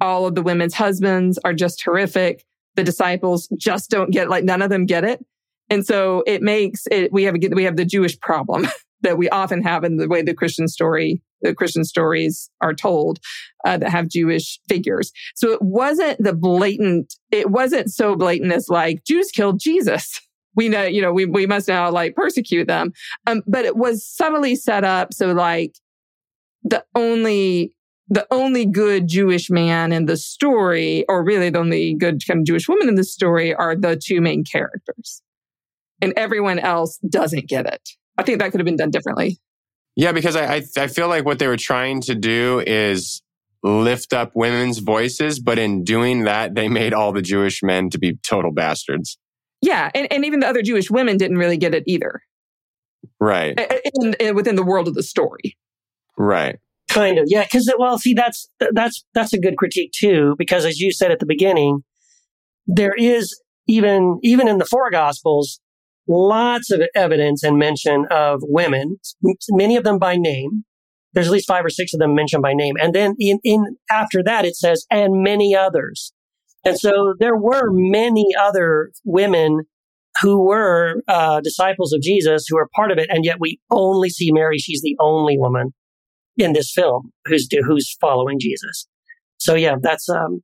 All 0.00 0.26
of 0.26 0.34
the 0.34 0.42
women's 0.42 0.74
husbands 0.74 1.38
are 1.44 1.52
just 1.52 1.82
horrific. 1.82 2.44
The 2.76 2.84
disciples 2.84 3.48
just 3.58 3.90
don't 3.90 4.10
get 4.10 4.28
like 4.28 4.44
none 4.44 4.62
of 4.62 4.70
them 4.70 4.86
get 4.86 5.04
it. 5.04 5.24
And 5.70 5.86
so 5.86 6.22
it 6.26 6.42
makes 6.42 6.86
it 6.90 7.12
we 7.12 7.24
have 7.24 7.36
we 7.52 7.64
have 7.64 7.76
the 7.76 7.84
Jewish 7.84 8.18
problem 8.20 8.66
that 9.02 9.18
we 9.18 9.28
often 9.30 9.62
have 9.62 9.84
in 9.84 9.96
the 9.96 10.08
way 10.08 10.22
the 10.22 10.34
Christian 10.34 10.68
story 10.68 11.22
the 11.42 11.54
Christian 11.54 11.84
stories 11.84 12.48
are 12.60 12.72
told 12.72 13.18
uh, 13.64 13.76
that 13.76 13.90
have 13.90 14.08
Jewish 14.08 14.60
figures. 14.68 15.12
So 15.34 15.50
it 15.50 15.60
wasn't 15.60 16.22
the 16.22 16.34
blatant 16.34 17.14
it 17.30 17.50
wasn't 17.50 17.90
so 17.90 18.16
blatant 18.16 18.52
as 18.52 18.68
like 18.68 19.04
Jews 19.04 19.30
killed 19.30 19.60
Jesus. 19.60 20.20
We 20.54 20.68
know, 20.68 20.82
you 20.82 21.00
know, 21.00 21.14
we, 21.14 21.24
we 21.24 21.46
must 21.46 21.66
now 21.66 21.90
like 21.90 22.14
persecute 22.14 22.68
them. 22.68 22.92
Um, 23.26 23.40
but 23.46 23.64
it 23.64 23.74
was 23.74 24.06
subtly 24.06 24.54
set 24.54 24.84
up 24.84 25.14
so 25.14 25.32
like 25.32 25.78
the 26.62 26.84
only 26.94 27.72
the 28.08 28.26
only 28.30 28.66
good 28.66 29.08
Jewish 29.08 29.48
man 29.50 29.92
in 29.92 30.06
the 30.06 30.16
story, 30.16 31.04
or 31.08 31.24
really 31.24 31.50
the 31.50 31.58
only 31.58 31.94
good 31.94 32.22
kind 32.26 32.40
of 32.40 32.46
Jewish 32.46 32.68
woman 32.68 32.88
in 32.88 32.94
the 32.96 33.04
story, 33.04 33.54
are 33.54 33.74
the 33.76 33.96
two 33.96 34.20
main 34.20 34.44
characters, 34.44 35.22
and 36.00 36.12
everyone 36.16 36.58
else 36.58 36.98
doesn't 37.08 37.48
get 37.48 37.66
it. 37.66 37.88
I 38.18 38.22
think 38.22 38.38
that 38.40 38.50
could 38.50 38.60
have 38.60 38.66
been 38.66 38.76
done 38.76 38.90
differently. 38.90 39.38
Yeah, 39.96 40.12
because 40.12 40.36
I, 40.36 40.56
I 40.56 40.62
I 40.76 40.86
feel 40.88 41.08
like 41.08 41.24
what 41.24 41.38
they 41.38 41.46
were 41.48 41.56
trying 41.56 42.00
to 42.02 42.14
do 42.14 42.62
is 42.66 43.22
lift 43.62 44.12
up 44.12 44.32
women's 44.34 44.78
voices, 44.78 45.38
but 45.38 45.58
in 45.58 45.84
doing 45.84 46.24
that, 46.24 46.54
they 46.54 46.68
made 46.68 46.92
all 46.92 47.12
the 47.12 47.22
Jewish 47.22 47.62
men 47.62 47.90
to 47.90 47.98
be 47.98 48.16
total 48.16 48.52
bastards. 48.52 49.18
Yeah, 49.60 49.90
and, 49.94 50.12
and 50.12 50.24
even 50.24 50.40
the 50.40 50.48
other 50.48 50.62
Jewish 50.62 50.90
women 50.90 51.16
didn't 51.16 51.38
really 51.38 51.56
get 51.56 51.72
it 51.72 51.84
either 51.86 52.22
Right. 53.20 53.56
in, 54.00 54.14
in, 54.14 54.34
within 54.34 54.56
the 54.56 54.64
world 54.64 54.88
of 54.88 54.94
the 54.94 55.02
story. 55.02 55.56
Right. 56.18 56.58
Kind 56.92 57.18
of, 57.18 57.24
yeah. 57.28 57.44
Because 57.44 57.72
well, 57.78 57.98
see, 57.98 58.12
that's 58.12 58.50
that's 58.72 59.04
that's 59.14 59.32
a 59.32 59.38
good 59.38 59.56
critique 59.56 59.92
too. 59.98 60.34
Because 60.36 60.66
as 60.66 60.78
you 60.78 60.92
said 60.92 61.10
at 61.10 61.20
the 61.20 61.26
beginning, 61.26 61.80
there 62.66 62.94
is 62.96 63.40
even 63.66 64.18
even 64.22 64.46
in 64.46 64.58
the 64.58 64.66
four 64.66 64.90
gospels, 64.90 65.58
lots 66.06 66.70
of 66.70 66.82
evidence 66.94 67.42
and 67.42 67.56
mention 67.56 68.06
of 68.10 68.40
women, 68.42 68.98
many 69.50 69.76
of 69.76 69.84
them 69.84 69.98
by 69.98 70.16
name. 70.16 70.64
There's 71.14 71.28
at 71.28 71.32
least 71.32 71.48
five 71.48 71.64
or 71.64 71.70
six 71.70 71.94
of 71.94 72.00
them 72.00 72.14
mentioned 72.14 72.42
by 72.42 72.52
name, 72.52 72.74
and 72.80 72.94
then 72.94 73.14
in 73.18 73.38
in 73.42 73.76
after 73.90 74.22
that 74.24 74.44
it 74.44 74.56
says 74.56 74.86
and 74.90 75.22
many 75.22 75.54
others. 75.54 76.12
And 76.64 76.78
so 76.78 77.14
there 77.18 77.36
were 77.36 77.70
many 77.72 78.26
other 78.38 78.92
women 79.04 79.62
who 80.20 80.44
were 80.44 81.02
uh, 81.08 81.40
disciples 81.40 81.92
of 81.92 82.02
Jesus 82.02 82.44
who 82.48 82.58
are 82.58 82.68
part 82.74 82.92
of 82.92 82.98
it, 82.98 83.08
and 83.10 83.24
yet 83.24 83.38
we 83.40 83.58
only 83.70 84.10
see 84.10 84.30
Mary. 84.30 84.58
She's 84.58 84.82
the 84.82 84.96
only 85.00 85.38
woman 85.38 85.72
in 86.36 86.52
this 86.52 86.72
film 86.72 87.10
who's 87.26 87.48
who's 87.66 87.96
following 88.00 88.38
Jesus. 88.40 88.86
So 89.38 89.54
yeah, 89.54 89.76
that's 89.80 90.08
um, 90.08 90.42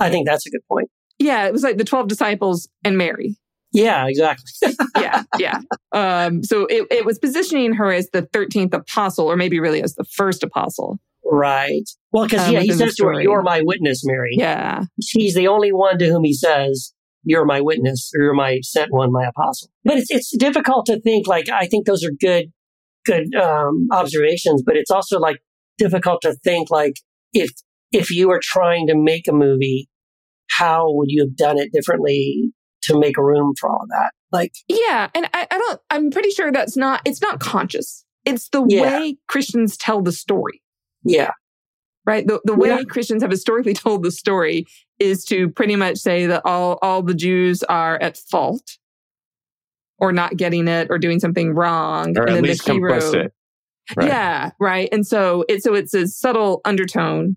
I 0.00 0.10
think 0.10 0.26
that's 0.26 0.46
a 0.46 0.50
good 0.50 0.62
point. 0.70 0.90
Yeah, 1.18 1.46
it 1.46 1.52
was 1.52 1.62
like 1.62 1.76
the 1.78 1.84
twelve 1.84 2.08
disciples 2.08 2.68
and 2.84 2.98
Mary. 2.98 3.36
Yeah, 3.72 4.06
exactly. 4.06 4.72
yeah, 4.96 5.22
yeah. 5.38 5.58
Um, 5.92 6.44
so 6.44 6.66
it, 6.66 6.86
it 6.92 7.04
was 7.04 7.18
positioning 7.18 7.72
her 7.74 7.92
as 7.92 8.08
the 8.10 8.22
thirteenth 8.32 8.72
apostle, 8.74 9.26
or 9.26 9.36
maybe 9.36 9.58
really 9.60 9.82
as 9.82 9.94
the 9.96 10.04
first 10.04 10.42
apostle. 10.44 10.98
right. 11.24 11.82
Well, 12.12 12.24
because 12.24 12.46
Um, 12.46 12.54
yeah, 12.54 12.60
he 12.60 12.72
says 12.72 12.94
to 12.96 13.04
her, 13.06 13.20
"You're 13.20 13.42
my 13.42 13.62
witness, 13.64 14.02
Mary." 14.04 14.34
Yeah, 14.38 14.84
She's 15.02 15.34
the 15.34 15.48
only 15.48 15.72
one 15.72 15.98
to 15.98 16.06
whom 16.06 16.22
he 16.24 16.34
says, 16.34 16.92
"You're 17.24 17.44
my 17.44 17.60
witness," 17.60 18.12
or 18.16 18.22
"You're 18.24 18.34
my 18.34 18.60
sent 18.62 18.92
one, 18.92 19.10
my 19.12 19.26
apostle." 19.26 19.70
But 19.84 19.98
it's 19.98 20.10
it's 20.10 20.36
difficult 20.36 20.86
to 20.86 21.00
think. 21.00 21.26
Like 21.26 21.48
I 21.48 21.66
think 21.66 21.86
those 21.86 22.04
are 22.04 22.12
good 22.12 22.52
good 23.04 23.34
um, 23.34 23.88
observations, 23.92 24.62
but 24.64 24.76
it's 24.76 24.90
also 24.90 25.18
like 25.18 25.38
difficult 25.78 26.22
to 26.22 26.34
think 26.44 26.70
like 26.70 26.94
if 27.32 27.50
if 27.92 28.10
you 28.10 28.28
were 28.28 28.40
trying 28.42 28.86
to 28.88 28.94
make 28.96 29.28
a 29.28 29.32
movie, 29.32 29.88
how 30.50 30.84
would 30.92 31.08
you 31.10 31.22
have 31.24 31.36
done 31.36 31.58
it 31.58 31.70
differently 31.72 32.52
to 32.82 32.98
make 32.98 33.16
room 33.16 33.54
for 33.58 33.70
all 33.70 33.82
of 33.82 33.88
that? 33.88 34.10
Like 34.32 34.52
yeah. 34.68 35.08
And 35.14 35.26
I, 35.34 35.46
I 35.50 35.58
don't. 35.58 35.80
I'm 35.90 36.10
pretty 36.10 36.30
sure 36.30 36.50
that's 36.52 36.76
not. 36.76 37.00
It's 37.04 37.20
not 37.22 37.40
conscious. 37.40 38.04
It's 38.24 38.48
the 38.48 38.64
Yeah. 38.68 38.82
way 39.00 39.16
Christians 39.28 39.76
tell 39.76 40.00
the 40.02 40.12
story. 40.12 40.62
yeah, 41.04 41.30
right? 42.06 42.26
The, 42.26 42.40
the 42.44 42.54
way 42.54 42.68
Yeah. 42.68 42.82
Christians 42.84 43.22
have 43.22 43.30
historically 43.30 43.74
told 43.84 44.02
the 44.02 44.10
story 44.10 44.64
is 44.98 45.24
to 45.26 45.50
pretty 45.50 45.76
much 45.76 45.98
say 45.98 46.26
that 46.26 46.42
all, 46.44 46.78
all 46.82 47.02
the 47.02 47.14
Jews 47.14 47.62
are 47.64 48.00
at 48.00 48.16
fault 48.16 48.78
or 49.98 50.12
not 50.12 50.36
getting 50.36 50.68
it 50.68 50.88
or 50.90 50.98
doing 50.98 51.20
something 51.20 51.54
wrong. 51.54 52.16
Or 52.18 52.22
and 52.22 52.30
at 52.30 52.34
then 52.34 52.42
least 52.42 52.66
the 52.66 52.72
hero, 52.72 52.98
complicit. 52.98 53.28
Right. 53.96 54.08
Yeah, 54.08 54.50
right. 54.58 54.88
And 54.92 55.06
so 55.06 55.44
it's 55.48 55.64
so 55.64 55.74
it's 55.74 55.94
a 55.94 56.06
subtle 56.06 56.60
undertone 56.64 57.36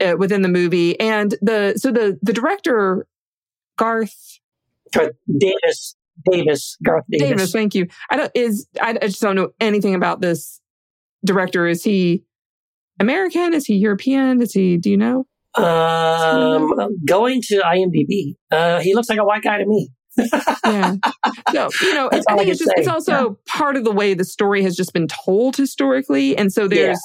uh, 0.00 0.14
within 0.16 0.42
the 0.42 0.48
movie, 0.48 0.98
and 1.00 1.34
the 1.42 1.74
so 1.76 1.90
the 1.90 2.18
the 2.22 2.32
director 2.32 3.06
Garth 3.76 4.38
Garth 4.92 5.12
Davis, 5.38 5.96
Davis, 6.30 6.76
Garth 6.84 7.04
Davis. 7.10 7.28
Davis, 7.28 7.52
thank 7.52 7.74
you. 7.74 7.88
I 8.10 8.16
don't 8.16 8.30
is 8.34 8.66
I, 8.80 8.90
I 9.02 9.06
just 9.06 9.20
don't 9.20 9.36
know 9.36 9.50
anything 9.60 9.94
about 9.94 10.20
this 10.20 10.60
director. 11.24 11.66
Is 11.66 11.82
he 11.82 12.24
American? 13.00 13.54
Is 13.54 13.66
he 13.66 13.74
European? 13.74 14.40
Is 14.40 14.52
he? 14.52 14.76
Do 14.76 14.90
you 14.90 14.96
know? 14.96 15.26
Um, 15.54 16.70
going 17.06 17.42
to 17.42 17.56
IMDb, 17.56 18.36
uh, 18.50 18.80
he 18.80 18.94
looks 18.94 19.10
like 19.10 19.18
a 19.18 19.24
white 19.24 19.42
guy 19.42 19.58
to 19.58 19.66
me. 19.66 19.90
Yeah. 20.16 20.96
So, 21.50 21.68
you 21.82 21.94
know, 21.94 22.08
it's, 22.12 22.26
I 22.28 22.36
think 22.36 22.48
it's 22.48 22.58
just, 22.58 22.72
it's 22.76 22.88
also 22.88 23.38
part 23.46 23.76
of 23.76 23.84
the 23.84 23.92
way 23.92 24.14
the 24.14 24.24
story 24.24 24.62
has 24.62 24.76
just 24.76 24.92
been 24.92 25.08
told 25.08 25.56
historically. 25.56 26.36
And 26.36 26.52
so 26.52 26.68
there's, 26.68 27.00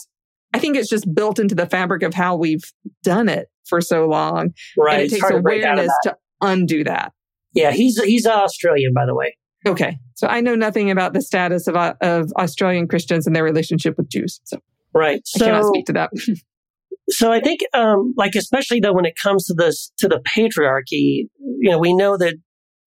I 0.54 0.60
think 0.60 0.78
it's 0.78 0.90
just 0.90 1.14
built 1.14 1.40
into 1.40 1.56
the 1.56 1.66
fabric 1.66 2.04
of 2.04 2.14
how 2.14 2.36
we've 2.36 2.64
done 3.04 3.30
it 3.30 3.50
for 3.66 3.82
so 3.82 4.08
long. 4.08 4.54
Right, 4.78 4.94
and 4.94 5.02
it 5.02 5.06
it's 5.06 5.14
takes 5.14 5.22
hard 5.22 5.36
to 5.36 5.42
break 5.42 5.64
out 5.64 5.74
of 5.74 5.86
awareness 5.86 5.94
to 6.04 6.18
undo 6.42 6.84
that. 6.84 7.14
Yeah, 7.54 7.72
he's 7.72 8.02
he's 8.04 8.28
Australian, 8.28 8.94
by 8.94 9.06
the 9.06 9.16
way. 9.16 9.38
Okay. 9.66 9.98
So 10.14 10.28
I 10.28 10.42
know 10.42 10.56
nothing 10.56 10.92
about 10.92 11.14
the 11.14 11.22
status 11.22 11.68
of, 11.68 11.76
uh, 11.76 11.96
of 12.02 12.32
Australian 12.38 12.88
Christians 12.88 13.28
and 13.28 13.36
their 13.36 13.44
relationship 13.44 13.98
with 13.98 14.10
Jews. 14.10 14.40
So 14.44 14.60
Right. 14.94 15.22
I 15.36 15.40
cannot 15.40 15.66
speak 15.66 15.86
to 15.88 15.94
that. 15.94 16.12
so 17.10 17.32
I 17.32 17.40
think, 17.40 17.62
um, 17.74 18.14
like 18.18 18.36
especially 18.36 18.80
though 18.80 18.94
when 18.94 19.06
it 19.06 19.16
comes 19.16 19.46
to 19.46 19.54
this 19.54 19.92
to 20.00 20.08
the 20.08 20.20
patriarchy, 20.20 21.28
you 21.40 21.70
know, 21.70 21.78
we 21.78 21.94
know 21.94 22.18
that 22.18 22.36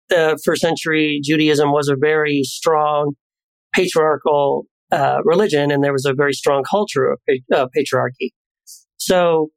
the 0.10 0.40
first 0.44 0.62
century 0.62 1.20
Judaism 1.24 1.72
was 1.72 1.90
a 1.90 1.96
very 2.00 2.42
strong 2.44 3.14
patriarchal 3.74 4.66
uh, 4.92 5.20
religion, 5.24 5.72
and 5.72 5.84
there 5.84 5.94
was 5.94 6.06
a 6.06 6.14
very 6.14 6.34
strong 6.34 6.64
culture 6.70 7.12
of 7.12 7.20
uh, 7.54 7.68
patriarchy. 7.78 8.32
So, 8.98 9.50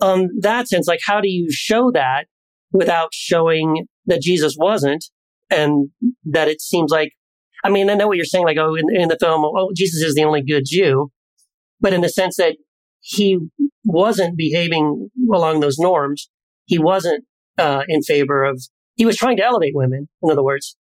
on 0.00 0.28
that 0.40 0.68
sense, 0.68 0.86
like, 0.86 1.00
how 1.04 1.20
do 1.20 1.28
you 1.28 1.48
show 1.50 1.90
that 1.92 2.26
without 2.72 3.10
showing 3.12 3.86
that 4.06 4.22
Jesus 4.22 4.56
wasn't, 4.58 5.04
and 5.50 5.90
that 6.24 6.48
it 6.48 6.60
seems 6.60 6.90
like, 6.90 7.12
I 7.64 7.70
mean, 7.70 7.90
I 7.90 7.94
know 7.94 8.06
what 8.06 8.16
you're 8.16 8.24
saying, 8.24 8.44
like, 8.44 8.58
oh, 8.58 8.74
in, 8.74 8.84
in 8.94 9.08
the 9.08 9.18
film, 9.18 9.44
oh, 9.44 9.70
Jesus 9.74 10.02
is 10.02 10.14
the 10.14 10.24
only 10.24 10.42
good 10.42 10.64
Jew, 10.66 11.10
but 11.80 11.92
in 11.92 12.00
the 12.00 12.08
sense 12.08 12.36
that 12.36 12.56
he 13.00 13.38
wasn't 13.84 14.36
behaving 14.36 15.08
along 15.32 15.60
those 15.60 15.78
norms, 15.78 16.30
he 16.66 16.78
wasn't 16.78 17.24
uh, 17.58 17.82
in 17.88 18.02
favor 18.02 18.44
of. 18.44 18.62
He 19.00 19.06
was 19.06 19.16
trying 19.16 19.38
to 19.38 19.42
elevate 19.42 19.72
women, 19.74 20.10
in 20.22 20.30
other 20.30 20.42
words, 20.42 20.76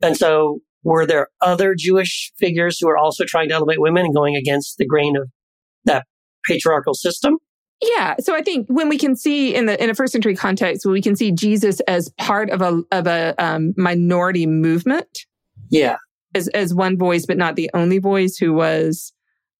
and 0.00 0.16
so 0.16 0.60
were 0.84 1.04
there 1.04 1.26
other 1.40 1.74
Jewish 1.76 2.30
figures 2.38 2.78
who 2.78 2.86
were 2.86 2.96
also 2.96 3.24
trying 3.26 3.48
to 3.48 3.56
elevate 3.56 3.80
women 3.80 4.04
and 4.04 4.14
going 4.14 4.36
against 4.36 4.78
the 4.78 4.86
grain 4.86 5.16
of 5.16 5.28
that 5.84 6.06
patriarchal 6.46 6.94
system? 6.94 7.38
Yeah. 7.82 8.14
So 8.20 8.36
I 8.36 8.42
think 8.42 8.68
when 8.68 8.88
we 8.88 8.98
can 8.98 9.16
see 9.16 9.52
in 9.52 9.66
the 9.66 9.82
in 9.82 9.90
a 9.90 9.94
first 9.94 10.12
century 10.12 10.36
context, 10.36 10.86
when 10.86 10.92
we 10.92 11.02
can 11.02 11.16
see 11.16 11.32
Jesus 11.32 11.80
as 11.88 12.08
part 12.18 12.50
of 12.50 12.62
a 12.62 12.82
of 12.92 13.08
a 13.08 13.34
um, 13.44 13.74
minority 13.76 14.46
movement, 14.46 15.26
Yeah. 15.68 15.96
as 16.36 16.46
as 16.48 16.72
one 16.72 16.96
voice, 16.96 17.26
but 17.26 17.36
not 17.36 17.56
the 17.56 17.68
only 17.74 17.98
voice 17.98 18.36
who 18.36 18.52
was 18.52 19.12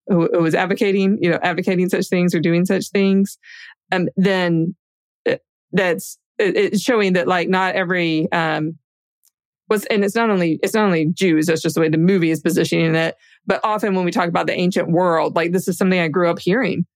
who, 0.07 0.28
who 0.32 0.42
was 0.44 0.54
advocating, 0.54 1.18
you 1.20 1.28
know, 1.28 1.40
advocating 1.42 1.88
such 1.88 2.07
things 2.07 2.36
or 2.36 2.38
doing 2.40 2.66
such 2.66 2.88
things, 2.90 3.36
um, 3.90 4.07
then 4.16 4.76
uh, 5.28 5.38
that's 5.72 6.18
it- 6.39 6.57
it's 6.57 6.80
showing 6.82 7.14
that 7.14 7.26
like 7.28 7.49
not 7.49 7.74
every 7.74 8.30
um 8.32 8.76
was 9.68 9.84
and 9.87 10.05
it's 10.05 10.14
not 10.14 10.30
only 10.30 10.59
it's 10.62 10.74
not 10.74 10.84
only 10.84 11.07
Jews. 11.07 11.47
That's 11.47 11.62
just 11.62 11.74
the 11.74 11.80
way 11.80 11.89
the 11.89 11.99
movie 11.99 12.30
is 12.30 12.41
positioning 12.41 12.95
it. 12.95 13.16
But 13.47 13.61
often 13.64 13.95
when 13.95 14.05
we 14.05 14.11
talk 14.12 14.28
about 14.28 14.47
the 14.47 14.55
ancient 14.55 14.91
world, 14.91 15.34
like 15.37 15.53
this 15.53 15.66
is 15.68 15.76
something 15.76 15.99
I 15.99 16.09
grew 16.09 16.30
up 16.30 16.39
hearing. 16.39 16.87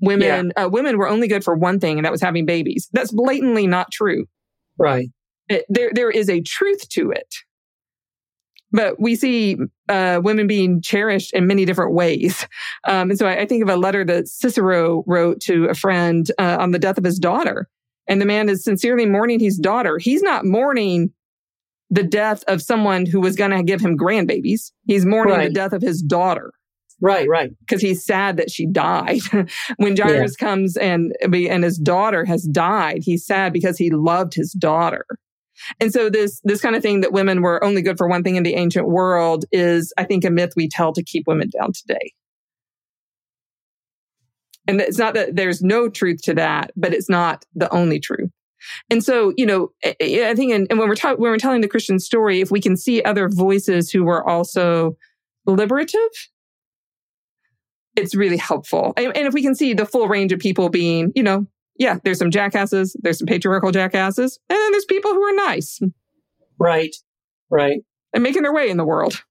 Women, 0.00 0.52
uh, 0.56 0.68
women 0.70 0.98
were 0.98 1.08
only 1.08 1.28
good 1.28 1.44
for 1.44 1.54
one 1.54 1.78
thing, 1.78 1.98
and 1.98 2.04
that 2.04 2.10
was 2.12 2.20
having 2.20 2.44
babies. 2.46 2.88
That's 2.92 3.12
blatantly 3.12 3.66
not 3.68 3.90
true 3.92 4.26
Right. 4.78 5.08
it, 5.48 5.64
there 5.68 5.90
there 5.94 6.10
is 6.10 6.28
a 6.30 6.40
truth 6.40 6.88
to 6.90 7.10
it 7.10 7.34
but 8.74 8.98
we 9.00 9.14
see 9.14 9.56
uh, 9.88 10.20
women 10.24 10.46
being 10.46 10.80
cherished 10.80 11.32
in 11.34 11.46
many 11.46 11.64
different 11.64 11.92
ways 11.94 12.46
um, 12.88 13.10
and 13.10 13.18
so 13.18 13.26
I, 13.26 13.40
I 13.40 13.46
think 13.46 13.62
of 13.62 13.68
a 13.68 13.76
letter 13.76 14.04
that 14.04 14.28
cicero 14.28 15.04
wrote 15.06 15.40
to 15.42 15.66
a 15.66 15.74
friend 15.74 16.30
uh, 16.38 16.56
on 16.60 16.70
the 16.70 16.78
death 16.78 16.98
of 16.98 17.04
his 17.04 17.18
daughter 17.18 17.68
and 18.08 18.20
the 18.20 18.26
man 18.26 18.48
is 18.48 18.64
sincerely 18.64 19.06
mourning 19.06 19.40
his 19.40 19.56
daughter 19.56 19.98
he's 19.98 20.22
not 20.22 20.44
mourning 20.44 21.10
the 21.90 22.02
death 22.02 22.42
of 22.48 22.62
someone 22.62 23.04
who 23.04 23.20
was 23.20 23.36
going 23.36 23.50
to 23.50 23.62
give 23.62 23.80
him 23.80 23.96
grandbabies 23.96 24.72
he's 24.86 25.04
mourning 25.06 25.38
the 25.38 25.50
death 25.50 25.72
of 25.72 25.82
his 25.82 26.02
daughter 26.02 26.52
Right. 27.02 27.28
Right. 27.28 27.50
because 27.58 27.82
he's 27.82 28.04
sad 28.04 28.36
that 28.36 28.48
she 28.48 28.64
died. 28.64 29.18
when 29.76 29.96
Jairus 29.96 30.36
comes 30.36 30.76
and 30.76 31.12
and 31.20 31.64
his 31.64 31.76
daughter 31.76 32.24
has 32.24 32.44
died, 32.44 33.00
he's 33.02 33.26
sad 33.26 33.52
because 33.52 33.76
he 33.76 33.90
loved 33.90 34.34
his 34.34 34.52
daughter. 34.52 35.04
And 35.80 35.92
so 35.92 36.08
this 36.08 36.40
this 36.44 36.60
kind 36.60 36.76
of 36.76 36.82
thing 36.82 37.00
that 37.00 37.12
women 37.12 37.42
were 37.42 37.62
only 37.64 37.82
good 37.82 37.98
for 37.98 38.08
one 38.08 38.22
thing 38.22 38.36
in 38.36 38.44
the 38.44 38.54
ancient 38.54 38.88
world 38.88 39.44
is, 39.50 39.92
I 39.98 40.04
think, 40.04 40.24
a 40.24 40.30
myth 40.30 40.52
we 40.56 40.68
tell 40.68 40.92
to 40.92 41.02
keep 41.02 41.24
women 41.26 41.50
down 41.50 41.72
today. 41.72 42.12
And 44.68 44.80
it's 44.80 44.98
not 44.98 45.14
that 45.14 45.34
there's 45.36 45.62
no 45.62 45.88
truth 45.88 46.22
to 46.22 46.34
that, 46.34 46.70
but 46.76 46.94
it's 46.94 47.08
not 47.08 47.44
the 47.54 47.72
only 47.72 47.98
truth. 48.00 48.30
And 48.90 49.02
so, 49.02 49.32
you 49.36 49.44
know, 49.44 49.70
I 49.84 49.96
I 50.30 50.34
think, 50.34 50.52
and 50.52 50.78
when 50.78 50.88
we're 50.88 50.94
ta- 50.94 51.14
when 51.16 51.32
we're 51.32 51.38
telling 51.38 51.62
the 51.62 51.68
Christian 51.68 51.98
story, 51.98 52.40
if 52.40 52.50
we 52.52 52.60
can 52.60 52.76
see 52.76 53.02
other 53.02 53.28
voices 53.28 53.90
who 53.90 54.04
were 54.04 54.26
also 54.28 54.96
liberative, 55.46 56.10
it's 57.96 58.14
really 58.14 58.36
helpful. 58.36 58.92
And, 58.96 59.16
and 59.16 59.26
if 59.26 59.34
we 59.34 59.42
can 59.42 59.54
see 59.54 59.74
the 59.74 59.84
full 59.86 60.08
range 60.08 60.32
of 60.32 60.38
people 60.38 60.68
being, 60.68 61.12
you 61.14 61.22
know, 61.22 61.46
yeah, 61.76 61.98
there's 62.04 62.18
some 62.18 62.30
jackasses, 62.30 62.94
there's 63.02 63.18
some 63.18 63.26
patriarchal 63.26 63.72
jackasses, 63.72 64.38
and 64.48 64.56
then 64.56 64.72
there's 64.72 64.84
people 64.84 65.12
who 65.12 65.22
are 65.22 65.34
nice 65.34 65.80
Right. 66.58 66.94
Right. 67.50 67.80
and 68.14 68.22
making 68.22 68.42
their 68.42 68.54
way 68.54 68.70
in 68.70 68.76
the 68.76 68.84
world. 68.84 69.22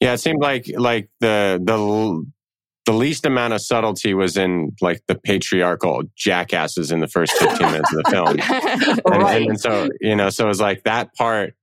Yeah, 0.00 0.12
it 0.14 0.18
seemed 0.18 0.40
like 0.40 0.70
like 0.76 1.08
the 1.20 1.60
the 1.62 2.24
the 2.86 2.92
least 2.92 3.26
amount 3.26 3.52
of 3.52 3.60
subtlety 3.60 4.14
was 4.14 4.36
in 4.36 4.70
like 4.80 5.02
the 5.08 5.16
patriarchal 5.16 6.04
jackasses 6.16 6.92
in 6.92 7.00
the 7.00 7.08
first 7.08 7.32
15 7.34 7.66
minutes 7.72 7.92
of 7.92 8.04
the 8.04 8.10
film. 8.10 8.38
And, 9.12 9.22
Right. 9.22 9.48
and 9.48 9.60
so, 9.60 9.88
you 10.00 10.14
know, 10.14 10.30
so 10.30 10.44
it 10.44 10.48
was 10.48 10.60
like 10.60 10.84
that 10.84 11.12
part 11.14 11.54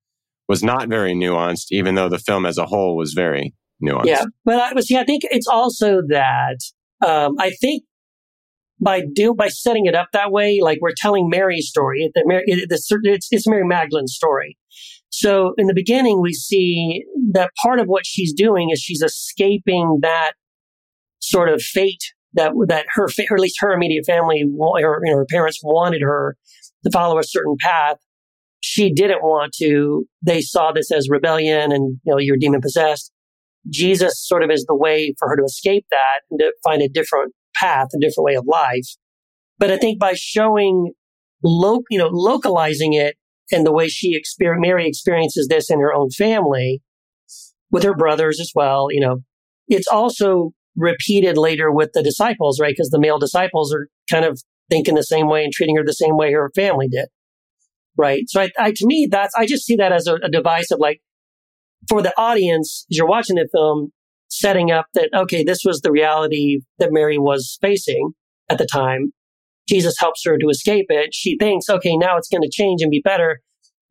was 0.50 0.64
not 0.64 0.90
very 0.90 1.14
nuanced, 1.14 1.68
even 1.72 1.96
though 1.96 2.10
the 2.10 2.20
film 2.20 2.46
as 2.46 2.58
a 2.58 2.66
whole 2.66 2.98
was 2.98 3.14
very 3.14 3.54
nuanced. 3.82 4.06
Yeah, 4.06 4.26
but 4.44 4.60
I 4.60 4.80
see. 4.82 4.98
I 4.98 5.06
think 5.06 5.24
it's 5.32 5.48
also 5.48 6.02
that 6.10 6.58
um, 7.06 7.36
I 7.40 7.52
think 7.62 7.84
by 8.82 9.04
do 9.14 9.34
by 9.34 9.48
setting 9.48 9.86
it 9.86 9.96
up 9.96 10.08
that 10.14 10.32
way, 10.32 10.60
like 10.62 10.80
we're 10.82 10.92
telling 10.98 11.30
Mary's 11.30 11.70
story. 11.70 12.12
That 12.16 12.24
Mary, 12.26 12.44
it, 12.46 12.68
it's 12.70 13.28
it's 13.32 13.48
Mary 13.48 13.66
Magdalene's 13.66 14.14
story. 14.14 14.58
So 15.10 15.54
in 15.58 15.68
the 15.68 15.74
beginning, 15.74 16.22
we 16.22 16.34
see 16.34 17.04
that 17.34 17.52
part 17.62 17.80
of 17.80 17.86
what 17.88 18.06
she's 18.06 18.34
doing 18.34 18.72
is 18.72 18.80
she's 18.80 19.02
escaping 19.02 20.00
that 20.02 20.34
sort 21.24 21.50
of 21.50 21.62
fate 21.62 22.04
that 22.34 22.52
that 22.68 22.86
her, 22.94 23.06
or 23.06 23.36
at 23.36 23.40
least 23.40 23.58
her 23.60 23.72
immediate 23.72 24.06
family, 24.06 24.44
or 24.58 25.00
you 25.04 25.12
know, 25.12 25.18
her 25.18 25.26
parents 25.30 25.60
wanted 25.64 26.02
her 26.02 26.36
to 26.84 26.92
follow 26.92 27.18
a 27.18 27.24
certain 27.24 27.56
path. 27.60 27.98
She 28.60 28.94
didn't 28.94 29.22
want 29.22 29.54
to. 29.60 30.06
They 30.22 30.42
saw 30.42 30.72
this 30.72 30.92
as 30.92 31.10
rebellion, 31.10 31.72
and 31.72 32.00
you 32.04 32.12
know, 32.12 32.18
you're 32.20 32.38
demon 32.38 32.62
possessed. 32.62 33.12
Jesus 33.70 34.14
sort 34.28 34.44
of 34.44 34.52
is 34.52 34.66
the 34.66 34.76
way 34.76 35.14
for 35.18 35.30
her 35.30 35.38
to 35.38 35.44
escape 35.44 35.86
that 35.90 36.22
and 36.30 36.40
to 36.40 36.54
find 36.64 36.82
a 36.82 36.90
different 36.90 37.34
path, 37.56 37.88
a 37.96 38.00
different 38.00 38.26
way 38.26 38.36
of 38.36 38.46
life. 38.46 38.88
But 39.58 39.72
I 39.72 39.78
think 39.78 40.00
by 40.00 40.16
showing, 40.16 40.92
lo- 41.44 41.84
you 41.90 41.98
know, 41.98 42.10
localizing 42.12 42.94
it 42.94 43.16
and 43.52 43.66
the 43.66 43.72
way 43.72 43.88
she 43.88 44.20
exper- 44.20 44.60
Mary 44.60 44.86
experiences 44.88 45.48
this 45.48 45.70
in 45.70 45.80
her 45.80 45.94
own 45.94 46.10
family 46.10 46.82
with 47.72 47.84
her 47.84 47.96
brothers 47.96 48.42
as 48.42 48.52
well, 48.54 48.88
you 48.92 49.00
know, 49.00 49.20
it's 49.70 49.88
also 49.88 50.52
repeated 50.76 51.38
later 51.38 51.72
with 51.72 51.92
the 51.94 52.04
disciples, 52.04 52.60
right? 52.60 52.74
Because 52.76 52.90
the 52.90 53.00
male 53.00 53.20
disciples 53.20 53.74
are 53.74 53.88
kind 54.10 54.26
of 54.26 54.42
thinking 54.70 54.96
the 54.96 55.04
same 55.04 55.28
way 55.28 55.44
and 55.44 55.54
treating 55.54 55.76
her 55.76 55.84
the 55.86 55.94
same 55.94 56.18
way 56.18 56.32
her 56.32 56.52
family 56.56 56.88
did. 56.88 57.08
Right. 57.98 58.24
So 58.28 58.42
I, 58.42 58.50
I 58.58 58.72
to 58.72 58.86
me, 58.86 59.08
that's, 59.10 59.36
I 59.36 59.46
just 59.46 59.66
see 59.66 59.76
that 59.76 59.92
as 59.92 60.08
a, 60.08 60.16
a 60.16 60.30
device 60.30 60.72
of 60.72 60.80
like, 60.80 61.00
for 61.88 62.02
the 62.02 62.14
audience, 62.18 62.86
as 62.90 62.98
you're 62.98 63.08
watching 63.08 63.36
the 63.36 63.48
film, 63.54 63.92
setting 64.30 64.72
up 64.72 64.88
that, 64.96 65.10
okay, 65.14 65.44
this 65.44 65.60
was 65.64 65.82
the 65.82 65.92
reality 65.92 66.62
that 66.80 66.92
Mary 66.92 67.20
was 67.20 67.58
facing 67.62 68.14
at 68.50 68.58
the 68.58 68.66
time. 68.66 69.12
Jesus 69.70 69.96
helps 70.00 70.24
her 70.26 70.38
to 70.38 70.50
escape 70.50 70.88
it. 70.90 71.14
She 71.14 71.38
thinks, 71.38 71.70
okay, 71.70 71.96
now 71.96 72.18
it's 72.18 72.30
going 72.30 72.42
to 72.42 72.50
change 72.52 72.82
and 72.82 72.90
be 72.90 73.02
better. 73.04 73.42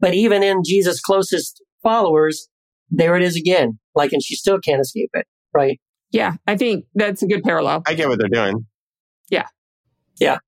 But 0.00 0.14
even 0.14 0.42
in 0.42 0.62
Jesus' 0.64 1.00
closest 1.00 1.62
followers, 1.82 2.48
there 2.90 3.16
it 3.16 3.22
is 3.22 3.36
again. 3.36 3.78
Like, 3.94 4.12
and 4.12 4.22
she 4.22 4.34
still 4.34 4.58
can't 4.58 4.80
escape 4.80 5.10
it. 5.14 5.26
Right. 5.54 5.80
Yeah, 6.12 6.34
I 6.46 6.56
think 6.56 6.84
that's 6.94 7.22
a 7.22 7.26
good 7.26 7.42
parallel. 7.42 7.82
I 7.86 7.94
get 7.94 8.08
what 8.08 8.18
they're 8.18 8.28
doing. 8.28 8.66
Yeah. 9.30 9.46
Yeah. 10.20 10.38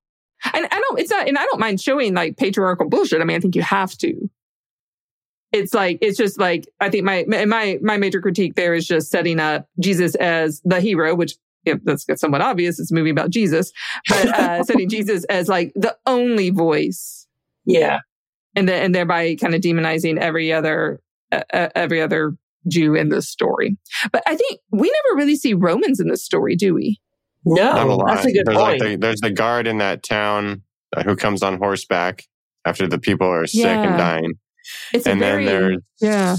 And 0.53 0.65
I 0.71 0.79
don't, 0.79 0.99
it's 0.99 1.09
not, 1.09 1.27
and 1.27 1.37
I 1.37 1.43
don't 1.45 1.59
mind 1.59 1.81
showing 1.81 2.13
like 2.13 2.37
patriarchal 2.37 2.87
bullshit. 2.87 3.19
I 3.19 3.25
mean, 3.25 3.35
I 3.35 3.39
think 3.39 3.55
you 3.55 3.63
have 3.63 3.97
to. 3.97 4.29
It's 5.51 5.73
like, 5.73 5.97
it's 6.01 6.17
just 6.17 6.39
like, 6.39 6.67
I 6.79 6.89
think 6.89 7.03
my, 7.03 7.25
my, 7.27 7.79
my 7.81 7.97
major 7.97 8.21
critique 8.21 8.55
there 8.55 8.73
is 8.75 8.85
just 8.85 9.09
setting 9.09 9.39
up 9.39 9.67
Jesus 9.79 10.13
as 10.15 10.61
the 10.65 10.81
hero, 10.81 11.15
which 11.15 11.35
yeah, 11.65 11.75
that's 11.83 12.05
somewhat 12.21 12.41
obvious. 12.41 12.79
It's 12.79 12.91
a 12.91 12.93
movie 12.93 13.09
about 13.09 13.31
Jesus, 13.31 13.71
but 14.07 14.27
uh, 14.27 14.63
setting 14.65 14.87
Jesus 14.87 15.23
as 15.25 15.47
like 15.47 15.71
the 15.75 15.97
only 16.05 16.51
voice 16.51 17.25
Yeah. 17.65 17.99
and 18.55 18.69
then, 18.69 18.83
and 18.83 18.93
thereby 18.93 19.35
kind 19.35 19.55
of 19.55 19.61
demonizing 19.61 20.19
every 20.19 20.53
other, 20.53 21.01
uh, 21.31 21.41
uh, 21.51 21.69
every 21.73 22.01
other 22.01 22.37
Jew 22.67 22.95
in 22.95 23.09
this 23.09 23.29
story. 23.29 23.77
But 24.11 24.23
I 24.27 24.35
think 24.35 24.59
we 24.71 24.87
never 24.91 25.17
really 25.17 25.35
see 25.35 25.53
Romans 25.53 25.99
in 25.99 26.07
this 26.07 26.23
story, 26.23 26.55
do 26.55 26.73
we? 26.73 26.99
Not 27.45 27.77
a 27.77 27.85
No, 27.85 27.95
lot. 27.97 28.07
that's 28.07 28.25
a 28.25 28.31
good 28.31 28.43
there's 28.45 28.57
point. 28.57 28.79
Like 28.81 28.89
the, 28.91 28.95
there's 28.97 29.21
the 29.21 29.29
guard 29.31 29.67
in 29.67 29.77
that 29.77 30.03
town 30.03 30.63
uh, 30.95 31.03
who 31.03 31.15
comes 31.15 31.43
on 31.43 31.57
horseback 31.57 32.23
after 32.65 32.87
the 32.87 32.97
people 32.99 33.27
are 33.27 33.45
sick 33.45 33.63
Yeah. 33.63 33.83
and 33.83 33.97
dying. 33.97 34.33
It's 34.93 35.05
and 35.05 35.21
a 35.21 35.25
very, 35.25 35.45
then 35.45 35.55
there's 35.61 35.77
yeah, 36.01 36.35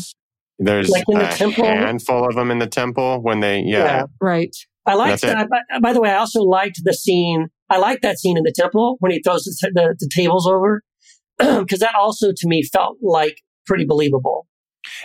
there's 0.58 0.90
Like 0.90 1.04
in 1.08 1.18
the 1.18 1.30
a 1.32 1.36
temple? 1.36 1.64
handful 1.64 2.26
of 2.28 2.34
them 2.34 2.50
in 2.50 2.58
the 2.58 2.66
temple 2.66 3.20
when 3.22 3.38
they 3.40 3.60
yeah, 3.60 3.84
Yeah. 3.84 4.04
right. 4.20 4.56
I 4.84 4.94
liked 4.94 5.22
that. 5.22 5.48
By, 5.48 5.78
by 5.80 5.92
the 5.92 6.00
way, 6.00 6.10
I 6.10 6.16
also 6.16 6.42
liked 6.42 6.80
the 6.84 6.92
scene. 6.94 7.48
I 7.70 7.78
liked 7.78 8.02
that 8.02 8.18
scene 8.18 8.36
in 8.36 8.42
the 8.44 8.52
temple 8.56 8.96
when 9.00 9.10
he 9.12 9.20
throws 9.22 9.42
the, 9.44 9.70
the, 9.74 9.96
the 9.98 10.08
tables 10.14 10.46
over 10.46 10.82
because 11.38 11.80
that 11.80 11.94
also 11.96 12.28
to 12.36 12.48
me 12.48 12.62
felt 12.62 12.96
like 13.02 13.36
pretty 13.66 13.84
believable. 13.84 14.45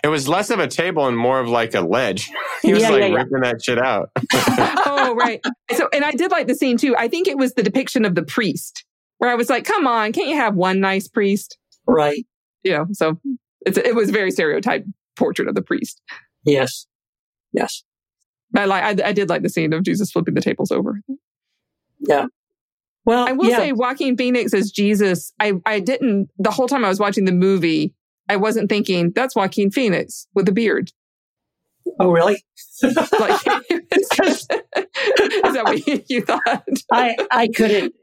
It 0.03 0.07
was 0.07 0.27
less 0.27 0.49
of 0.49 0.59
a 0.59 0.67
table 0.67 1.07
and 1.07 1.15
more 1.17 1.39
of 1.39 1.47
like 1.47 1.73
a 1.73 1.81
ledge. 1.81 2.29
He 2.61 2.73
was 2.73 2.83
Yeah, 2.83 2.89
like 2.91 3.01
yeah, 3.01 3.07
yeah. 3.07 3.15
ripping 3.15 3.41
that 3.41 3.63
shit 3.63 3.79
out. 3.79 4.11
oh, 4.85 5.15
right. 5.15 5.41
So, 5.75 5.89
and 5.91 6.05
I 6.05 6.11
did 6.11 6.29
like 6.29 6.45
the 6.45 6.53
scene 6.53 6.77
too. 6.77 6.95
I 6.95 7.07
think 7.07 7.27
it 7.27 7.35
was 7.35 7.55
the 7.55 7.63
depiction 7.63 8.05
of 8.05 8.13
the 8.13 8.21
priest 8.21 8.85
where 9.17 9.31
I 9.31 9.35
was 9.35 9.49
like, 9.49 9.65
come 9.65 9.87
on, 9.87 10.11
can't 10.13 10.29
you 10.29 10.35
have 10.35 10.53
one 10.53 10.79
nice 10.79 11.07
priest? 11.07 11.57
Right. 11.87 12.23
You 12.61 12.73
know, 12.73 12.85
so 12.91 13.19
it's, 13.65 13.79
it 13.79 13.95
was 13.95 14.09
a 14.09 14.11
very 14.11 14.29
stereotyped 14.29 14.87
portrait 15.15 15.47
of 15.47 15.55
the 15.55 15.63
priest. 15.63 16.01
Yes. 16.45 16.85
Yes. 17.51 17.83
But 18.51 18.61
I 18.61 18.65
like, 18.65 18.83
I, 18.83 19.09
I 19.09 19.11
did 19.11 19.27
like 19.27 19.41
the 19.41 19.49
scene 19.49 19.73
of 19.73 19.81
Jesus 19.81 20.11
flipping 20.11 20.35
the 20.35 20.41
tables 20.41 20.71
over. 20.71 21.01
Yeah. 21.99 22.27
Well, 23.05 23.27
I 23.27 23.31
will 23.31 23.49
yeah. 23.49 23.57
say 23.57 23.71
Joaquin 23.71 24.17
Phoenix 24.17 24.53
as 24.53 24.69
Jesus, 24.69 25.33
I, 25.39 25.53
I 25.65 25.79
didn't, 25.79 26.29
the 26.37 26.51
whole 26.51 26.67
time 26.67 26.85
I 26.85 26.89
was 26.89 26.99
watching 26.99 27.25
the 27.25 27.31
movie, 27.31 27.95
I 28.31 28.37
wasn't 28.37 28.69
thinking 28.69 29.11
that's 29.13 29.35
Joaquin 29.35 29.71
Phoenix 29.71 30.25
with 30.33 30.47
a 30.47 30.53
beard. 30.53 30.91
oh, 31.99 32.11
really? 32.11 32.41
Like, 32.81 32.95
is 33.19 34.47
that 34.47 35.63
what 35.65 36.09
you 36.09 36.21
thought? 36.21 36.63
I, 36.93 37.17
I 37.29 37.49
couldn't, 37.53 37.93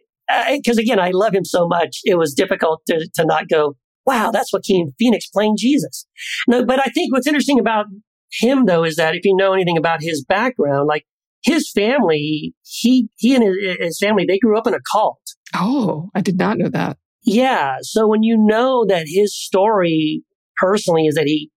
because 0.53 0.77
again, 0.77 1.01
I 1.01 1.13
love 1.15 1.35
him 1.35 1.47
so 1.47 1.67
much. 1.67 2.01
It 2.05 2.19
was 2.19 2.35
difficult 2.35 2.83
to, 2.89 3.09
to 3.15 3.25
not 3.25 3.49
go, 3.49 3.77
wow, 4.05 4.31
that's 4.31 4.53
Joaquin 4.53 4.93
Phoenix 4.99 5.29
playing 5.29 5.57
Jesus. 5.59 6.07
No, 6.47 6.63
but 6.63 6.79
I 6.79 6.91
think 6.91 7.11
what's 7.11 7.27
interesting 7.27 7.59
about 7.59 7.87
him 8.31 8.67
though 8.67 8.85
is 8.85 8.97
that 8.97 9.15
if 9.15 9.25
you 9.25 9.35
know 9.35 9.55
anything 9.55 9.79
about 9.79 10.03
his 10.03 10.23
background, 10.23 10.89
like 10.89 11.07
his 11.43 11.73
family, 11.73 12.53
he 12.65 13.09
he 13.17 13.35
and 13.35 13.45
his, 13.45 13.57
his 13.81 13.99
family, 13.99 14.27
they 14.29 14.39
grew 14.39 14.59
up 14.59 14.67
in 14.67 14.75
a 14.75 14.81
cult. 14.93 15.23
Oh, 15.55 16.11
I 16.15 16.21
did 16.21 16.37
not 16.37 16.59
know 16.59 16.69
that. 16.69 16.99
Yeah. 17.29 17.77
So 17.83 18.09
when 18.09 18.23
you 18.23 18.37
know 18.39 18.85
that 18.87 19.07
his 19.07 19.37
story 19.37 20.23
personally 20.57 21.07
is 21.07 21.15
that 21.15 21.27
he 21.27 21.51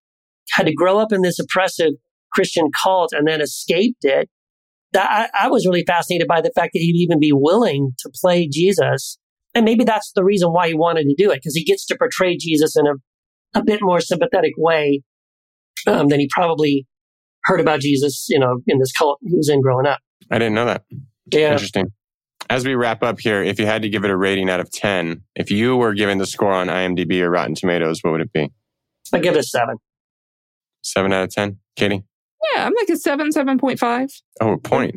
had 0.50 0.66
to 0.66 0.74
grow 0.74 0.98
up 0.98 1.12
in 1.12 1.22
this 1.22 1.38
oppressive 1.38 1.92
Christian 2.32 2.70
cult 2.82 3.12
and 3.12 3.26
then 3.26 3.40
escaped 3.40 4.04
it, 4.04 4.28
that 4.92 5.08
I, 5.10 5.46
I 5.46 5.48
was 5.48 5.66
really 5.66 5.84
fascinated 5.86 6.28
by 6.28 6.40
the 6.42 6.52
fact 6.54 6.72
that 6.74 6.80
he'd 6.80 7.02
even 7.02 7.18
be 7.18 7.32
willing 7.32 7.92
to 8.00 8.10
play 8.20 8.46
Jesus. 8.46 9.18
And 9.54 9.64
maybe 9.64 9.84
that's 9.84 10.12
the 10.14 10.24
reason 10.24 10.50
why 10.50 10.68
he 10.68 10.74
wanted 10.74 11.04
to 11.04 11.14
do 11.16 11.30
it, 11.30 11.36
because 11.36 11.54
he 11.54 11.64
gets 11.64 11.86
to 11.86 11.96
portray 11.96 12.36
Jesus 12.36 12.76
in 12.76 12.86
a, 12.86 13.58
a 13.58 13.64
bit 13.64 13.80
more 13.82 14.00
sympathetic 14.00 14.52
way 14.58 15.02
um, 15.86 16.08
than 16.08 16.20
he 16.20 16.28
probably 16.30 16.86
heard 17.44 17.60
about 17.60 17.80
Jesus, 17.80 18.26
you 18.28 18.38
know, 18.38 18.58
in 18.66 18.78
this 18.78 18.92
cult 18.92 19.18
he 19.22 19.34
was 19.34 19.48
in 19.48 19.62
growing 19.62 19.86
up. 19.86 20.00
I 20.30 20.38
didn't 20.38 20.54
know 20.54 20.66
that. 20.66 20.84
Yeah. 21.32 21.52
Interesting. 21.52 21.86
As 22.50 22.66
we 22.66 22.74
wrap 22.74 23.02
up 23.02 23.18
here, 23.20 23.42
if 23.42 23.58
you 23.58 23.66
had 23.66 23.82
to 23.82 23.88
give 23.88 24.04
it 24.04 24.10
a 24.10 24.16
rating 24.16 24.50
out 24.50 24.60
of 24.60 24.70
10, 24.70 25.22
if 25.36 25.50
you 25.50 25.76
were 25.76 25.94
giving 25.94 26.18
the 26.18 26.26
score 26.26 26.52
on 26.52 26.68
IMDb 26.68 27.20
or 27.20 27.30
Rotten 27.30 27.54
Tomatoes, 27.54 28.00
what 28.02 28.12
would 28.12 28.20
it 28.20 28.32
be? 28.32 28.50
I 29.12 29.18
give 29.20 29.34
it 29.34 29.38
a 29.40 29.42
seven. 29.42 29.76
Seven 30.82 31.12
out 31.12 31.24
of 31.24 31.30
10? 31.30 31.58
Katie? 31.76 32.02
Yeah, 32.54 32.66
I'm 32.66 32.72
like 32.78 32.88
a 32.90 32.96
seven, 32.96 33.30
seven 33.32 33.58
point 33.58 33.78
five. 33.78 34.10
Oh, 34.40 34.56
point. 34.58 34.96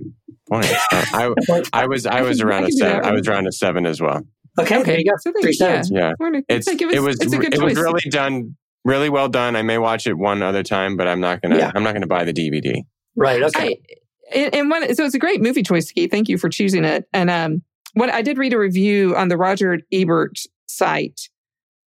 Point. 0.50 0.68
Uh, 0.92 1.04
I, 1.14 1.34
I 1.74 1.88
was 1.88 2.06
I 2.06 2.22
was 2.22 2.42
around 2.42 2.66
a 2.66 2.72
seven. 2.72 3.02
that. 3.02 3.06
I 3.06 3.12
was 3.14 3.28
around 3.28 3.48
a 3.48 3.52
seven 3.52 3.86
as 3.86 4.00
well. 4.02 4.22
Okay, 4.60 4.80
okay. 4.80 5.00
you 5.00 5.06
go. 5.06 5.12
So 5.20 5.32
there 5.32 5.42
Three 5.42 5.58
you- 5.60 5.66
yeah. 5.66 5.84
Yeah. 5.90 6.14
We're 6.20 6.32
gonna- 6.32 6.44
It's 6.50 6.68
like, 6.68 6.82
it 6.82 7.00
was 7.02 7.18
it's 7.20 7.34
a 7.34 7.38
good 7.38 7.54
it 7.54 7.62
was 7.62 7.76
really 7.76 8.02
done 8.10 8.56
really 8.84 9.10
well 9.10 9.28
done. 9.28 9.56
I 9.56 9.62
may 9.64 9.78
watch 9.80 10.06
it 10.08 10.14
one 10.18 10.44
other 10.44 10.62
time, 10.64 10.98
but 10.98 11.08
I'm 11.08 11.20
not 11.20 11.42
gonna 11.42 11.58
Yeah. 11.58 11.72
I'm 11.74 11.84
not 11.84 11.94
gonna 11.94 12.06
buy 12.08 12.24
the 12.24 12.34
DVD. 12.34 12.84
Right. 13.16 13.42
Okay. 13.42 13.70
I, 13.72 13.96
and 14.34 14.54
and 14.56 14.70
one, 14.70 14.94
so 14.96 15.06
it's 15.06 15.16
a 15.16 15.20
great 15.20 15.42
movie 15.42 15.64
choice, 15.64 15.92
Keith. 15.92 16.12
Thank 16.12 16.30
you 16.30 16.38
for 16.38 16.50
choosing 16.50 16.84
it. 16.86 17.08
And 17.14 17.30
um, 17.30 17.62
what 17.94 18.10
I 18.10 18.22
did 18.22 18.38
read 18.38 18.54
a 18.54 18.58
review 18.60 19.16
on 19.16 19.28
the 19.28 19.38
Roger 19.38 19.80
Ebert 19.92 20.40
site, 20.68 21.30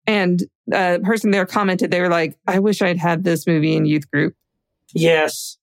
and 0.07 0.43
a 0.73 0.99
person 1.01 1.31
there 1.31 1.47
commented 1.47 1.91
they 1.91 2.01
were 2.01 2.09
like, 2.09 2.39
"I 2.47 2.59
wish 2.59 2.83
I'd 2.83 2.99
had 2.99 3.25
this 3.25 3.47
movie 3.47 3.75
in 3.77 3.87
youth 3.87 4.11
group 4.11 4.35
yes. 4.95 5.57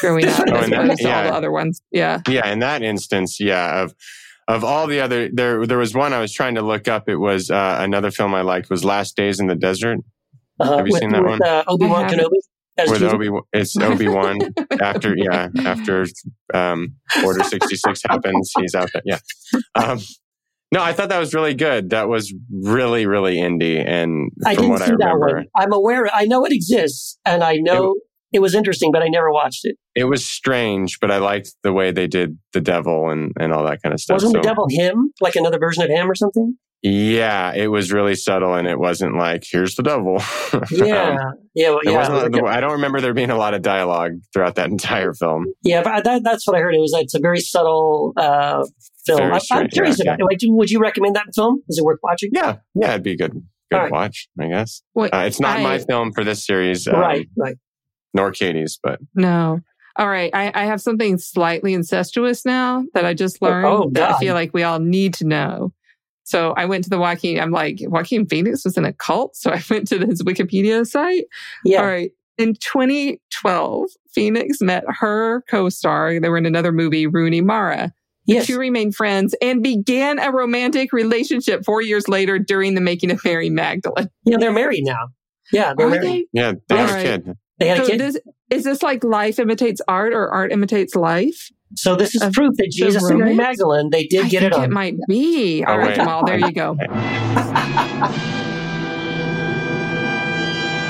growing 0.00 0.26
up 0.26 0.40
Oh, 0.48 0.54
as 0.56 0.64
and 0.64 0.72
that- 0.72 0.84
opposed 0.84 1.00
to 1.02 1.14
all 1.14 1.22
the 1.24 1.34
other 1.34 1.50
ones." 1.52 1.80
Yeah, 1.90 2.20
Yeah, 2.28 2.50
in 2.50 2.58
that 2.60 2.82
instance, 2.82 3.40
yeah, 3.40 3.82
of 3.82 3.94
of 4.46 4.64
all 4.64 4.86
the 4.86 5.00
other 5.00 5.28
there 5.32 5.66
there 5.66 5.78
was 5.78 5.94
one 5.94 6.12
I 6.12 6.20
was 6.20 6.32
trying 6.32 6.54
to 6.56 6.62
look 6.62 6.88
up. 6.88 7.08
It 7.08 7.16
was 7.16 7.50
uh, 7.50 7.78
another 7.80 8.10
film 8.10 8.34
I 8.34 8.42
liked 8.42 8.70
was 8.70 8.84
Last 8.84 9.16
Days 9.16 9.40
in 9.40 9.46
the 9.46 9.54
Desert 9.56 9.98
Uh, 10.60 10.76
Have 10.78 10.86
you 10.86 10.92
with, 10.92 11.00
seen 11.00 11.10
that 11.10 11.22
with, 11.22 11.40
one? 11.40 11.42
Uh, 11.42 11.64
Obi 11.68 11.86
Wan 11.86 12.08
Kenobi. 12.08 12.38
With? 12.86 13.02
Obi 13.02 13.30
it's 13.52 13.76
Obi 13.76 14.08
Wan 14.08 14.38
after 14.80 15.14
yeah 15.16 15.48
after 15.64 16.06
um, 16.54 16.94
Order 17.24 17.42
sixty 17.44 17.76
six 17.76 18.02
happens 18.02 18.52
he's 18.58 18.74
out 18.74 18.90
there 18.92 19.02
yeah. 19.04 19.18
Um, 19.74 20.00
no, 20.70 20.82
I 20.82 20.92
thought 20.92 21.08
that 21.08 21.18
was 21.18 21.32
really 21.32 21.54
good. 21.54 21.90
That 21.90 22.08
was 22.08 22.32
really 22.50 23.06
really 23.06 23.36
indie, 23.36 23.82
and 23.86 24.30
I 24.44 24.54
didn't 24.54 24.70
what 24.70 24.80
see 24.80 24.90
I 24.90 24.90
remember, 24.90 25.28
that 25.28 25.36
one 25.36 25.46
I'm 25.56 25.72
aware. 25.72 26.08
I 26.12 26.26
know 26.26 26.44
it 26.44 26.52
exists, 26.52 27.18
and 27.24 27.42
I 27.42 27.54
know 27.56 27.94
it, 28.32 28.40
was 28.40 28.54
interesting, 28.54 28.92
but 28.92 29.02
I 29.02 29.08
never 29.08 29.32
watched 29.32 29.64
it. 29.64 29.76
it 29.94 30.04
was 30.04 30.26
strange, 30.26 30.98
but 31.00 31.10
I 31.10 31.18
liked 31.18 31.54
the 31.62 31.72
way 31.72 31.90
they 31.90 32.06
did 32.06 32.38
the 32.52 32.60
devil 32.60 33.08
and 33.08 33.32
and 33.40 33.52
all 33.52 33.64
that 33.64 33.82
kind 33.82 33.94
of 33.94 34.00
stuff. 34.00 34.16
Wasn't 34.16 34.34
the 34.34 34.40
devil 34.40 34.66
him, 34.68 35.12
like 35.22 35.36
another 35.36 35.58
version 35.58 35.82
of 35.82 35.88
him 35.88 36.10
or 36.10 36.14
something? 36.14 36.58
Yeah, 36.82 37.52
it 37.54 37.66
was 37.68 37.92
really 37.92 38.14
subtle, 38.14 38.54
and 38.54 38.68
it 38.68 38.78
wasn't 38.78 39.16
like 39.16 39.44
"here's 39.50 39.74
the 39.74 39.82
devil." 39.82 40.22
Yeah, 40.70 41.16
Um, 41.20 41.34
yeah, 41.54 41.70
well, 41.70 41.80
yeah, 41.84 42.08
wasn't. 42.08 42.46
I 42.46 42.60
don't 42.60 42.72
remember 42.72 43.00
there 43.00 43.14
being 43.14 43.30
a 43.30 43.36
lot 43.36 43.52
of 43.54 43.62
dialogue 43.62 44.12
throughout 44.32 44.54
that 44.56 44.70
entire 44.70 45.12
film. 45.12 45.46
yeah. 45.62 45.82
But 45.82 46.04
that, 46.04 46.22
that's 46.22 46.46
what 46.46 46.56
I 46.56 46.60
heard. 46.60 46.74
It 46.74 46.78
was. 46.80 46.92
It's 46.94 47.14
a 47.14 47.18
very 47.20 47.40
subtle 47.40 48.12
uh, 48.16 48.64
film. 49.04 49.18
Very 49.18 49.32
I, 49.32 49.38
I'm 49.50 49.68
curious 49.68 49.98
yeah, 49.98 50.12
about 50.14 50.20
it. 50.20 50.24
Like, 50.24 50.38
would 50.42 50.70
you 50.70 50.78
recommend 50.78 51.16
that 51.16 51.26
film? 51.34 51.62
Is 51.68 51.78
it 51.78 51.84
worth 51.84 51.98
watching? 52.02 52.30
Yeah, 52.32 52.56
yeah, 52.74 52.90
it'd 52.90 53.02
be 53.02 53.12
a 53.12 53.16
good, 53.16 53.32
good 53.32 53.42
All 53.76 53.80
right. 53.80 53.90
watch, 53.92 54.28
I 54.40 54.46
guess. 54.46 54.82
Wait, 54.94 55.12
Uh, 55.12 55.18
it's 55.26 55.40
not 55.40 55.58
I- 55.58 55.62
my 55.64 55.78
film 55.80 56.12
for 56.12 56.22
this 56.22 56.46
series, 56.46 56.86
um, 56.86 56.94
right, 57.00 57.26
right. 57.36 57.56
Nor 58.14 58.30
Katie's, 58.30 58.78
but 58.82 59.00
no. 59.14 59.60
All 59.96 60.08
right, 60.08 60.30
I, 60.32 60.52
I 60.54 60.64
have 60.66 60.80
something 60.80 61.18
slightly 61.18 61.74
incestuous 61.74 62.44
now 62.46 62.84
that 62.94 63.04
I 63.04 63.14
just 63.14 63.42
learned 63.42 63.66
Oh, 63.66 63.90
that 63.94 64.14
I 64.14 64.18
feel 64.20 64.32
like 64.34 64.54
we 64.54 64.62
all 64.62 64.78
need 64.78 65.14
to 65.14 65.26
know. 65.26 65.72
So 66.28 66.52
I 66.58 66.66
went 66.66 66.84
to 66.84 66.90
the 66.90 66.98
Joaquin. 66.98 67.40
I'm 67.40 67.50
like, 67.50 67.78
Joaquin 67.80 68.26
Phoenix 68.26 68.64
was 68.64 68.76
in 68.76 68.84
a 68.84 68.92
cult. 68.92 69.34
So 69.34 69.50
I 69.50 69.62
went 69.70 69.88
to 69.88 69.98
his 70.06 70.22
Wikipedia 70.22 70.86
site. 70.86 71.24
Yeah. 71.64 71.80
All 71.80 71.86
right. 71.86 72.10
In 72.36 72.54
2012, 72.54 73.90
Phoenix 74.12 74.60
met 74.60 74.84
her 75.00 75.42
co-star. 75.50 76.20
They 76.20 76.28
were 76.28 76.38
in 76.38 76.46
another 76.46 76.70
movie, 76.72 77.06
Rooney 77.06 77.40
Mara. 77.40 77.92
The 78.26 78.34
Yes. 78.34 78.46
two 78.46 78.58
remained 78.58 78.94
friends 78.94 79.34
and 79.40 79.62
began 79.62 80.18
a 80.18 80.30
romantic 80.30 80.92
relationship 80.92 81.64
four 81.64 81.80
years 81.80 82.08
later 82.08 82.38
during 82.38 82.74
the 82.74 82.80
making 82.82 83.10
of 83.10 83.24
Mary 83.24 83.48
Magdalene. 83.48 84.10
Yeah, 84.26 84.36
they're 84.36 84.52
married 84.52 84.84
now. 84.84 85.08
Yeah, 85.50 85.72
they're 85.76 85.86
Are 85.86 85.90
married. 85.90 86.06
they? 86.06 86.26
yeah, 86.34 86.52
they 86.68 86.76
have 86.76 86.90
All 86.90 86.96
a 86.96 87.02
kid. 87.02 87.32
They 87.58 87.68
had 87.68 87.78
a 87.80 87.86
kid. 87.86 87.98
this, 88.00 88.18
is 88.50 88.64
this 88.64 88.82
like 88.82 89.02
life 89.02 89.38
imitates 89.38 89.80
art 89.88 90.12
or 90.12 90.28
art 90.28 90.52
imitates 90.52 90.94
life? 90.94 91.50
So 91.74 91.94
this 91.96 92.14
is 92.14 92.22
proof 92.34 92.54
that 92.56 92.70
Jesus 92.70 93.02
and 93.08 93.18
Mary? 93.18 93.34
Magdalene 93.34 93.90
they 93.90 94.06
did 94.06 94.26
I 94.26 94.28
get 94.28 94.40
think 94.40 94.52
it 94.52 94.58
on. 94.58 94.64
it 94.64 94.70
might 94.70 94.96
be. 95.08 95.64
All 95.64 95.74
Oh, 95.74 95.78
right, 95.78 95.98
wait. 95.98 96.26
There 96.26 96.38
you 96.48 96.52
go. 96.52 96.76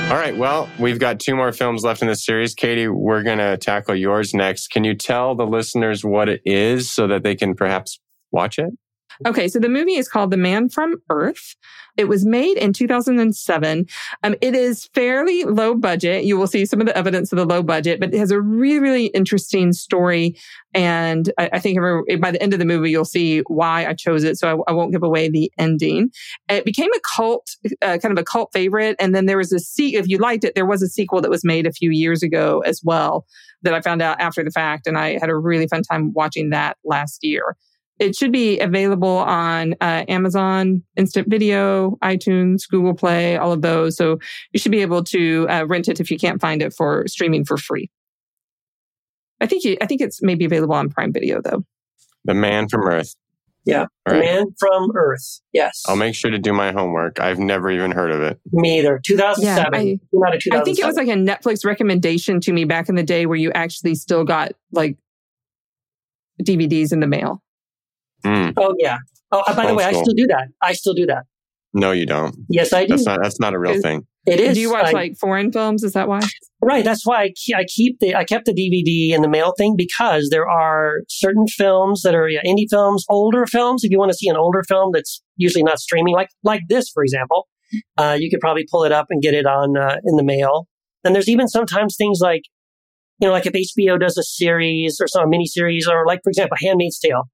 All 0.09 0.15
right, 0.15 0.35
well, 0.35 0.67
we've 0.79 0.97
got 0.97 1.19
two 1.19 1.35
more 1.35 1.51
films 1.51 1.83
left 1.83 2.01
in 2.01 2.07
this 2.07 2.25
series. 2.25 2.55
Katie, 2.55 2.87
we're 2.87 3.21
going 3.21 3.37
to 3.37 3.57
tackle 3.57 3.93
yours 3.93 4.33
next. 4.33 4.69
Can 4.69 4.83
you 4.83 4.95
tell 4.95 5.35
the 5.35 5.45
listeners 5.45 6.03
what 6.03 6.27
it 6.27 6.41
is 6.45 6.91
so 6.91 7.05
that 7.05 7.21
they 7.21 7.35
can 7.35 7.53
perhaps 7.53 7.99
watch 8.31 8.57
it? 8.57 8.71
Okay, 9.27 9.47
so 9.47 9.59
the 9.59 9.69
movie 9.69 9.97
is 9.97 10.07
called 10.09 10.31
The 10.31 10.37
Man 10.37 10.67
from 10.67 10.95
Earth. 11.11 11.55
It 11.99 12.07
was 12.07 12.25
made 12.25 12.57
in 12.57 12.71
2007. 12.71 13.85
Um, 14.23 14.35
it 14.39 14.55
is 14.55 14.89
fairly 14.93 15.43
low 15.43 15.75
budget. 15.75 16.23
You 16.23 16.37
will 16.37 16.47
see 16.47 16.65
some 16.65 16.79
of 16.79 16.87
the 16.87 16.97
evidence 16.97 17.33
of 17.33 17.37
the 17.37 17.45
low 17.45 17.61
budget, 17.61 17.99
but 17.99 18.13
it 18.13 18.17
has 18.17 18.31
a 18.31 18.39
really, 18.39 18.79
really 18.79 19.05
interesting 19.07 19.73
story. 19.73 20.37
And 20.73 21.29
I, 21.37 21.49
I 21.51 21.59
think 21.59 21.77
by 22.21 22.31
the 22.31 22.41
end 22.41 22.53
of 22.53 22.59
the 22.59 22.65
movie, 22.65 22.89
you'll 22.89 23.03
see 23.03 23.39
why 23.47 23.85
I 23.85 23.95
chose 23.95 24.23
it. 24.23 24.37
So 24.37 24.63
I, 24.65 24.71
I 24.71 24.73
won't 24.73 24.93
give 24.93 25.03
away 25.03 25.27
the 25.27 25.51
ending. 25.57 26.11
It 26.47 26.63
became 26.63 26.93
a 26.93 27.01
cult, 27.17 27.57
uh, 27.81 27.97
kind 27.97 28.13
of 28.13 28.17
a 28.17 28.23
cult 28.23 28.51
favorite. 28.53 28.95
And 28.97 29.13
then 29.13 29.25
there 29.25 29.37
was 29.37 29.51
a 29.51 29.59
se- 29.59 29.95
if 29.95 30.07
you 30.07 30.19
liked 30.19 30.45
it, 30.45 30.55
there 30.55 30.65
was 30.65 30.81
a 30.81 30.87
sequel 30.87 31.19
that 31.19 31.29
was 31.29 31.43
made 31.43 31.67
a 31.67 31.73
few 31.73 31.91
years 31.91 32.23
ago 32.23 32.61
as 32.65 32.79
well 32.81 33.25
that 33.63 33.73
I 33.73 33.81
found 33.81 34.01
out 34.01 34.21
after 34.21 34.41
the 34.41 34.51
fact. 34.51 34.87
And 34.87 34.97
I 34.97 35.19
had 35.19 35.29
a 35.29 35.35
really 35.35 35.67
fun 35.67 35.81
time 35.81 36.13
watching 36.13 36.51
that 36.51 36.77
last 36.85 37.25
year. 37.25 37.57
It 37.99 38.15
should 38.15 38.31
be 38.31 38.59
available 38.59 39.17
on 39.17 39.73
uh, 39.81 40.05
Amazon 40.07 40.83
Instant 40.95 41.27
Video, 41.29 41.97
iTunes, 42.01 42.61
Google 42.69 42.93
Play, 42.93 43.35
all 43.35 43.51
of 43.51 43.61
those. 43.61 43.97
So 43.97 44.19
you 44.53 44.59
should 44.59 44.71
be 44.71 44.81
able 44.81 45.03
to 45.05 45.45
uh, 45.49 45.65
rent 45.67 45.89
it 45.89 45.99
if 45.99 46.09
you 46.09 46.17
can't 46.17 46.39
find 46.39 46.61
it 46.61 46.73
for 46.73 47.05
streaming 47.07 47.43
for 47.43 47.57
free. 47.57 47.89
I 49.41 49.47
think 49.47 49.63
you, 49.65 49.77
I 49.81 49.85
think 49.85 49.99
it's 50.01 50.21
maybe 50.21 50.45
available 50.45 50.75
on 50.75 50.89
Prime 50.89 51.11
Video 51.11 51.41
though. 51.41 51.65
The 52.23 52.33
Man 52.33 52.69
from 52.69 52.81
Earth. 52.87 53.15
Yeah. 53.65 53.81
All 53.81 53.87
The 54.05 54.13
right. 54.13 54.21
Man 54.21 54.45
from 54.57 54.91
Earth. 54.95 55.41
Yes. 55.51 55.83
I'll 55.87 55.95
make 55.97 56.15
sure 56.15 56.31
to 56.31 56.39
do 56.39 56.53
my 56.53 56.71
homework. 56.71 57.19
I've 57.19 57.39
never 57.39 57.69
even 57.69 57.91
heard 57.91 58.11
of 58.11 58.21
it. 58.21 58.39
Me 58.51 58.79
either. 58.79 59.01
2007. 59.05 59.73
Yeah, 59.73 59.77
I- 59.77 59.83
Came 59.83 59.99
out 60.25 60.35
of 60.35 60.41
I 60.53 60.63
think 60.63 60.79
it 60.79 60.85
was 60.85 60.95
like 60.95 61.07
a 61.07 61.13
Netflix 61.15 61.65
recommendation 61.65 62.39
to 62.41 62.53
me 62.53 62.63
back 62.63 62.87
in 62.89 62.95
the 62.95 63.03
day 63.03 63.25
where 63.25 63.37
you 63.37 63.51
actually 63.51 63.95
still 63.95 64.23
got 64.23 64.53
like 64.71 64.97
DVDs 66.41 66.93
in 66.93 67.01
the 67.01 67.07
mail. 67.07 67.43
Mm, 68.25 68.53
Oh 68.57 68.73
yeah. 68.79 68.97
Oh, 69.31 69.43
by 69.47 69.53
the 69.63 69.69
Old 69.69 69.77
way, 69.77 69.83
I 69.85 69.91
still 69.91 70.13
do 70.15 70.25
that. 70.27 70.47
I 70.61 70.73
still 70.73 70.93
do 70.93 71.05
that. 71.05 71.23
no, 71.73 71.91
you 71.91 72.05
don't. 72.05 72.35
Yes, 72.49 72.73
I 72.73 72.85
do. 72.85 72.89
That's 72.89 73.05
not. 73.05 73.19
That's 73.21 73.39
not 73.39 73.53
a 73.53 73.59
real 73.59 73.73
Is- 73.73 73.81
thing. 73.83 74.07
it 74.25 74.39
is. 74.39 74.55
Do 74.55 74.61
you 74.61 74.71
watch 74.71 74.87
I- 74.87 74.91
like 74.91 75.17
foreign 75.19 75.51
films? 75.51 75.83
Is 75.83 75.93
that 75.93 76.07
why? 76.07 76.19
Right. 76.61 76.83
That's 76.83 77.05
why 77.05 77.23
I 77.23 77.29
keep, 77.35 77.55
I 77.55 77.63
keep 77.65 77.99
the 77.99 78.15
I 78.15 78.23
kept 78.25 78.45
the 78.45 78.53
DVD 78.53 79.13
and 79.15 79.23
the 79.23 79.29
mail 79.29 79.53
thing 79.57 79.75
because 79.77 80.27
there 80.29 80.49
are 80.49 81.01
certain 81.07 81.47
films 81.47 82.01
that 82.01 82.15
are 82.15 82.27
yeah, 82.27 82.41
indie 82.45 82.65
films, 82.69 83.05
older 83.09 83.45
films. 83.45 83.83
If 83.83 83.91
you 83.91 83.97
want 83.99 84.11
to 84.11 84.17
see 84.17 84.27
an 84.27 84.35
older 84.35 84.63
film 84.67 84.91
that's 84.93 85.21
usually 85.37 85.63
not 85.63 85.79
streaming, 85.79 86.13
like 86.15 86.29
like 86.43 86.61
this, 86.67 86.89
for 86.89 87.03
example, 87.03 87.47
uh, 87.97 88.17
you 88.19 88.29
could 88.31 88.39
probably 88.41 88.65
pull 88.69 88.83
it 88.83 88.91
up 88.91 89.05
and 89.09 89.21
get 89.21 89.33
it 89.33 89.45
on 89.45 89.77
uh, 89.77 89.97
in 90.03 90.15
the 90.17 90.23
mail. 90.23 90.67
And 91.05 91.15
there's 91.15 91.29
even 91.29 91.47
sometimes 91.47 91.95
things 91.95 92.19
like, 92.21 92.41
you 93.21 93.27
know, 93.27 93.31
like 93.31 93.45
if 93.45 93.53
HBO 93.53 93.97
does 93.99 94.17
a 94.17 94.23
series 94.23 94.97
or 94.99 95.07
some 95.07 95.29
mini 95.29 95.45
series, 95.45 95.87
or 95.87 96.05
like 96.05 96.19
for 96.23 96.29
example, 96.29 96.57
Handmaid's 96.61 96.99
Tale, 96.99 97.29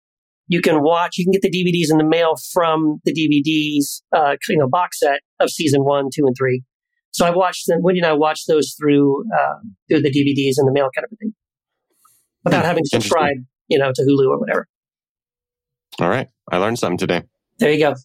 you 0.47 0.61
can 0.61 0.81
watch. 0.83 1.17
You 1.17 1.25
can 1.25 1.31
get 1.31 1.41
the 1.41 1.49
DVDs 1.51 1.91
in 1.91 1.97
the 1.97 2.03
mail 2.03 2.35
from 2.53 2.99
the 3.05 3.13
DVDs, 3.13 4.01
uh, 4.15 4.35
you 4.49 4.57
know, 4.57 4.67
box 4.67 4.99
set 4.99 5.21
of 5.39 5.49
season 5.49 5.83
one, 5.83 6.09
two, 6.13 6.25
and 6.25 6.35
three. 6.37 6.63
So 7.11 7.25
I 7.25 7.29
watched 7.31 7.67
them. 7.67 7.79
Woody 7.81 7.99
and 7.99 8.05
I 8.07 8.13
watched 8.13 8.47
those 8.47 8.75
through 8.79 9.23
uh, 9.33 9.55
through 9.89 10.01
the 10.01 10.09
DVDs 10.11 10.55
in 10.59 10.65
the 10.65 10.71
mail, 10.73 10.89
kind 10.95 11.05
of 11.05 11.11
a 11.13 11.15
thing, 11.15 11.33
without 12.43 12.61
Hmm, 12.61 12.67
having 12.67 12.83
to 12.83 12.89
interesting. 12.95 13.01
subscribe, 13.01 13.37
you 13.69 13.79
know, 13.79 13.91
to 13.93 14.01
Hulu 14.03 14.27
or 14.29 14.39
whatever. 14.39 14.67
All 15.99 16.09
right, 16.09 16.27
I 16.51 16.57
learned 16.57 16.77
something 16.77 16.97
today. 16.97 17.23
There 17.59 17.71
you 17.71 17.79
go. 17.79 17.95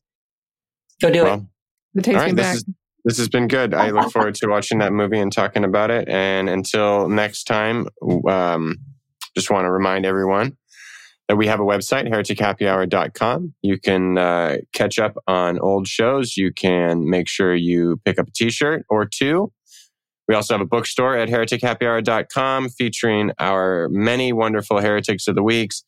Go 1.03 1.11
do 1.11 1.21
it. 1.23 1.25
Well, 1.25 1.47
The 1.95 2.03
taste 2.03 2.15
all 2.17 2.21
right, 2.23 2.27
came 2.29 2.37
this 2.37 2.47
back. 2.47 2.55
is 2.57 2.65
this 3.05 3.19
has 3.19 3.29
been 3.29 3.49
good. 3.49 3.75
I 3.75 3.91
look 3.91 4.13
forward 4.13 4.35
to 4.37 4.47
watching 4.49 4.79
that 4.79 4.93
movie 4.93 5.19
and 5.19 5.33
talking 5.33 5.65
about 5.65 5.91
it. 5.91 6.09
And 6.09 6.49
until 6.49 7.09
next 7.09 7.45
time, 7.45 7.89
um, 8.29 8.77
just 9.35 9.51
want 9.51 9.65
to 9.65 9.71
remind 9.73 10.05
everyone 10.07 10.51
that 10.51 10.57
we 11.37 11.47
have 11.47 11.61
a 11.61 11.65
website, 11.65 12.09
heretichappyhour.com. 12.09 13.55
You 13.63 13.79
can 13.79 14.19
uh, 14.19 14.57
catch 14.73 14.99
up 14.99 15.17
on 15.27 15.59
old 15.59 15.87
shows. 15.87 16.37
You 16.37 16.53
can 16.53 17.09
make 17.09 17.29
sure 17.29 17.55
you 17.55 18.01
pick 18.05 18.19
up 18.19 18.29
a 18.29 18.33
t 18.33 18.51
shirt 18.51 18.85
or 18.89 19.05
two. 19.05 19.53
We 20.29 20.35
also 20.35 20.55
have 20.55 20.61
a 20.61 20.67
bookstore 20.67 21.17
at 21.17 21.29
heretichappyhour.com 21.29 22.69
featuring 22.71 23.33
our 23.41 23.89
many 23.91 24.33
wonderful 24.33 24.81
heretics 24.81 25.27
of 25.27 25.35
the 25.35 25.43
weeks, 25.43 25.83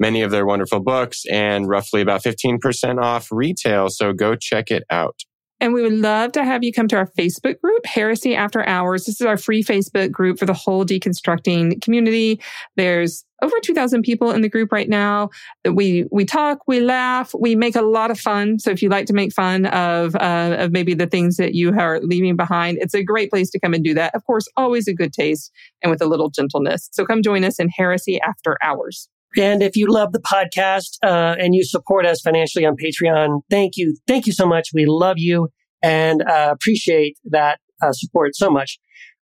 many 0.00 0.22
of 0.22 0.30
their 0.30 0.46
wonderful 0.46 0.80
books, 0.80 1.24
and 1.30 1.68
roughly 1.68 2.00
about 2.00 2.22
15% 2.22 3.02
off 3.02 3.28
retail. 3.30 3.88
So 3.90 4.14
go 4.14 4.36
check 4.36 4.70
it 4.70 4.84
out. 4.88 5.20
And 5.60 5.74
we 5.74 5.82
would 5.82 5.92
love 5.92 6.32
to 6.32 6.44
have 6.44 6.62
you 6.62 6.72
come 6.72 6.86
to 6.88 6.96
our 6.96 7.10
Facebook 7.18 7.60
group, 7.60 7.84
Heresy 7.84 8.34
After 8.34 8.66
Hours. 8.66 9.06
This 9.06 9.20
is 9.20 9.26
our 9.26 9.36
free 9.36 9.64
Facebook 9.64 10.12
group 10.12 10.38
for 10.38 10.46
the 10.46 10.54
whole 10.54 10.84
deconstructing 10.84 11.82
community. 11.82 12.40
There's 12.76 13.24
over 13.42 13.54
2000 13.62 14.02
people 14.02 14.30
in 14.30 14.42
the 14.42 14.48
group 14.48 14.70
right 14.70 14.88
now. 14.88 15.30
We, 15.64 16.06
we 16.10 16.24
talk, 16.24 16.60
we 16.66 16.80
laugh, 16.80 17.32
we 17.38 17.54
make 17.56 17.76
a 17.76 17.82
lot 17.82 18.10
of 18.10 18.18
fun. 18.18 18.58
So 18.58 18.70
if 18.70 18.82
you 18.82 18.88
like 18.88 19.06
to 19.06 19.12
make 19.12 19.32
fun 19.32 19.66
of, 19.66 20.14
uh, 20.16 20.56
of 20.58 20.72
maybe 20.72 20.94
the 20.94 21.06
things 21.06 21.36
that 21.36 21.54
you 21.54 21.76
are 21.78 22.00
leaving 22.00 22.36
behind, 22.36 22.78
it's 22.80 22.94
a 22.94 23.02
great 23.02 23.30
place 23.30 23.50
to 23.50 23.60
come 23.60 23.74
and 23.74 23.84
do 23.84 23.94
that. 23.94 24.14
Of 24.14 24.24
course, 24.24 24.46
always 24.56 24.86
a 24.86 24.94
good 24.94 25.12
taste 25.12 25.52
and 25.82 25.90
with 25.90 26.02
a 26.02 26.06
little 26.06 26.30
gentleness. 26.30 26.88
So 26.92 27.04
come 27.04 27.22
join 27.22 27.44
us 27.44 27.58
in 27.58 27.68
Heresy 27.68 28.20
After 28.20 28.56
Hours. 28.62 29.08
And 29.36 29.62
if 29.62 29.76
you 29.76 29.86
love 29.88 30.12
the 30.12 30.20
podcast 30.20 30.96
uh, 31.02 31.36
and 31.38 31.54
you 31.54 31.64
support 31.64 32.06
us 32.06 32.20
financially 32.20 32.64
on 32.64 32.76
Patreon, 32.76 33.40
thank 33.50 33.72
you. 33.76 33.96
Thank 34.06 34.26
you 34.26 34.32
so 34.32 34.46
much. 34.46 34.70
We 34.72 34.86
love 34.86 35.16
you 35.18 35.48
and 35.82 36.22
uh, 36.22 36.50
appreciate 36.52 37.18
that 37.24 37.60
uh, 37.82 37.92
support 37.92 38.34
so 38.34 38.50
much. 38.50 38.78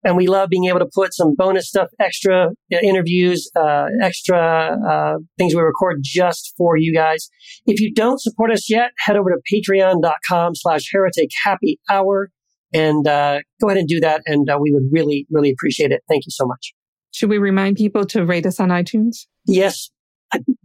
And 0.05 0.17
we 0.17 0.27
love 0.27 0.49
being 0.49 0.65
able 0.65 0.79
to 0.79 0.89
put 0.93 1.13
some 1.13 1.33
bonus 1.33 1.69
stuff, 1.69 1.87
extra 1.97 2.47
uh, 2.47 2.77
interviews, 2.83 3.49
uh, 3.55 3.85
extra 4.01 4.77
uh, 4.85 5.19
things 5.37 5.55
we 5.55 5.61
record 5.61 5.99
just 6.03 6.53
for 6.57 6.75
you 6.75 6.93
guys. 6.93 7.29
If 7.65 7.79
you 7.79 7.93
don't 7.93 8.21
support 8.21 8.51
us 8.51 8.69
yet, 8.69 8.91
head 8.99 9.15
over 9.15 9.29
to 9.29 9.37
patreon.com 9.51 10.55
slash 10.55 10.89
heretic 10.91 11.29
happy 11.45 11.79
hour 11.89 12.29
and 12.73 13.05
go 13.05 13.67
ahead 13.67 13.77
and 13.77 13.87
do 13.87 14.01
that. 14.01 14.23
And 14.25 14.45
we 14.59 14.71
would 14.73 14.83
really, 14.91 15.25
really 15.31 15.51
appreciate 15.51 15.91
it. 15.91 16.01
Thank 16.09 16.25
you 16.25 16.31
so 16.31 16.45
much. 16.45 16.73
Should 17.13 17.29
we 17.29 17.37
remind 17.37 17.77
people 17.77 18.05
to 18.07 18.25
rate 18.25 18.45
us 18.45 18.59
on 18.59 18.69
iTunes? 18.69 19.27
Yes, 19.45 19.89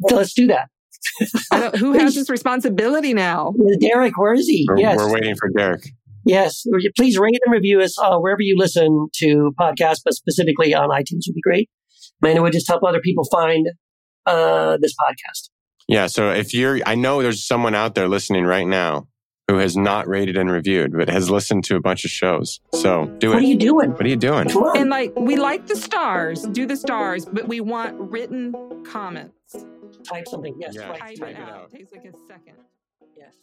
let's 0.01 0.33
do 0.33 0.49
that. 0.49 0.69
who 1.79 1.93
has 1.99 2.15
this 2.15 2.31
responsibility 2.31 3.15
now? 3.15 3.55
Derek, 3.81 4.17
where 4.19 4.35
is 4.35 4.47
he? 4.47 4.67
We're, 4.69 4.79
yes. 4.79 4.97
we're 4.97 5.13
waiting 5.13 5.35
for 5.37 5.51
Derek. 5.51 5.83
Yes. 6.25 6.65
Please 6.97 7.19
rate 7.19 7.39
and 7.45 7.53
review 7.53 7.81
us 7.81 7.99
uh, 7.99 8.19
wherever 8.19 8.43
you 8.43 8.57
listen 8.57 9.09
to 9.17 9.53
podcasts, 9.59 10.01
but 10.05 10.15
specifically 10.15 10.75
on 10.75 10.89
iTunes 10.91 11.25
would 11.27 11.35
be 11.35 11.41
great. 11.43 11.71
And 12.23 12.37
it 12.37 12.41
would 12.41 12.53
just 12.53 12.69
help 12.69 12.83
other 12.83 13.01
people 13.01 13.25
find 13.31 13.69
uh, 14.27 14.79
this 14.81 14.95
podcast. 14.95 15.51
Yeah. 15.87 16.07
So 16.07 16.31
if 16.31 16.53
you're, 16.53 16.81
I 16.85 16.95
know 16.97 17.23
there's 17.23 17.47
someone 17.47 17.75
out 17.75 17.95
there 17.95 18.09
listening 18.09 18.45
right 18.45 18.67
now 18.67 19.07
who 19.49 19.57
has 19.57 19.77
not 19.77 20.07
rated 20.07 20.37
and 20.37 20.51
reviewed, 20.51 20.93
but 20.93 21.09
has 21.09 21.31
listened 21.31 21.65
to 21.65 21.77
a 21.77 21.81
bunch 21.81 22.05
of 22.05 22.11
shows. 22.11 22.61
So 22.75 23.07
do 23.19 23.31
it. 23.31 23.35
What 23.35 23.43
are 23.43 23.47
you 23.47 23.57
doing? 23.57 23.93
What 23.93 24.03
are 24.03 24.09
you 24.09 24.17
doing? 24.17 24.49
And 24.77 24.91
like, 24.91 25.15
we 25.17 25.37
like 25.37 25.67
the 25.67 25.77
stars, 25.77 26.43
do 26.43 26.67
the 26.67 26.77
stars, 26.77 27.25
but 27.25 27.49
we 27.49 27.61
want 27.61 27.99
written 27.99 28.55
comments. 28.85 29.57
Type 30.05 30.29
something. 30.29 30.55
Yes. 30.59 30.75
Yeah, 30.75 30.93
type 30.93 31.19
it 31.21 31.37
out. 31.37 31.71
It 31.73 31.79
takes 31.79 31.93
like 31.93 32.05
a 32.05 32.13
second. 32.27 32.57
Yes. 33.17 33.35